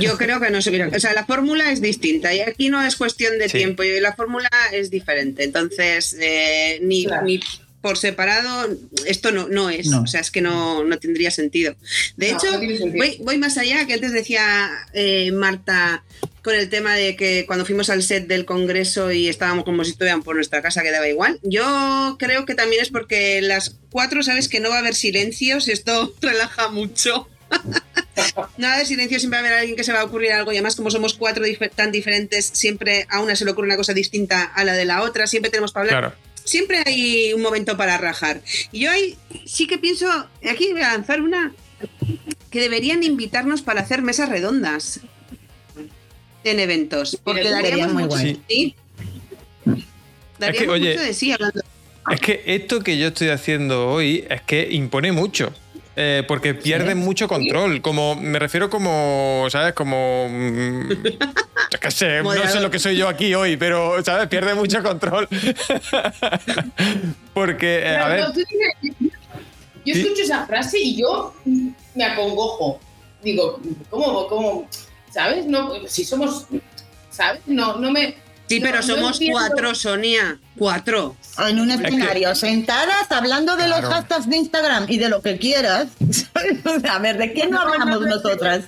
[0.00, 0.88] Yo creo que no se hubiera.
[0.88, 3.58] O sea, la fórmula es distinta y aquí no es cuestión de Sí.
[3.58, 5.42] tiempo y la fórmula es diferente.
[5.44, 7.26] Entonces, eh, ni, Claro.
[7.26, 7.40] ni
[7.82, 8.68] por separado,
[9.06, 9.86] esto no, no es.
[9.88, 10.02] No.
[10.02, 11.74] O sea, es que no, no tendría sentido.
[12.16, 13.04] De No, hecho, no tiene sentido.
[13.04, 16.04] voy, voy más allá, que antes decía eh, Marta
[16.42, 19.90] con el tema de que cuando fuimos al set del Congreso y estábamos como si
[19.90, 21.38] estuvieran por nuestra casa, quedaba igual.
[21.42, 25.66] Yo creo que también es porque las cuatro sabes que no va a haber silencios,
[25.68, 27.28] esto relaja mucho.
[28.58, 30.56] Nada de silencio, siempre va a haber alguien que se va a ocurrir algo y
[30.56, 31.44] además como somos cuatro
[31.74, 35.02] tan diferentes, siempre a una se le ocurre una cosa distinta a la de la
[35.02, 36.00] otra, siempre tenemos para hablar.
[36.02, 36.16] Claro.
[36.44, 38.40] Siempre hay un momento para rajar.
[38.72, 40.08] Y yo ahí sí que pienso,
[40.48, 41.52] aquí voy a lanzar una,
[42.50, 45.00] que deberían invitarnos para hacer mesas redondas
[46.44, 47.18] en eventos.
[47.22, 48.42] Porque daríamos muy mucho guay.
[48.48, 48.74] sí.
[50.38, 51.60] Daríamos oye, mucho de sí hablando.
[52.10, 55.52] Es que esto que yo estoy haciendo hoy es que impone mucho.
[55.96, 57.82] Eh, porque pierden mucho control.
[57.82, 59.74] Como, me refiero como, ¿sabes?
[59.74, 60.28] Como.
[60.30, 60.88] mm,
[61.80, 64.28] qué sé, no sé lo que soy yo aquí hoy, pero, ¿sabes?
[64.28, 65.28] Pierde mucho control.
[67.34, 68.24] porque, eh, a ver.
[69.84, 71.34] yo escucho esa frase y yo
[71.94, 72.80] me acongojo.
[73.22, 73.60] Digo,
[73.90, 74.26] ¿cómo?
[74.28, 74.68] cómo
[75.10, 75.46] ¿Sabes?
[75.46, 76.46] No, si somos.
[77.10, 77.42] ¿Sabes?
[77.46, 78.14] No, no me.
[78.50, 80.38] Sí, no- pero no somos cuatro, Sonia.
[80.58, 81.16] Cuatro.
[81.38, 85.38] En un que- escenario, sentadas hablando de los hashtags de Instagram y de lo que
[85.38, 85.88] quieras.
[86.90, 88.64] a ver, ¿de qué no hablamos nosotras?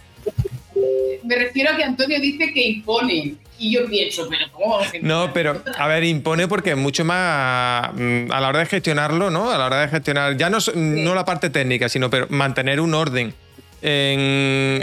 [1.25, 3.35] Me refiero a que Antonio dice que impone.
[3.59, 5.05] Y yo pienso, pero ¿cómo vamos a imponer?
[5.05, 9.31] No, pero a ver, impone porque es mucho más mm, a la hora de gestionarlo,
[9.31, 9.51] ¿no?
[9.53, 12.81] A la hora de gestionar, ya no, s- no la parte técnica, sino pero mantener
[12.81, 13.33] un orden.
[13.81, 14.21] En,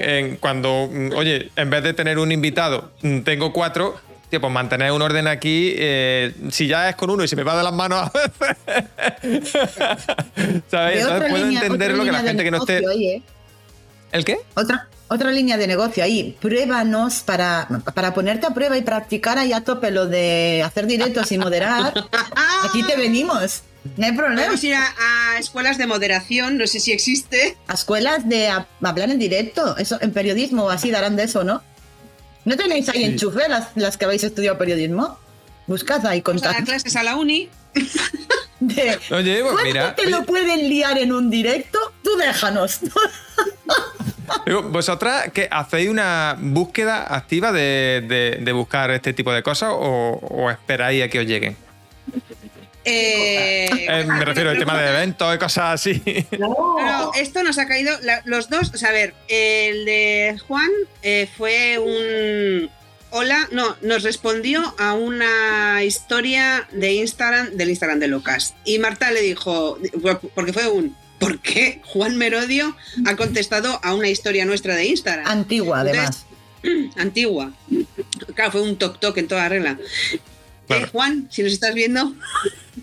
[0.03, 3.99] en cuando, mm, oye, en vez de tener un invitado, mm, tengo cuatro,
[4.29, 7.43] tío, pues mantener un orden aquí, eh, si ya es con uno y se me
[7.43, 9.51] va de las manos a veces.
[10.69, 11.01] ¿Sabes?
[11.01, 12.77] Entonces puedo línea- entender otra lo que la gente que no esté.
[12.79, 13.21] ¿eh?
[14.11, 14.37] ¿El qué?
[14.55, 16.35] Otra, otra línea de negocio ahí.
[16.41, 21.31] Pruébanos para, para ponerte a prueba y practicar ahí a tope lo de hacer directos
[21.31, 21.93] y moderar.
[22.65, 23.63] Aquí te venimos.
[23.97, 24.41] No hay problema.
[24.41, 24.83] Podemos ir a,
[25.35, 27.55] a escuelas de moderación, no sé si existe.
[27.67, 29.77] A escuelas de a- hablar en directo.
[29.77, 31.63] Eso, en periodismo o así darán de eso, ¿no?
[32.45, 35.17] ¿No tenéis ahí enchufe las, las que habéis estudiado periodismo?
[35.67, 36.69] Buscad ahí Vamos a dar contactos.
[36.83, 37.49] clases a la uni.
[38.59, 39.95] De, Oye, pues ¿Cuánto mira.
[39.95, 41.79] te lo pueden liar en un directo?
[42.03, 42.79] Tú déjanos.
[44.71, 50.19] ¿Vosotras que hacéis una búsqueda activa de, de- de buscar este tipo de cosas o,
[50.21, 51.55] o esperáis a que os lleguen?
[52.89, 56.01] Eh, Eh, me refiero al tema de eventos y cosas así.
[56.37, 56.75] No.
[56.77, 60.69] Pero esto nos ha caído, la- los dos, o sea, a ver, el de Juan
[61.01, 62.69] eh, fue un...
[63.11, 68.53] Hola, no, nos respondió a una historia de Instagram, del Instagram de Lucas.
[68.65, 69.79] Y Marta le dijo,
[70.35, 72.75] porque fue un, ¿por qué Juan Merodio
[73.07, 75.25] ha contestado a una historia nuestra de Instagram?
[75.27, 76.27] Antigua, además.
[76.97, 77.51] Antigua.
[78.35, 79.79] Claro, fue un toc toc en toda regla.
[80.67, 80.85] Claro.
[80.85, 82.13] Eh, Juan, si nos estás viendo.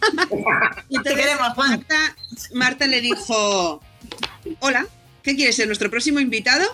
[0.89, 1.71] Y entonces queremos, Juan.
[1.71, 2.17] Marta,
[2.55, 3.83] Marta le dijo:
[4.61, 4.87] Hola,
[5.23, 6.65] ¿qué quieres ser nuestro próximo invitado?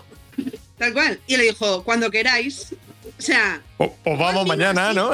[0.79, 1.21] Tal cual.
[1.27, 2.75] Y le dijo: Cuando queráis.
[3.19, 5.13] O sea, O- Pues vamos mañana, ¿no?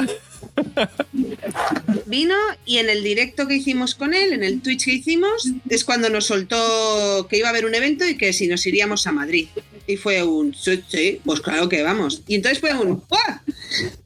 [2.06, 5.84] Vino y en el directo que hicimos con él, en el Twitch que hicimos, es
[5.84, 9.12] cuando nos soltó que iba a haber un evento y que si nos iríamos a
[9.12, 9.48] Madrid.
[9.86, 12.22] Y fue un, sí, sí, pues claro que vamos.
[12.28, 13.38] Y entonces fue un, ¡guau!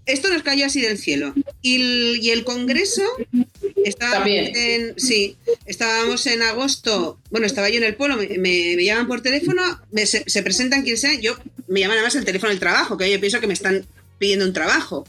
[0.07, 1.35] Esto nos cayó así del cielo.
[1.61, 3.03] Y el, y el congreso,
[3.85, 4.53] estábamos También.
[4.55, 9.09] en, sí, estábamos en agosto, bueno, estaba yo en el pueblo, me, me- me llaman
[9.09, 12.61] por teléfono, me- se, se presentan quien sea, yo me llaman además el teléfono del
[12.61, 13.85] trabajo, que yo pienso que me están
[14.19, 15.05] pidiendo un trabajo.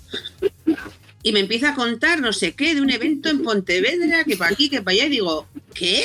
[1.23, 4.51] Y me empieza a contar no sé qué de un evento en Pontevedra, que para
[4.51, 6.03] aquí, que para allá, y digo, ¿qué?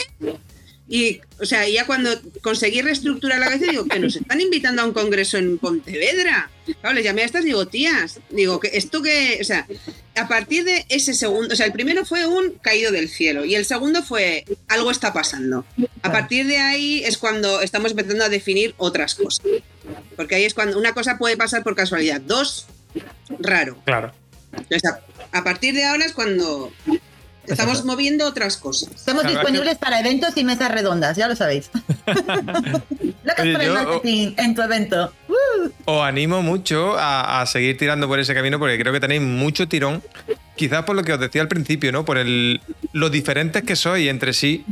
[0.90, 4.86] Y, o sea, ya cuando conseguí reestructurar la cabeza, digo, que nos están invitando a
[4.86, 6.50] un congreso en Pontevedra.
[6.80, 9.66] Claro, les llamé a estas, digo, tías, digo, que esto que, o sea,
[10.14, 13.54] a partir de ese segundo, o sea, el primero fue un caído del cielo y
[13.54, 15.66] el segundo fue algo está pasando.
[16.02, 19.44] A partir de ahí es cuando estamos empezando a definir otras cosas.
[20.16, 22.66] Porque ahí es cuando una cosa puede pasar por casualidad, dos,
[23.38, 23.76] raro.
[23.84, 24.12] Claro.
[25.32, 26.72] A partir de ahora es cuando
[27.46, 28.90] estamos moviendo otras cosas.
[28.94, 31.70] Estamos disponibles para eventos y mesas redondas, ya lo sabéis.
[33.24, 35.12] Locas Oye, por el marketing en tu evento.
[35.84, 39.68] Os animo mucho a, a seguir tirando por ese camino porque creo que tenéis mucho
[39.68, 40.02] tirón.
[40.56, 42.04] Quizás por lo que os decía al principio, ¿no?
[42.04, 42.60] Por el,
[42.92, 44.64] lo diferentes que sois entre sí.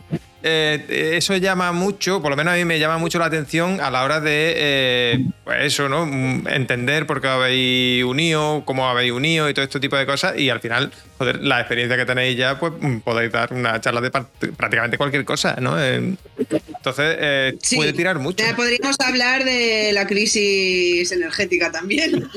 [0.48, 3.90] Eh, eso llama mucho, por lo menos a mí me llama mucho la atención a
[3.90, 6.06] la hora de, eh, pues eso, ¿no?
[6.06, 10.38] Mm, Entender por qué habéis unido, cómo habéis unido y todo este tipo de cosas.
[10.38, 14.00] Y al final, joder, la experiencia que tenéis ya, pues mm, podéis dar una charla
[14.00, 15.82] de prácticamente cualquier cosa, ¿no?
[15.82, 18.44] Eh, Entonces, eh, Sí, puede tirar mucho.
[18.54, 22.28] podríamos hablar de la crisis energética también.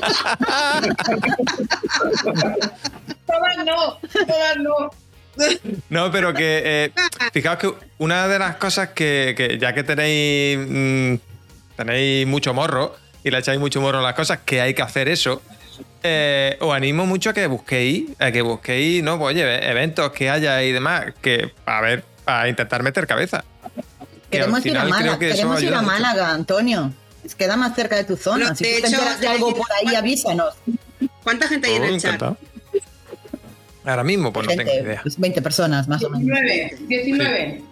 [3.26, 4.90] Todas no, todas no.
[5.88, 6.92] No, pero que eh,
[7.32, 11.14] fijaos que una de las cosas que, que ya que tenéis mm,
[11.76, 15.08] tenéis mucho morro y le echáis mucho morro a las cosas, que hay que hacer
[15.08, 15.42] eso.
[16.02, 20.30] eh, os animo mucho a que busquéis, a que busquéis, no, pues, oye, eventos que
[20.30, 23.44] haya y demás, que a ver, a intentar meter cabeza.
[24.30, 25.92] Que Queremos ir a Málaga, que queremos ir a mucho.
[25.92, 26.92] Málaga, Antonio.
[27.36, 28.50] Queda más cerca de tu zona.
[28.50, 30.54] No, si de tú te hecho, enteras de algo por ahí, avísanos.
[31.22, 32.14] ¿Cuánta gente hay en Oh, el chat?
[32.14, 32.36] encantado.
[33.84, 35.00] Ahora mismo, pues no tengo idea.
[35.02, 36.26] pues 20 personas, más o menos.
[36.26, 37.62] 19, 19.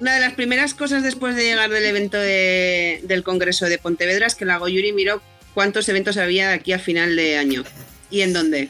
[0.00, 4.26] Una de las primeras cosas después de llegar del evento de- del Congreso de Pontevedra
[4.26, 5.22] es que la Goyuri miró
[5.54, 7.64] cuántos eventos había de aquí a final de año
[8.10, 8.68] y en dónde.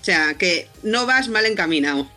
[0.00, 2.08] O sea, que no vas mal encaminado.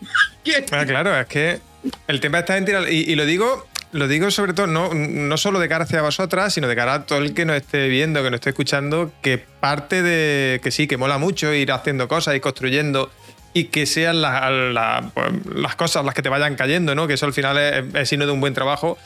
[0.72, 1.60] Ah, claro, es que
[2.08, 2.90] el tema está en tirar.
[2.92, 3.66] Y, y lo digo.
[3.92, 7.06] Lo digo sobre todo, no, no solo de cara hacia vosotras, sino de cara a
[7.06, 10.86] todo el que nos esté viendo, que nos esté escuchando, que parte de que sí,
[10.86, 13.10] que mola mucho ir haciendo cosas, ir construyendo
[13.52, 17.06] y que sean la- la- pues, las cosas las que te vayan cayendo, ¿no?
[17.06, 18.96] Que eso al final es, es signo de un buen trabajo.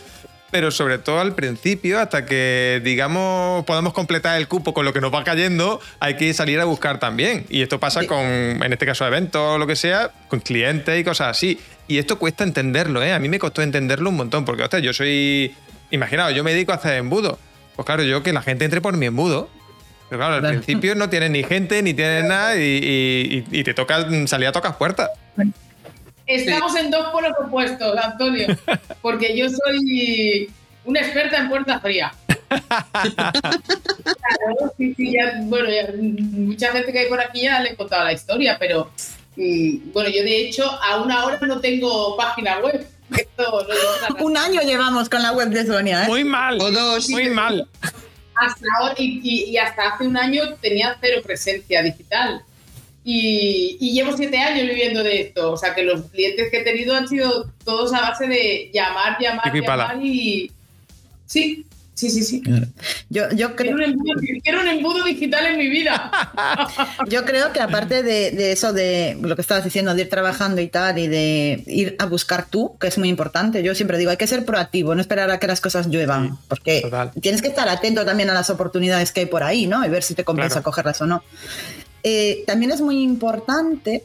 [0.51, 5.01] Pero sobre todo al principio, hasta que, digamos, podamos completar el cupo con lo que
[5.01, 7.45] nos va cayendo, hay que salir a buscar también.
[7.49, 11.03] Y esto pasa con, en este caso, eventos o lo que sea, con clientes y
[11.03, 11.59] cosas así.
[11.89, 13.13] Y esto cuesta entenderlo, ¿eh?
[13.13, 15.53] A mí me costó entenderlo un montón, porque, hostia, yo soy.
[15.91, 17.37] Imaginaos, yo me dedico a hacer embudos.
[17.75, 19.51] Pues claro, yo que la gente entre por mi embudo.
[20.09, 20.61] Pero claro, al Claro.
[20.61, 24.49] principio no tienes ni gente, ni tienes nada, y, y- y- y te toca salir
[24.49, 25.11] a tocar puertas.
[26.27, 28.47] Estamos en dos polos opuestos, Antonio.
[29.03, 30.51] Porque yo soy
[30.85, 32.13] una experta en puerta fría.
[33.25, 37.77] Claro, sí, sí, ya, bueno, ya, mucha gente que hay por aquí ya le he
[37.77, 38.91] contado la historia, pero
[39.37, 42.87] mm, bueno, yo de hecho aún ahora no tengo página web.
[43.17, 43.67] Esto
[44.09, 46.07] no Un año llevamos con la web de Sonia, ¿eh?
[46.09, 46.59] Muy mal.
[46.61, 47.09] O dos.
[47.11, 47.69] Muy mal.
[48.37, 52.43] Hasta ahora y, y- y hasta hace un año tenía cero presencia digital.
[53.07, 55.53] Y, y llevo siete años viviendo de esto.
[55.53, 59.19] O sea que los clientes que he tenido han sido todos a base de llamar,
[59.21, 59.45] llamar,
[59.89, 60.51] llamar y.
[61.27, 62.43] Sí, sí, sí, sí.
[63.09, 64.13] Yo, yo, creo, Quiero un, embudo,
[64.43, 66.11] quiero un embudo digital en mi vida.
[67.09, 70.61] yo creo que aparte de, de eso, de lo que estabas diciendo, de ir trabajando
[70.61, 74.11] y tal, y de ir a buscar tú, que es muy importante, yo siempre digo,
[74.11, 77.13] hay que ser proactivo, no esperar a que las cosas lluevan, porque Total.
[77.21, 79.85] tienes que estar atento también a las oportunidades que hay por ahí, ¿no?
[79.85, 80.65] Y ver si te compensa Claro.
[80.65, 81.23] cogerlas o no.
[82.03, 84.05] Eh, también es muy importante,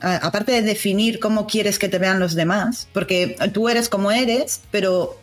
[0.00, 4.60] aparte de definir cómo quieres que te vean los demás, porque tú eres como eres,
[4.70, 5.18] pero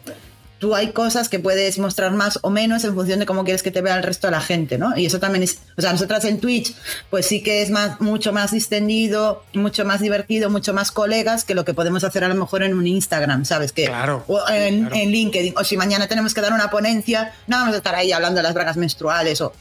[0.59, 3.71] tú hay cosas que puedes mostrar más o menos en función de cómo quieres que
[3.71, 4.95] te vea el resto de la gente, ¿no?
[4.97, 6.75] Y eso también es, o sea, nosotras en Twitch,
[7.09, 11.55] pues sí que es más, mucho más distendido, mucho más divertido, mucho más colegas que
[11.55, 13.71] lo que podemos hacer a lo mejor en un Instagram, ¿sabes?
[13.71, 14.95] Que, Claro, O en, claro.
[14.95, 18.11] en LinkedIn, o si mañana tenemos que dar una ponencia, no vamos a estar ahí
[18.11, 19.53] hablando de las bragas menstruales o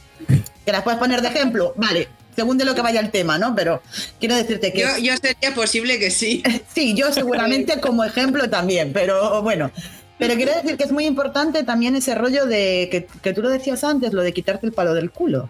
[0.65, 3.55] que las puedes poner de ejemplo, vale, según de lo que vaya el tema, ¿no?
[3.55, 3.81] Pero
[4.19, 6.43] quiero decirte que Yo, yo sería posible que sí.
[6.73, 9.71] Sí, yo seguramente como ejemplo también, pero bueno.
[10.19, 13.49] Pero quiero decir que es muy importante también ese rollo de que, que tú lo
[13.49, 15.49] decías antes, lo de quitarte el palo del culo.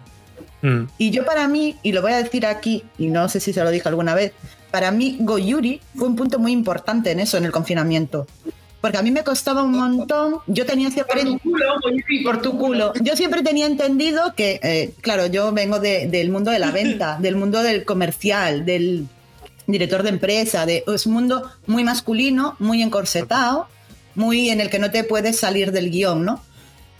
[0.62, 0.84] Mm.
[0.96, 3.62] Y yo para mí, y lo voy a decir aquí, y no sé si se
[3.64, 4.32] lo dije alguna vez,
[4.70, 8.26] para mí Goyuri fue un punto muy importante en eso, en el confinamiento.
[8.80, 10.36] porque a mí me costaba un montón.
[10.46, 12.92] Yo tenía Por siempre tu culo, Yuri, por tu culo.
[13.02, 17.18] Yo siempre tenía entendido que, eh, claro, yo vengo de- del mundo de la venta,
[17.20, 19.06] del mundo del comercial, del
[19.66, 23.66] director de empresa, de, es un mundo muy masculino, muy encorsetado,
[24.14, 26.42] muy en el que no te puedes salir del guion, ¿no?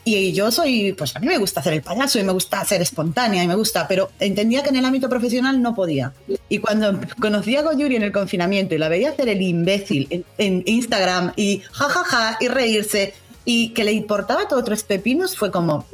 [0.03, 2.81] Y yo soy, pues a mí me gusta hacer el payaso y me gusta ser
[2.81, 6.13] espontánea y me gusta, pero entendía que en el ámbito profesional no podía.
[6.49, 10.63] Y cuando conocí a Goyuri en el confinamiento y la veía hacer el imbécil en,
[10.65, 13.13] Instagram y jajaja y reírse
[13.45, 15.85] y que le importaba todo tres pepinos, fue como,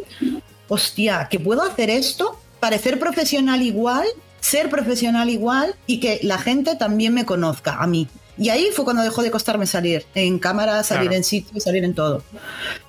[0.68, 4.06] hostia, que puedo hacer esto, parecer profesional igual,
[4.40, 8.06] ser profesional igual y que la gente también me conozca a mí.
[8.38, 11.16] Y ahí fue cuando dejó de costarme salir en cámara, salir Claro.
[11.16, 12.22] en sitio, salir en todo.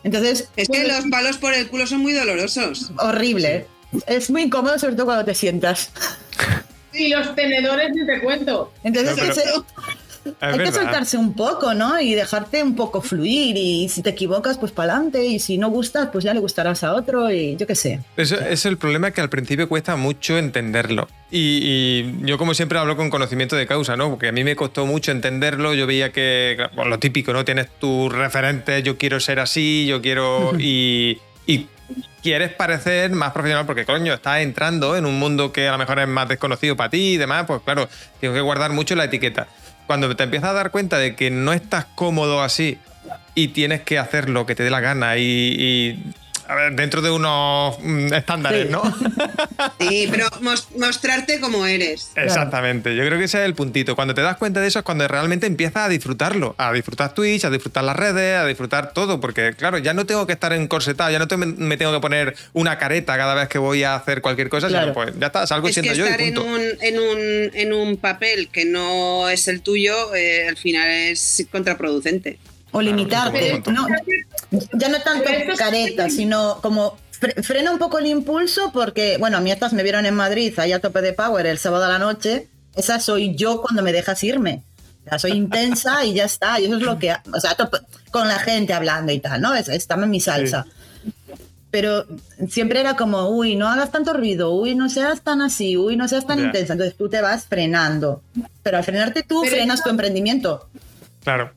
[0.03, 2.91] Entonces, Es que los palos por el culo son muy dolorosos.
[2.99, 3.65] horrible.
[4.07, 5.91] Es muy incómodo, sobre todo cuando te sientas.
[6.93, 8.73] Y los tenedores ni te cuento.
[8.83, 9.51] Entonces, No, pero- ese-
[10.39, 10.81] Hay que verdad.
[10.81, 11.99] soltarse un poco, ¿no?
[11.99, 13.55] Y dejarte un poco fluir.
[13.57, 15.25] Y si te equivocas, pues para adelante.
[15.25, 17.31] Y si no gustas, pues ya le gustarás a otro.
[17.31, 18.01] Y yo qué sé.
[18.15, 21.07] Eso es el problema que al principio cuesta mucho entenderlo.
[21.31, 24.09] Y, y yo como siempre hablo con conocimiento de causa, ¿no?
[24.09, 25.73] Porque a mí me costó mucho entenderlo.
[25.73, 27.45] Yo veía que, bueno, lo típico, ¿no?
[27.45, 30.53] Tienes tus referentes, yo quiero ser así, yo quiero...
[30.67, 31.67] Y, y
[32.21, 35.99] quieres parecer más profesional porque, coño, estás entrando en un mundo que a lo mejor
[35.99, 37.87] es más desconocido para ti y demás, pues claro,
[38.19, 39.47] tienes que guardar mucho la etiqueta.
[39.87, 42.77] Cuando te empiezas a dar cuenta de que no estás cómodo así
[43.35, 46.03] y tienes que hacer lo que te dé la gana y,
[46.47, 48.71] a ver, dentro de unos mm, estándares, Sí.
[48.71, 48.81] ¿no?
[49.79, 52.11] Sí, pero mos- mostrarte como eres.
[52.15, 53.95] Exactamente, yo creo que ese es el puntito.
[53.95, 57.45] Cuando te das cuenta de eso es cuando realmente empiezas a disfrutarlo, a disfrutar Twitch,
[57.45, 61.09] a disfrutar las redes, a disfrutar todo, porque claro, ya no tengo que estar encorsetado,
[61.11, 64.21] ya no te- me tengo que poner una careta cada vez que voy a hacer
[64.21, 64.85] cualquier cosa, Claro.
[64.85, 66.49] sino pues ya está, salgo Es que siendo yo y estar en punto.
[66.53, 71.45] un, en, un, en un papel que no es el tuyo, eh, al final es
[71.51, 72.37] contraproducente.
[72.71, 72.79] O
[73.63, 73.87] poco No,
[74.73, 79.41] ya no tanto careta, sino como fre- frena un poco el impulso porque, bueno, a
[79.41, 81.99] mí estas me vieron en Madrid, ahí a tope de power el sábado a la
[81.99, 82.47] noche.
[82.75, 84.63] Esa soy yo cuando me dejas irme.
[85.05, 86.59] O sea, soy intensa y ya está.
[86.59, 87.81] Y eso es lo que, o sea, tope-
[88.11, 89.55] con la gente hablando y tal, ¿no?
[89.55, 90.65] Es, está en mi salsa.
[91.71, 92.05] Pero
[92.49, 96.07] siempre era como, uy, no hagas tanto ruido, uy, no seas tan así, uy, no
[96.07, 96.73] seas tan intensa.
[96.73, 98.21] Entonces tú te vas frenando.
[98.63, 100.69] Pero al frenarte tú, Pero frenas eso- tu emprendimiento.
[101.23, 101.51] Claro.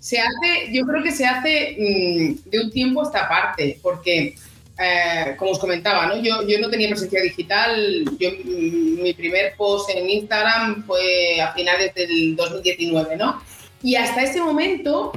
[0.00, 4.34] Se hace, yo creo que se hace mm, de un tiempo a esta parte, porque,
[4.78, 6.16] eh, como os comentaba, ¿no?
[6.22, 11.52] Yo, yo no tenía presencia digital, yo, mm, mi primer post en Instagram fue a
[11.52, 13.42] finales del 2019, ¿no?
[13.82, 15.12] Y hasta ese momento,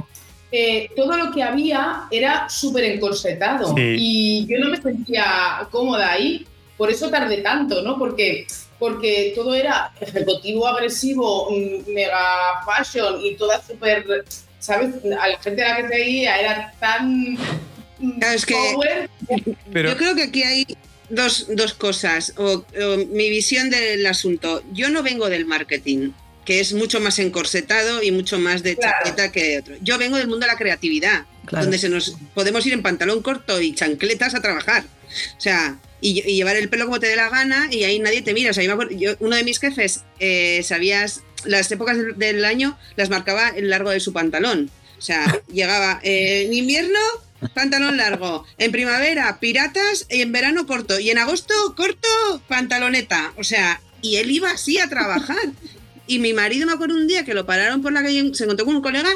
[0.52, 3.94] eh, todo lo que había era súper encorsetado Sí.
[3.98, 7.98] y yo no me sentía cómoda ahí, por eso tardé tanto, ¿no?
[7.98, 8.46] Porque
[8.80, 14.04] porque todo era ejecutivo, agresivo, mm, mega fashion y toda súper,
[14.60, 14.94] ¿sabes?
[15.20, 17.36] A la gente a la que seguía era tan
[18.18, 19.08] Claro, es que-.
[19.72, 20.66] Pero Yo creo que aquí hay
[21.10, 22.32] dos, dos cosas.
[22.36, 24.62] O, o mi visión del asunto.
[24.72, 26.12] Yo no vengo del marketing,
[26.46, 28.96] que es mucho más encorsetado y mucho más de Claro.
[29.04, 29.74] chaqueta que de otro.
[29.82, 31.64] Yo vengo del mundo de la creatividad, Claro.
[31.66, 34.84] donde se nos podemos ir en pantalón corto y chancletas a trabajar.
[35.36, 38.22] O sea, y, y llevar el pelo como te dé la gana y ahí nadie
[38.22, 38.50] te mira.
[38.52, 42.44] O sea, yo me acuerdo- yo- uno de mis jefes, eh, sabías, las épocas del,
[42.44, 44.70] año las marcaba el largo de su pantalón.
[44.98, 46.98] O sea, llegaba eh, en invierno,
[47.54, 48.46] pantalón largo.
[48.58, 50.06] En primavera, piratas.
[50.10, 50.98] Y en verano, corto.
[50.98, 52.08] Y en agosto, corto,
[52.48, 53.32] pantaloneta.
[53.36, 55.38] O sea, y él iba así a trabajar.
[56.06, 58.66] Y mi marido me acuerdo un día que lo pararon por la calle, se encontró
[58.66, 59.10] con un colega,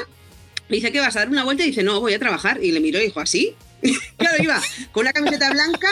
[0.69, 2.63] le dice que vas a dar una vuelta y dice, no, voy a trabajar.
[2.63, 3.53] Y le miró y dijo, ¿así?
[4.17, 4.61] claro, iba
[4.91, 5.89] con una camiseta blanca,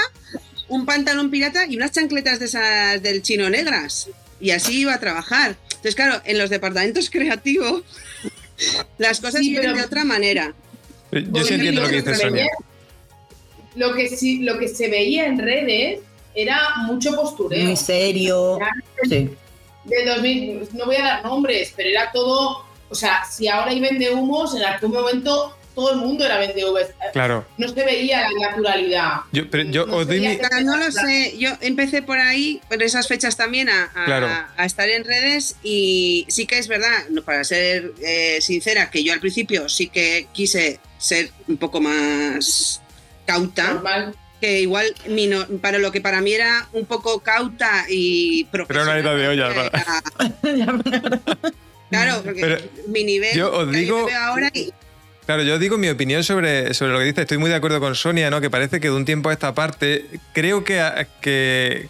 [0.69, 4.07] un pantalón pirata y unas chancletas de esas del chino negras.
[4.43, 5.55] Y así iba a trabajar.
[5.69, 7.83] Entonces, claro, en los departamentos creativos,
[8.97, 10.53] las cosas Sí, pero- de otra manera.
[11.11, 12.43] yo Porque sí entiendo lo que se dice Sonia.
[12.43, 12.51] veía-
[13.75, 15.99] Lo que, sí, lo que se veía en redes
[16.35, 17.63] era mucho postureo.
[17.65, 18.59] Muy serio.
[19.09, 19.29] Sí.
[19.85, 23.79] de 2000, no voy a dar nombres, pero era todo, o sea, si ahora hay
[23.81, 26.63] vende humos, en algún momento todo el mundo era vende
[27.13, 27.45] Claro.
[27.57, 29.11] No se veía la naturalidad.
[29.31, 31.35] Yo, pero yo No os doy mi- no lo sé.
[31.37, 34.27] Yo empecé por ahí, por esas fechas también, a, a- Claro.
[34.57, 39.03] a estar en redes y sí que es verdad, no, para ser eh, sincera, que
[39.03, 42.81] yo al principio sí que quise ser un poco más
[43.25, 44.15] cauta, Normal.
[44.41, 48.67] que igual mi no- para lo que para mí era un poco cauta y Pero
[48.67, 49.01] profesional.
[49.01, 50.03] una ida de olla, era-
[51.89, 54.73] Claro, porque Pero mi nivel yo os que digo- me veo ahora y
[55.25, 57.21] Claro, yo digo mi opinión sobre, sobre lo que dice.
[57.21, 58.41] Estoy muy de acuerdo con Sonia, ¿no?
[58.41, 60.81] Que parece que de un tiempo a esta parte, creo que,
[61.21, 61.87] que,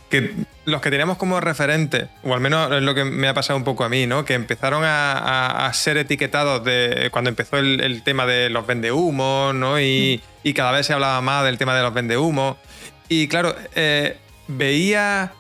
[0.66, 3.64] los que teníamos como referentes, o al menos es lo que me ha pasado un
[3.64, 4.24] poco a mí, ¿no?
[4.24, 9.80] Que empezaron a, a- ser etiquetados de cuando empezó el, tema de los vendehumos, ¿no?
[9.82, 12.58] Y, y cada vez se hablaba más del tema de los vendehumos.
[13.10, 14.16] Y claro, eh,
[14.48, 15.34] veía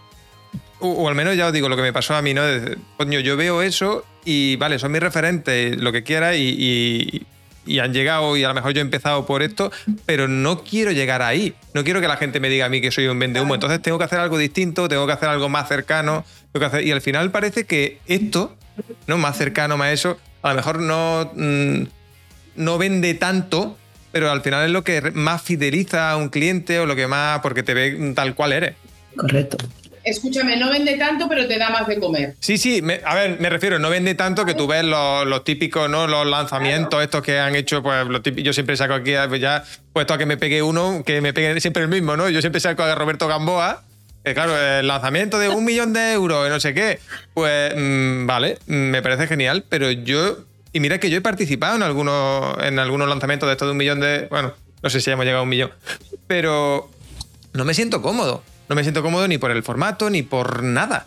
[0.79, 2.43] o, al menos ya os digo lo que me pasó a mí, ¿no?
[2.43, 7.25] De- coño, yo veo eso y vale, son mis referentes, lo que quiera, y-
[7.65, 9.71] y han llegado y a lo mejor yo he empezado por esto,
[10.05, 11.55] pero no quiero llegar ahí.
[11.73, 13.53] No quiero que la gente me diga a mí que soy un vendehumo.
[13.53, 16.25] Entonces tengo que hacer algo distinto, tengo que hacer algo más cercano.
[16.83, 18.55] y al final parece que esto,
[19.07, 19.17] ¿no?
[19.17, 21.83] Más cercano, más eso, a lo mejor no, mm,
[22.55, 23.77] no vende tanto,
[24.11, 27.39] pero al final es lo que más fideliza a un cliente o lo que más,
[27.39, 28.75] porque te ve tal cual eres.
[29.15, 29.57] Correcto.
[30.03, 32.35] Escúchame, no vende tanto, pero te da más de comer.
[32.39, 35.43] Sí, sí, me- a ver, me refiero, no vende tanto que tú ves los, los
[35.43, 36.07] típicos, ¿no?
[36.07, 39.63] Los lanzamientos estos que han hecho, pues los típicos, yo siempre saco aquí, pues ya,
[39.93, 42.29] puesto a que me pegue uno, que me pegue siempre el mismo, ¿no?
[42.29, 43.83] Yo siempre saco a Roberto Gamboa,
[44.25, 46.99] que claro, el lanzamiento de un millón de euros, y no sé qué,
[47.33, 50.37] pues mm, vale, mm, me parece genial, pero yo,
[50.73, 53.77] y mira que yo he participado en algunos, en algunos lanzamientos de esto de un
[53.77, 55.71] millón de, bueno, no sé si hemos llegado a un millón,
[56.27, 56.89] pero
[57.53, 58.43] no me siento cómodo.
[58.69, 61.05] No me siento cómodo ni por el formato ni por nada.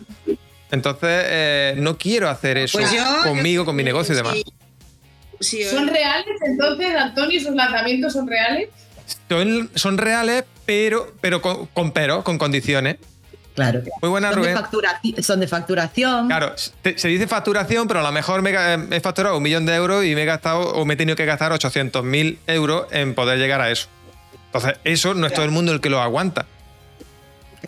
[0.71, 4.35] Entonces, eh, no quiero hacer eso Pues yo- conmigo, con mi negocio y demás.
[5.39, 5.63] Sí.
[5.63, 7.39] ¿Son reales entonces, Antonio?
[7.39, 8.69] ¿Esos lanzamientos son reales?
[9.29, 12.97] Son, son reales, pero, pero con, con pero, con condiciones.
[13.55, 13.81] Claro.
[14.01, 14.63] Muy buena, son, de Rubén.
[14.63, 16.27] facturaci- son de facturación.
[16.27, 18.51] Claro, te- se dice facturación, pero a lo mejor me
[18.95, 21.25] he facturado un millón de euros y me he gastado o me he tenido que
[21.25, 23.87] gastar 800.000 euros en poder llegar a eso.
[24.47, 26.45] Entonces, eso no es todo el mundo el que lo aguanta.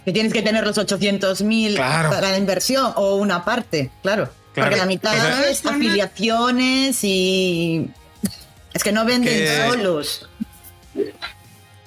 [0.06, 2.10] Que tienes que tener los 800.000 Claro.
[2.10, 4.30] para la inversión o una parte, claro.
[4.54, 4.70] Claro.
[4.72, 7.90] Porque la mitad es afiliaciones y.
[8.74, 10.28] Es que no venden Que- solos.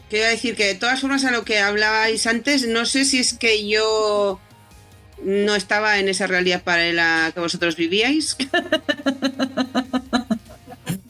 [0.08, 3.32] Quiero decir que de todas formas a lo que hablabais antes, no sé si es
[3.34, 4.38] que yo
[5.24, 8.36] no estaba en esa realidad paralela que vosotros vivíais.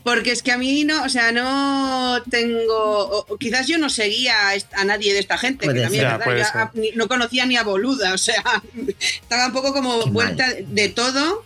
[0.04, 4.34] Porque es que a mí no, o sea, no tengo, o- quizás yo no seguía
[4.72, 6.06] a nadie de esta gente, que Puede también ser.
[6.06, 6.56] es Ya, verdad, puede yo ser.
[6.56, 8.42] a- ni- no conocía ni a Boluda, o sea,
[9.22, 10.12] estaba un poco como Qué mal.
[10.12, 11.44] vuelta de todo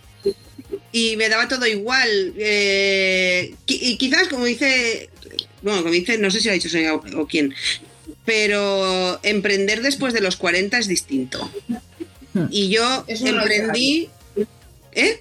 [0.92, 2.34] y me daba todo igual.
[2.38, 5.10] eh, y quizás, como dice,
[5.62, 7.54] bueno, como dice, no sé si lo ha dicho Sonia o, o quién,
[8.24, 11.50] pero emprender después de los 40 es distinto.
[12.34, 12.46] Hmm.
[12.50, 14.08] Y yo Eso no es emprendí.
[14.92, 15.20] ¿Eh?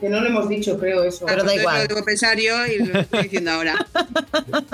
[0.00, 1.24] Que no lo hemos dicho, creo eso.
[1.26, 1.82] Pero da igual.
[1.82, 3.86] Lo debo pensar yo y lo estoy diciendo ahora.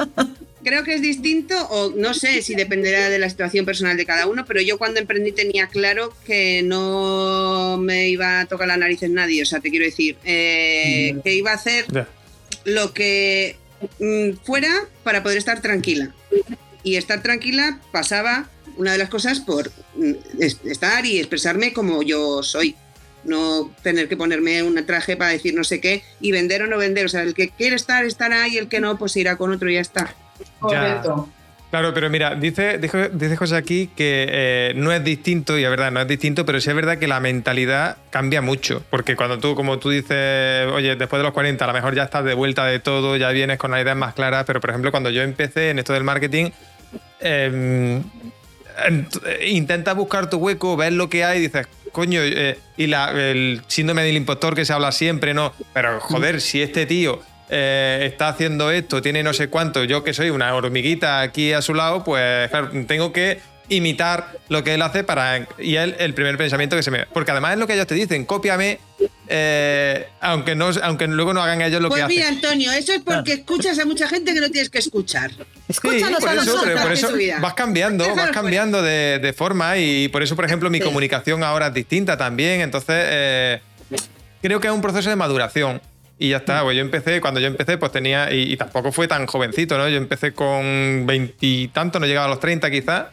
[0.64, 4.28] Creo que es distinto, o no sé si dependerá de la situación personal de cada
[4.28, 9.02] uno, pero yo cuando emprendí tenía claro que no me iba a tocar la nariz
[9.02, 9.42] en nadie.
[9.42, 11.84] O sea, te quiero decir, eh, que iba a hacer
[12.64, 13.56] lo que
[13.98, 14.72] mm, fuera
[15.02, 16.14] para poder estar tranquila.
[16.84, 22.04] Y estar tranquila pasaba una de las cosas por mm, es- estar y expresarme como
[22.04, 22.76] yo soy.
[23.24, 26.78] No tener que ponerme un traje para decir no sé qué y vender o no
[26.78, 27.06] vender.
[27.06, 29.70] O sea, el que quiere estar, estará y el que no, pues irá con otro
[29.70, 30.14] y ya está.
[30.60, 31.28] Correcto.
[31.70, 35.70] Claro, pero mira, dice, dijo- dice José aquí que eh, no es distinto, y es
[35.70, 38.84] verdad, no es distinto, pero sí es verdad que la mentalidad cambia mucho.
[38.90, 42.02] Porque cuando tú, como tú dices, oye, después de los 40, a lo mejor ya
[42.02, 44.90] estás de vuelta de todo, ya vienes con las ideas más claras, pero por ejemplo,
[44.90, 46.50] cuando yo empecé en esto del marketing,
[47.20, 48.02] eh,
[48.88, 53.10] ent- intenta buscar tu hueco, ves lo que hay y dices, coño, eh, y la-
[53.12, 55.52] el síndrome del impostor que se habla siempre, ¿no?
[55.72, 57.20] Pero joder, si este tío
[57.54, 61.60] eh, está haciendo esto, tiene no sé cuánto, yo que soy una hormiguita aquí a
[61.60, 63.40] su lado, pues claro, tengo que
[63.74, 65.46] imitar lo que él hace para...
[65.58, 67.06] Y él, el primer pensamiento que se me...
[67.06, 68.78] Porque además es lo que ellos te dicen, cópiame,
[69.28, 72.36] eh, aunque, no, aunque luego no hagan ellos lo Pues que mira, hacen.
[72.36, 75.30] Antonio, eso es porque escuchas a mucha gente que no tienes que escuchar.
[75.32, 76.64] Sí, Escúchanos por a eso, nosotros.
[76.66, 77.38] pero por eso su vida.
[77.40, 80.84] vas cambiando, vas cambiando de, de forma y por eso, por ejemplo, mi Sí.
[80.84, 82.60] comunicación ahora es distinta también.
[82.60, 83.60] Entonces, eh,
[84.42, 85.80] creo que es un proceso de maduración.
[86.18, 89.08] Y ya está, pues yo empecé, cuando yo empecé, pues tenía, y, y tampoco fue
[89.08, 89.88] tan jovencito, ¿no?
[89.88, 93.06] Yo empecé con veintitantos, no llegaba a los 30 quizás,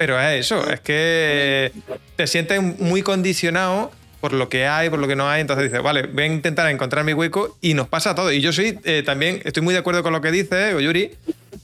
[0.00, 1.72] pero es eso, es que
[2.16, 3.90] te sientes muy condicionado
[4.22, 6.70] por lo que hay, por lo que no hay, entonces dices, vale, voy a intentar
[6.70, 8.32] encontrar mi hueco y nos pasa todo.
[8.32, 11.10] Y yo soy eh, también, estoy muy de acuerdo con lo que dice Oyuri,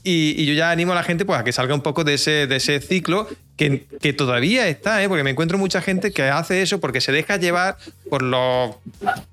[0.03, 2.79] y, yo ya animo a la gente pues, a que salga un poco de ese,
[2.79, 5.09] ciclo que, que todavía está, ¿eh?
[5.09, 7.77] porque me encuentro mucha gente que hace eso porque se deja llevar
[8.07, 8.75] por los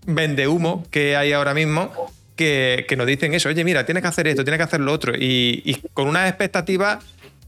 [0.06, 1.93] vendehumo que hay ahora mismo.
[2.36, 4.93] Que, que nos dicen eso, oye, mira, tienes que hacer esto, tienes que hacer lo
[4.93, 7.05] otro, y, con unas expectativas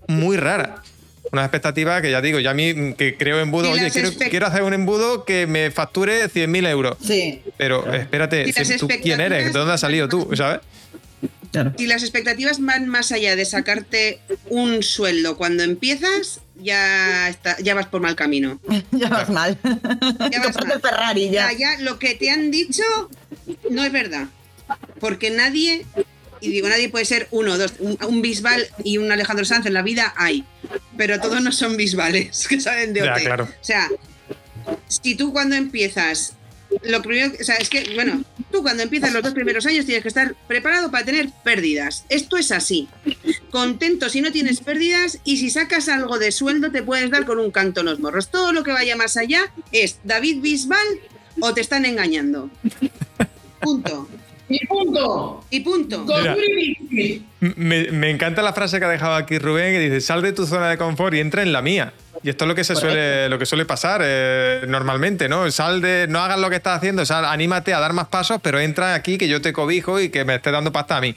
[0.07, 0.96] muy raras.
[1.33, 4.63] Unas expectativas que ya digo, ya a mí mm, que creo embudo, oye, quiero, hacer
[4.63, 6.97] un embudo que me facture 100.000 euros.
[7.03, 7.43] Sí.
[7.57, 9.53] Pero espérate, Y las ¿tú quién eres?
[9.53, 10.29] ¿De dónde has salido tú?
[10.37, 10.61] ¿Sabes?
[11.53, 11.73] Claro.
[11.79, 17.75] Si las expectativas van más allá de sacarte un sueldo cuando empiezas, ya, está, ya
[17.75, 18.61] vas por mal camino.
[18.91, 19.59] ya vas mal.
[19.63, 20.73] Ya vas mal.
[20.73, 21.53] el Ferrari ya.
[21.53, 22.83] Ya, ya, lo que te han dicho
[23.71, 24.27] no es verdad.
[24.99, 25.87] Porque nadie,
[26.41, 29.75] y digo nadie puede ser uno, dos, un, un Bisbal y un Alejandro Sanz en
[29.75, 30.45] la vida hay.
[30.97, 33.21] Pero todos no son Bisbales que salen de Ya, OT.
[33.23, 33.45] claro.
[33.45, 33.89] O sea,
[34.89, 36.35] si tú cuando empiezas,
[36.83, 40.03] lo primero, o sea, es que, bueno, tú cuando empiezas los dos primeros años tienes
[40.03, 42.05] que estar preparado para tener pérdidas.
[42.09, 42.89] Esto es así.
[43.51, 47.39] Contento si no tienes pérdidas y si sacas algo de sueldo te puedes dar con
[47.39, 48.31] un canto en los morros.
[48.31, 50.87] Todo lo que vaya más allá es David Bisbal
[51.41, 52.51] o te están engañando.
[53.61, 54.09] Punto.
[54.49, 55.45] Y punto.
[55.51, 56.05] Y punto.
[56.05, 56.37] Mira.
[57.41, 60.69] Me encanta la frase que ha dejado aquí Rubén, que dice, sal de tu zona
[60.69, 61.93] de confort y entra en la mía.
[62.23, 65.51] Y esto es lo que se suele, lo que suele pasar eh, normalmente, ¿no?
[65.51, 68.59] Sal de, no hagas lo que estás haciendo, sal, anímate a dar más pasos, pero
[68.59, 71.15] entra aquí que yo te cobijo y que me esté dando pasta a mí.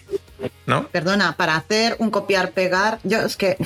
[0.65, 0.87] ¿No?
[0.87, 3.57] Perdona, para hacer un copiar-pegar, yo es que.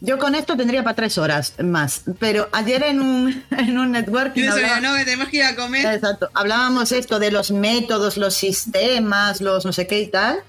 [0.00, 2.02] Yo con esto tendría para tres horas más.
[2.18, 4.48] Pero ayer en un, en un networking.
[4.48, 5.86] Hablaba- no, que tenemos que ir a comer.
[5.94, 6.28] Exacto.
[6.34, 10.40] Hablábamos esto de los métodos, los sistemas, los no sé qué y tal.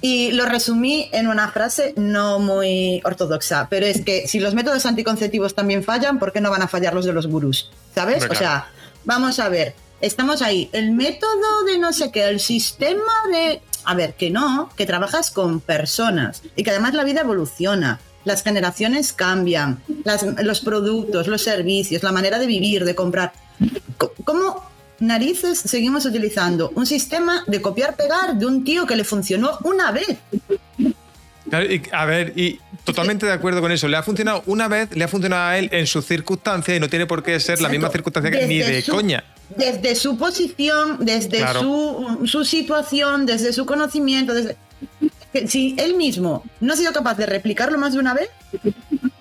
[0.00, 4.86] Y lo resumí en una frase no muy ortodoxa, pero es que si los métodos
[4.86, 7.70] anticonceptivos también fallan, ¿por qué no van a fallar los de los gurús?
[7.94, 8.24] ¿Sabes?
[8.24, 8.66] O sea,
[9.04, 13.60] vamos a ver, estamos ahí, el método de no sé qué, el sistema de...
[13.84, 18.00] A ver, que no, que trabajas con personas y que además la vida evoluciona.
[18.24, 23.32] Las generaciones cambian, las- los productos, los servicios, la manera de vivir, de comprar.
[23.98, 24.64] Co- ¿Cómo
[25.00, 30.16] narices seguimos utilizando un sistema de copiar-pegar de un tío que le funcionó una vez?
[31.92, 33.86] A ver, y totalmente de acuerdo con eso.
[33.86, 36.88] Le ha funcionado una vez, le ha funcionado a él en sus circunstancias y no
[36.88, 39.24] tiene por qué ser la misma circunstancia que ni de su- coña.
[39.54, 41.60] Desde su posición, desde Claro.
[41.60, 44.56] su, su situación, desde su conocimiento, desde...
[45.32, 48.28] que si él mismo no ha sido capaz de replicarlo más de una vez,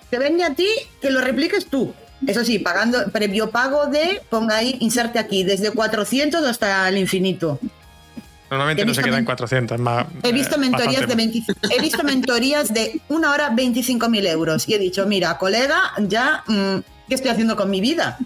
[0.09, 0.67] te vende a ti
[1.01, 1.93] que lo repliques tú.
[2.27, 7.59] Eso sí, pagando previo pago de, ponga ahí, inserte aquí, desde 400 hasta el infinito.
[8.49, 9.79] Normalmente He no se visto queda en men- 400.
[9.79, 14.27] Más, He visto eh, mentorías de bastante 20 he visto mentorías de una hora 25.000
[14.27, 18.19] euros y he dicho, mira, colega, ya, mm, ¿qué estoy haciendo con mi vida?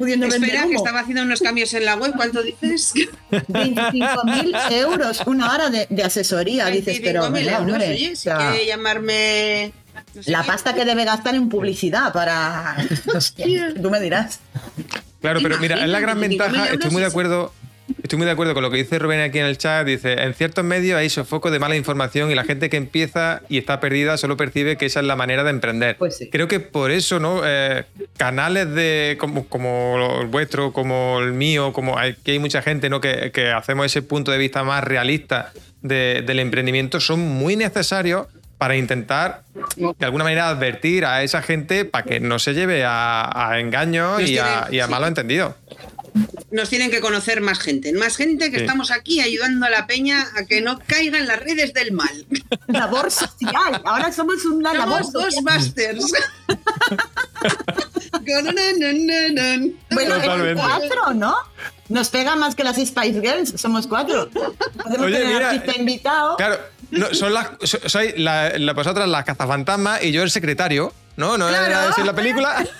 [0.00, 2.12] Pudiendo Espera, vender que estaba haciendo unos cambios en la web.
[2.16, 2.94] ¿Cuánto dices?
[3.30, 6.66] 25.000 euros una hora de, de asesoría.
[6.68, 7.88] Dices, pero 25.000 ¿verdad, euros, hombre?
[7.90, 9.72] oye, O si sea, quiere llamarme...
[10.14, 10.46] no sé la qué.
[10.46, 12.76] pasta que debe gastar en publicidad para...
[13.14, 14.40] Hostia, tú me dirás.
[15.20, 16.72] Claro, pero mira, es la gran Imagínate, 25.000 ventaja.
[16.74, 17.52] Estoy muy de acuerdo.
[18.10, 19.86] Estoy muy de acuerdo con lo que dice Rubén aquí en el chat.
[19.86, 23.56] Dice, en ciertos medios hay sofoco de mala información y la gente que empieza y
[23.56, 25.94] está perdida solo percibe que esa es la manera de emprender.
[25.96, 26.28] Pues sí.
[26.28, 27.42] Creo que por eso, ¿no?
[27.44, 27.84] Eh,
[28.16, 32.90] canales de como, como el vuestro, como el mío, como hay, que hay mucha gente,
[32.90, 33.00] ¿no?
[33.00, 38.26] Que, que hacemos ese punto de vista más realista de- del emprendimiento, son muy necesarios
[38.58, 39.42] para intentar
[39.76, 44.20] de alguna manera advertir a esa gente para que no se lleve a, a engaños
[44.20, 44.90] y a, y a sí.
[44.90, 45.54] malos entendidos.
[46.50, 47.92] Nos tienen que conocer más gente.
[47.92, 48.62] Más gente que Sí.
[48.64, 52.26] estamos aquí ayudando a la peña a que no caiga en las redes del mal.
[52.66, 53.80] Labor social.
[53.84, 55.58] Ahora somos una labor Somos dos social.
[55.58, 56.12] busters.
[58.24, 60.62] Bueno, eran Totalmente.
[60.62, 61.34] cuatro, ¿no?
[61.88, 63.54] Nos pega más que las Spice Girls.
[63.60, 64.28] Somos cuatro.
[64.30, 66.36] Podemos Oye, tener mira, artista invitado.
[66.36, 66.58] Claro,
[66.90, 71.38] no, son las, so- sois la, la- vosotras las cazafantasmas y yo el secretario, ¿no?
[71.38, 71.90] ¿No era Claro.
[71.90, 72.66] así en la película?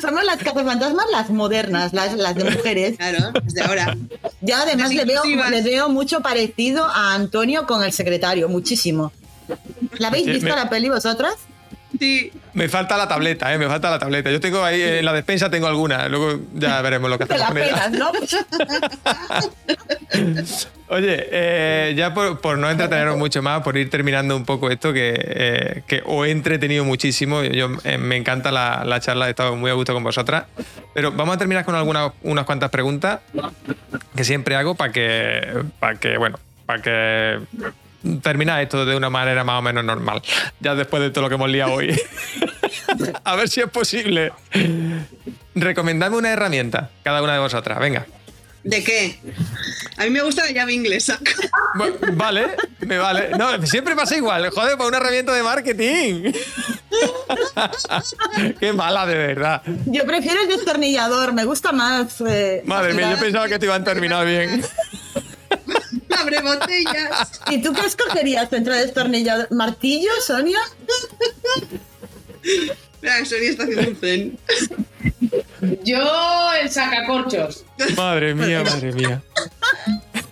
[0.00, 2.96] Somos las cazafantasmas, las modernas, las, las de mujeres.
[2.96, 3.96] Claro, desde ahora.
[4.40, 9.12] Ya además le veo, le veo mucho parecido a Antonio con el secretario, muchísimo.
[9.98, 11.34] ¿La habéis Sí, visto me- la peli vosotras?
[11.98, 12.32] Sí.
[12.54, 13.58] Me falta la tableta, ¿eh?
[13.58, 14.30] Me falta la tableta.
[14.30, 16.08] Yo tengo ahí en la despensa tengo alguna.
[16.08, 17.90] Luego ya veremos lo que Te hacemos la con ella.
[17.90, 18.12] pelas, ¿no?
[20.90, 24.92] Oye, eh, ya por, por no entreteneros mucho más, por ir terminando un poco esto,
[24.92, 27.42] que, eh, que os he entretenido muchísimo.
[27.42, 30.44] Yo, me encanta la, la charla, he estado muy a gusto con vosotras.
[30.94, 33.20] Pero vamos a terminar con algunas unas cuantas preguntas
[34.16, 37.38] que siempre hago para que, para que, bueno, para que
[38.22, 40.22] terminar esto de una manera más o menos normal.
[40.60, 41.98] Ya después de todo lo que hemos liado hoy.
[43.24, 44.32] a ver si es posible.
[45.54, 47.78] Recomendadme una herramienta, cada una de vosotras.
[47.78, 48.06] Venga.
[48.64, 49.18] ¿De qué?
[49.96, 51.18] A mí me gusta la llave inglesa.
[52.12, 52.48] Vale,
[52.80, 53.30] me vale.
[53.38, 54.50] No, siempre pasa igual.
[54.50, 56.32] Joder, para una herramienta de marketing.
[58.60, 59.62] Qué mala, de verdad.
[59.86, 62.20] Yo prefiero el destornillador, me gusta más.
[62.26, 64.62] eh, Madre mía, yo pensaba que te iban a terminar bien.
[66.20, 67.40] Abre botellas.
[67.50, 69.48] ¿Y tú qué escogerías dentro del destornillador?
[69.52, 70.58] ¿Martillo, Sonia?
[73.02, 74.38] Mira, Sonia está haciendo un zen.
[75.84, 77.64] Yo el sacacorchos.
[77.96, 79.22] Madre mía, madre mía.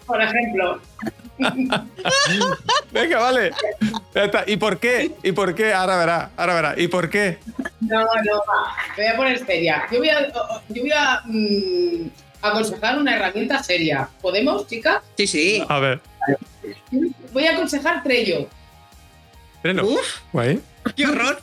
[0.06, 0.80] por ejemplo.
[2.92, 3.50] Venga, vale.
[4.14, 4.44] Ya está.
[4.46, 5.12] ¿Y por qué?
[5.22, 5.74] ¿Y por qué?
[5.74, 6.74] Ahora verá, ahora verá.
[6.76, 7.38] ¿Y por qué?
[7.80, 8.76] No, no, va.
[8.96, 9.86] Me voy a poner seria.
[9.92, 10.32] Yo voy a,
[10.68, 12.10] yo voy a mm,
[12.48, 14.08] aconsejar una herramienta seria.
[14.20, 15.02] ¿Podemos, chicas?
[15.16, 15.62] Sí, sí.
[15.68, 16.00] A ver.
[17.32, 18.48] Voy a aconsejar Trello.
[19.62, 19.84] Trello.
[19.86, 20.60] Uf, Guay.
[20.96, 21.38] qué horror.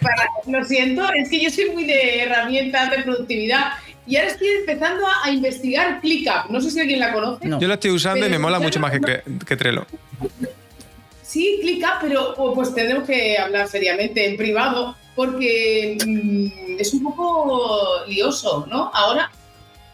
[0.00, 3.72] Para- lo siento, es que yo soy muy de herramientas de productividad
[4.06, 6.50] y ahora estoy empezando a, a investigar ClickUp.
[6.50, 7.48] No sé si alguien la conoce.
[7.48, 7.58] No.
[7.60, 9.86] Yo la estoy usando y me mola mucho más que, que- que Trello.
[11.22, 17.02] Sí, ClickUp, pero oh, pues tendremos que hablar seriamente en privado porque mm, es un
[17.02, 18.90] poco lioso, ¿no?
[18.94, 19.30] Ahora,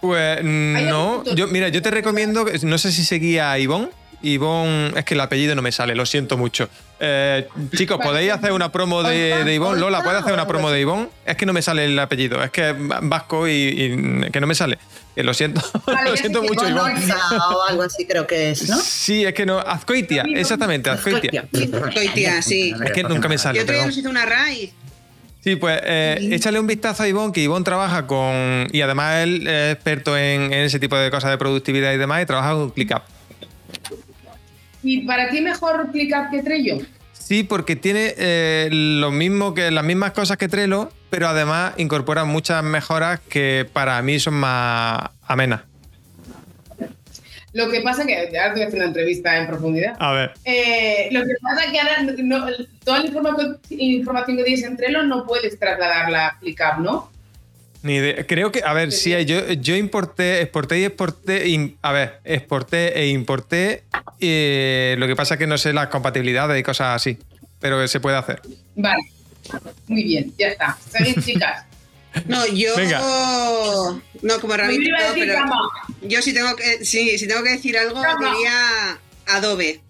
[0.03, 1.23] Pues no.
[1.37, 3.89] Yo, mira, yo te recomiendo, no sé si seguía a Ivonne.
[4.20, 6.69] Ivonne, es que el apellido no me sale, lo siento mucho.
[6.99, 9.81] Eh, chicos, ¿podéis hacer una promo de, de Ivonne?
[9.81, 11.09] Lola, ¿puedes hacer una promo de Ivonne?
[11.24, 14.47] Es que no me sale el apellido, es que es vasco y, y que no
[14.49, 14.79] me sale.
[15.15, 16.95] Que lo siento, Vale, lo siento mucho, Ivonne.
[17.55, 18.77] O algo así creo que es, ¿no?
[18.79, 19.59] Sí, es que no.
[19.59, 21.45] Azcoitia, exactamente, Azcoitia.
[22.15, 22.74] Tía, sí.
[22.85, 24.73] Es que nunca me Yo sale, otro día nos hizo una raíz.
[25.43, 28.69] Sí, pues eh, échale un vistazo a Ivonne, que Ivonne trabaja con.
[28.70, 32.23] Y además él es experto en, en ese tipo de cosas de productividad y demás,
[32.23, 33.02] y trabaja con ClickUp.
[34.85, 36.78] ¿y para ti mejor ClickUp que Trello?
[37.12, 42.24] Sí, porque tiene eh, lo mismo que las mismas cosas que Trello, pero además incorpora
[42.24, 45.62] muchas mejoras que para mí son más amenas.
[47.53, 49.95] Lo que pasa que ahora te voy a hacer una entrevista en profundidad.
[49.99, 50.33] A ver.
[50.45, 52.47] Eh, lo que pasa es que ahora no-
[52.85, 57.12] toda la información, información que tienes en Trello no puedes trasladarla a ClickUp, ¿no?
[57.83, 58.24] Ni idea.
[58.27, 62.99] Creo que, a ver, sí, yo, yo importé, exporté y exporté, im- a ver, exporté
[62.99, 63.83] e importé.
[64.20, 67.19] eh, lo que pasa es que no sé las compatibilidades y cosas así,
[67.61, 68.41] pero se puede hacer.
[68.77, 69.03] Vale.
[69.89, 70.79] Muy bien, ya está.
[70.89, 71.66] Seguid, chicas.
[72.26, 72.76] No, yo.
[72.76, 72.98] Venga.
[74.22, 75.59] No, como no, decir pero cama.
[76.02, 78.30] yo sí tengo que, sí, si tengo que decir algo, Cama.
[78.34, 78.98] diría
[79.28, 79.80] Adobe.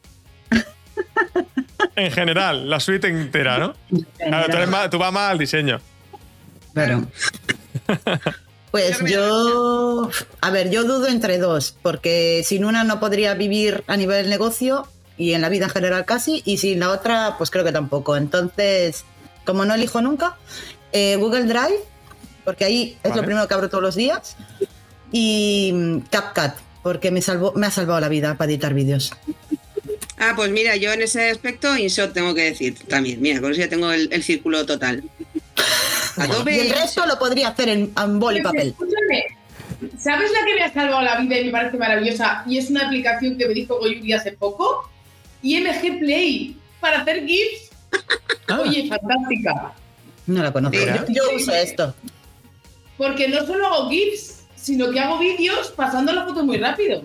[1.96, 3.74] En general, la suite entera, ¿no?
[4.18, 5.80] Claro, tú, eres más- tú vas más al diseño.
[6.74, 7.06] Claro.
[8.70, 10.08] Pues yo,
[10.40, 14.88] a ver, yo dudo entre dos, porque sin una no podría vivir a nivel negocio
[15.18, 18.16] y en la vida en general casi, y sin la otra, pues creo que tampoco.
[18.16, 19.04] Entonces,
[19.44, 20.38] como no elijo nunca,
[20.92, 21.80] eh, Google Drive,
[22.44, 23.16] porque ahí es Vale.
[23.16, 24.36] lo primero que abro todos los días,
[25.12, 29.12] y mm, CapCut, porque me, salvó, me ha salvado la vida para editar vídeos.
[30.18, 33.20] Ah, pues mira, yo en ese aspecto, InShot tengo que decir también.
[33.20, 35.02] Mira, con eso ya tengo el, el círculo total.
[36.16, 36.56] Adobe.
[36.56, 38.68] Y el resto lo podría hacer en, en boli y papel.
[38.68, 39.24] Escúchame,
[39.98, 42.44] ¿sabes la que me ha salvado la vida y me parece maravillosa?
[42.46, 44.88] Y es una aplicación que me dijo Goyuri hace poco.
[45.42, 47.70] IMG Play para hacer GIFs.
[48.48, 48.60] Ah.
[48.60, 49.72] Oye, fantástica.
[50.26, 50.78] No la conozco.
[51.08, 51.94] Yo uso esto.
[53.02, 57.02] Porque no solo hago GIFs, sino que hago vídeos pasando la foto muy rápido.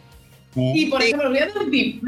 [0.55, 2.03] Y por ejemplo, voy a dar un tip.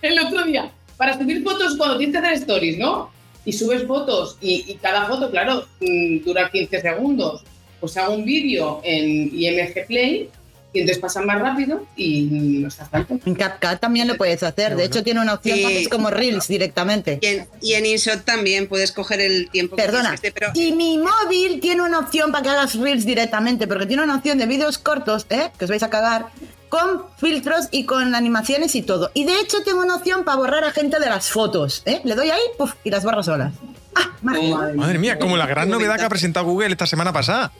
[0.00, 3.10] El otro día, para subir fotos cuando tienes que hacer stories, ¿no?
[3.44, 7.42] Y subes fotos y, y cada foto, claro, mm, dura 15 segundos.
[7.78, 10.30] Pues hago un vídeo en IMG Play
[10.74, 12.24] y entonces pasan más rápido y
[12.60, 13.18] no estás tanto.
[13.24, 14.74] En CapCut también lo puedes hacer.
[14.74, 17.20] De hecho, tiene una opción que como Reels directamente.
[17.22, 20.10] Y en, y en InShot también puedes coger el tiempo Perdona.
[20.10, 23.86] que esté, pero Y mi móvil tiene una opción para que hagas reels directamente, porque
[23.86, 25.50] tiene una opción de vídeos cortos, ¿eh?
[25.56, 26.26] que os vais a cagar,
[26.68, 29.12] con filtros y con animaciones y todo.
[29.14, 31.82] Y de hecho tengo una opción para borrar a gente de las fotos.
[31.86, 32.00] ¿eh?
[32.02, 33.52] Le doy ahí puf, y las borro solas.
[33.94, 34.10] ¡Ah!
[34.22, 37.52] Madre mía, como la gran novedad que ha presentado Google esta semana pasada.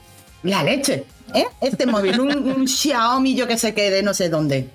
[0.45, 1.05] La leche.
[1.35, 1.47] ¿eh?
[1.61, 4.69] Este móvil, un, un Xiaomi, yo que sé que de no sé dónde.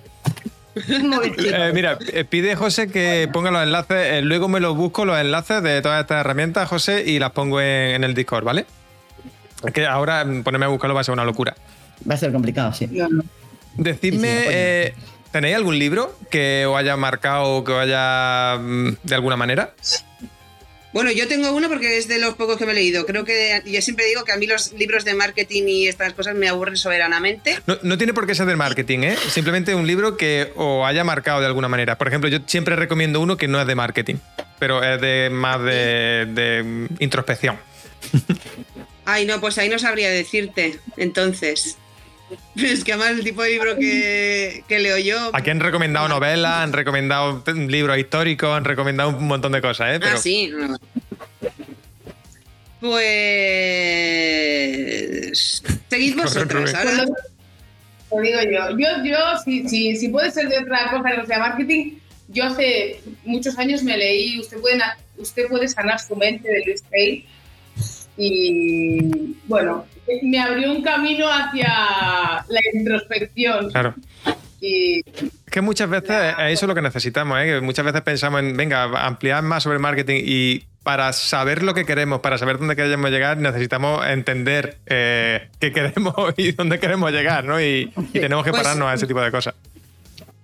[0.74, 5.18] Eh, mira, eh, pide José que ponga los enlaces, eh, luego me los busco los
[5.18, 8.66] enlaces de todas estas herramientas, José, y las pongo en, en el Discord, ¿vale?
[9.64, 11.56] Es que ahora mm, ponerme a buscarlo va a ser una locura.
[12.08, 12.86] Va a ser complicado, sí.
[13.76, 14.94] Decidme, Sí, sí, no, eh,
[15.32, 19.74] ¿tenéis algún libro que os haya marcado o que os haya mm, de alguna manera?
[20.92, 23.06] Bueno, yo tengo uno porque es de los pocos que me he leído.
[23.06, 26.34] Creo que yo siempre digo que a mí los libros de marketing y estas cosas
[26.34, 27.58] me aburren soberanamente.
[27.66, 29.16] No, no tiene por qué ser del marketing, ¿eh?
[29.28, 31.96] Simplemente un libro que os haya marcado de alguna manera.
[31.96, 34.16] Por ejemplo, yo siempre recomiendo uno que no es de marketing,
[34.58, 37.58] pero es de más de, de, introspección.
[39.04, 40.80] Ay, no, pues ahí no sabría decirte.
[40.96, 41.76] Entonces.
[42.56, 45.30] Es que además el tipo de libro que, que leo yo.
[45.32, 50.00] Aquí han recomendado novelas, han recomendado libros históricos, han recomendado un montón de cosas, ¿eh?
[50.00, 50.52] Pero Ah, sí.
[54.10, 55.62] Pues.
[55.88, 56.72] Seguid vosotras.
[56.72, 56.76] Rubén.
[56.76, 57.04] Ahora,
[58.10, 58.78] Lo digo yo.
[58.78, 61.98] Yo, yo si, si, si puede ser de otra cosa que no sea marketing,
[62.28, 64.78] yo hace muchos años me leí Usted puede,
[65.18, 67.26] usted puede sanar su mente de Luis Hay.
[68.16, 69.86] Y bueno,
[70.22, 71.68] me abrió un camino hacia
[72.48, 73.70] la introspección.
[73.70, 73.94] claro.
[74.62, 77.46] Y Es que muchas veces eso es lo que necesitamos, ¿eh?
[77.46, 81.86] que muchas veces pensamos en, venga, ampliar más sobre marketing y para saber lo que
[81.86, 87.44] queremos, para saber dónde queremos llegar, necesitamos entender eh, qué queremos y dónde queremos llegar,
[87.44, 87.58] ¿no?
[87.58, 89.54] Y, y tenemos que Pues- pararnos a ese tipo de cosas.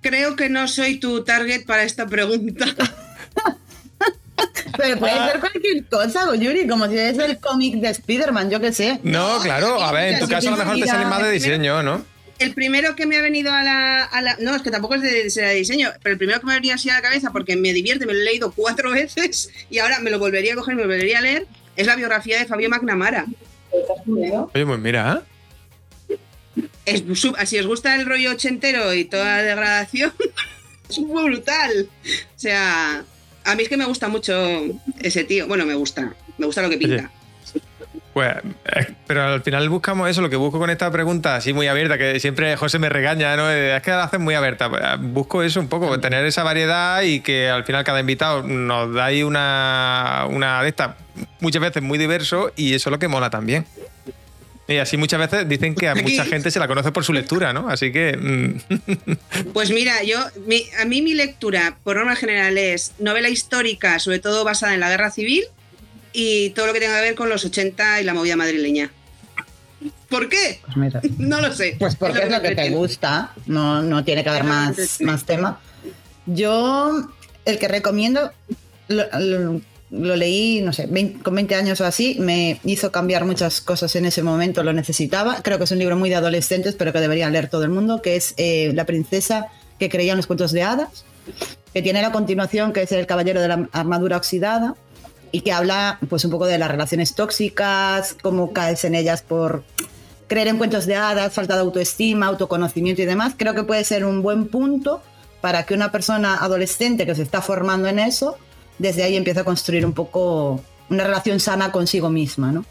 [0.00, 2.64] Creo que no soy tu target para esta pregunta.
[4.76, 5.28] Pero puede Ah.
[5.30, 9.00] ser cualquier cosa, Yuri, como si es el cómic de Spider-Man, yo qué sé.
[9.02, 11.82] No, claro, a ver, en tu caso a lo mejor te sale más de diseño,
[11.82, 12.04] ¿no?
[12.38, 15.00] El primero que me ha venido a la, a la- No, es que tampoco es
[15.02, 17.56] de, de diseño, pero el primero que me ha venido así a la cabeza porque
[17.56, 20.74] me divierte, me lo he leído cuatro veces y ahora me lo volvería a coger,
[20.74, 21.46] me lo volvería a leer,
[21.76, 23.24] es la biografía de Fabio McNamara.
[24.06, 25.22] Oye, pues mira,
[26.10, 26.16] ¿eh?
[26.84, 27.02] Es
[27.48, 30.12] si os gusta el rollo ochentero y toda la degradación,
[30.90, 31.88] es brutal.
[32.04, 33.04] O sea,
[33.46, 34.34] a mí es que me gusta mucho
[35.00, 35.46] ese tío.
[35.46, 37.10] Bueno, me gusta, me gusta lo que pinta.
[38.12, 41.68] Pues, eh, pero al final buscamos eso, lo que busco con esta pregunta así muy
[41.68, 43.50] abierta, que siempre José me regaña, ¿no?
[43.50, 44.70] Eh, Es que la hacen muy abierta.
[44.70, 48.94] Pues, Busco eso un poco, tener esa variedad y que al final cada invitado nos
[48.94, 50.96] da ahí una, una de estas,
[51.40, 53.66] muchas veces muy diverso y eso es lo que mola también.
[54.68, 57.12] Y así muchas veces dicen que a Aquí- mucha gente se la conoce por su
[57.12, 57.68] lectura, ¿no?
[57.68, 58.16] Así que...
[58.16, 63.98] mm, Pues mira, yo, mi- a mí mi lectura, por norma general, es novela histórica,
[64.00, 65.44] sobre todo basada en la guerra civil
[66.12, 68.90] y todo lo que tenga que ver con los 80 y la movida madrileña.
[70.08, 70.60] ¿Por qué?
[70.64, 71.00] Pues mira.
[71.18, 71.76] No lo sé.
[71.78, 75.60] Pues porque es lo que te gusta, no, no tiene que haber más, más tema.
[76.26, 77.08] Yo,
[77.44, 78.32] el que recomiendo,
[78.88, 79.60] lo, lo-
[79.90, 83.94] lo leí, no sé, 20 con 20 años o así, me hizo cambiar muchas cosas
[83.96, 85.42] en ese momento, lo necesitaba.
[85.42, 88.02] Creo que es un libro muy de adolescentes, pero que debería leer todo el mundo,
[88.02, 89.48] que es eh, La princesa
[89.78, 91.04] que creía en los cuentos de hadas,
[91.72, 94.74] que tiene la continuación, que es El caballero de la armadura oxidada,
[95.32, 99.64] y que habla pues un poco de las relaciones tóxicas, cómo caes en ellas por
[100.28, 104.04] creer en cuentos de hadas, falta de autoestima, autoconocimiento y demás, creo que puede ser
[104.04, 105.02] un buen punto
[105.40, 108.36] para que una persona adolescente que se está formando en eso,
[108.78, 112.64] desde ahí empiece a construir un poco una relación sana consigo misma, ¿no?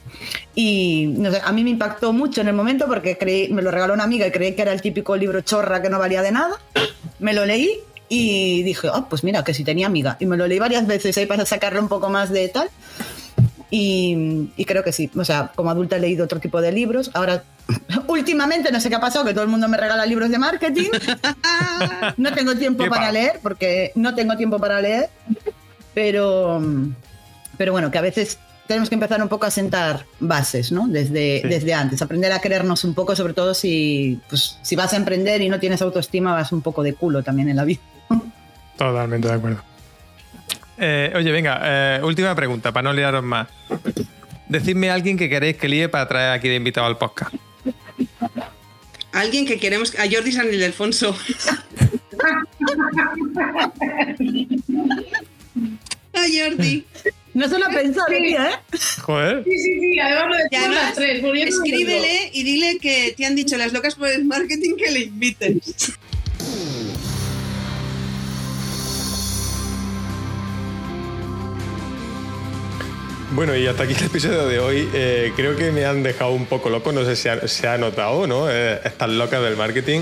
[0.53, 3.71] Y no sé, a mí me impactó mucho en el momento porque creí, me lo
[3.71, 6.31] regaló una amiga y creí que era el típico libro chorra que no valía de
[6.31, 6.55] nada.
[7.19, 10.17] Me lo leí y dije, oh, pues mira, que si tenía amiga.
[10.19, 12.69] Y me lo leí varias veces ahí para sacarle un poco más de tal.
[13.69, 15.09] Y, y creo que sí.
[15.15, 17.11] O sea, como adulta he leído otro tipo de libros.
[17.13, 17.43] Ahora,
[18.07, 20.89] últimamente, no sé qué ha pasado, que todo el mundo me regala libros de marketing.
[22.17, 25.09] No tengo tiempo para leer, porque no tengo tiempo para leer.
[25.95, 26.61] Pero,
[27.57, 30.87] pero bueno, que a veces tenemos que empezar un poco a sentar bases, ¿no?
[30.87, 31.47] Desde, Sí.
[31.47, 35.41] desde antes, aprender a querernos un poco, sobre todo si, pues, si vas a emprender
[35.41, 37.79] y no tienes autoestima, vas un poco de culo también en la vida.
[38.77, 39.61] Totalmente de acuerdo.
[40.77, 43.47] Eh, oye, venga, eh, última pregunta, para no liaros más.
[44.49, 47.33] Decidme a alguien que queréis que líe para traer aquí de invitado al podcast.
[49.13, 49.97] Alguien que queremos.
[49.97, 51.15] A Jordi San Ildefonso.
[56.15, 56.83] A Jordi.
[57.33, 58.23] No se lo ha pensado, Sí.
[58.23, 58.77] tía, ¿eh?
[59.01, 59.43] Joder.
[59.43, 61.23] Sí, sí, sí, además lo Y decimos además, las tres.
[61.53, 65.61] escríbele y dile que te han dicho las locas por el marketing que le inviten.
[73.31, 74.87] Bueno, y hasta aquí el episodio de hoy.
[74.93, 77.77] Eh, creo que me han dejado un poco loco, no sé si ha- se ha
[77.77, 78.49] notado, ¿no?
[78.49, 80.01] Eh, estas locas del marketing.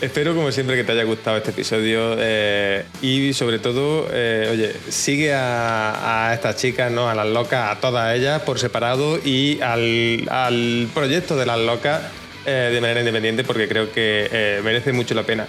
[0.00, 4.74] Espero, como siempre, que te haya gustado este episodio eh, y, sobre todo, eh, oye,
[4.88, 7.10] sigue a, estas chicas, ¿no?
[7.10, 12.00] A las locas, a todas ellas por separado y al, proyecto de las locas
[12.46, 15.46] eh, de manera independiente porque creo que merece mucho la pena.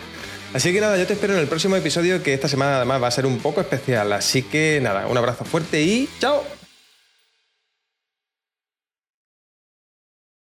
[0.53, 3.07] Así que nada, yo te espero en el próximo episodio que esta semana además va
[3.07, 4.11] a ser un poco especial.
[4.11, 6.60] Así que nada, un abrazo fuerte y chao.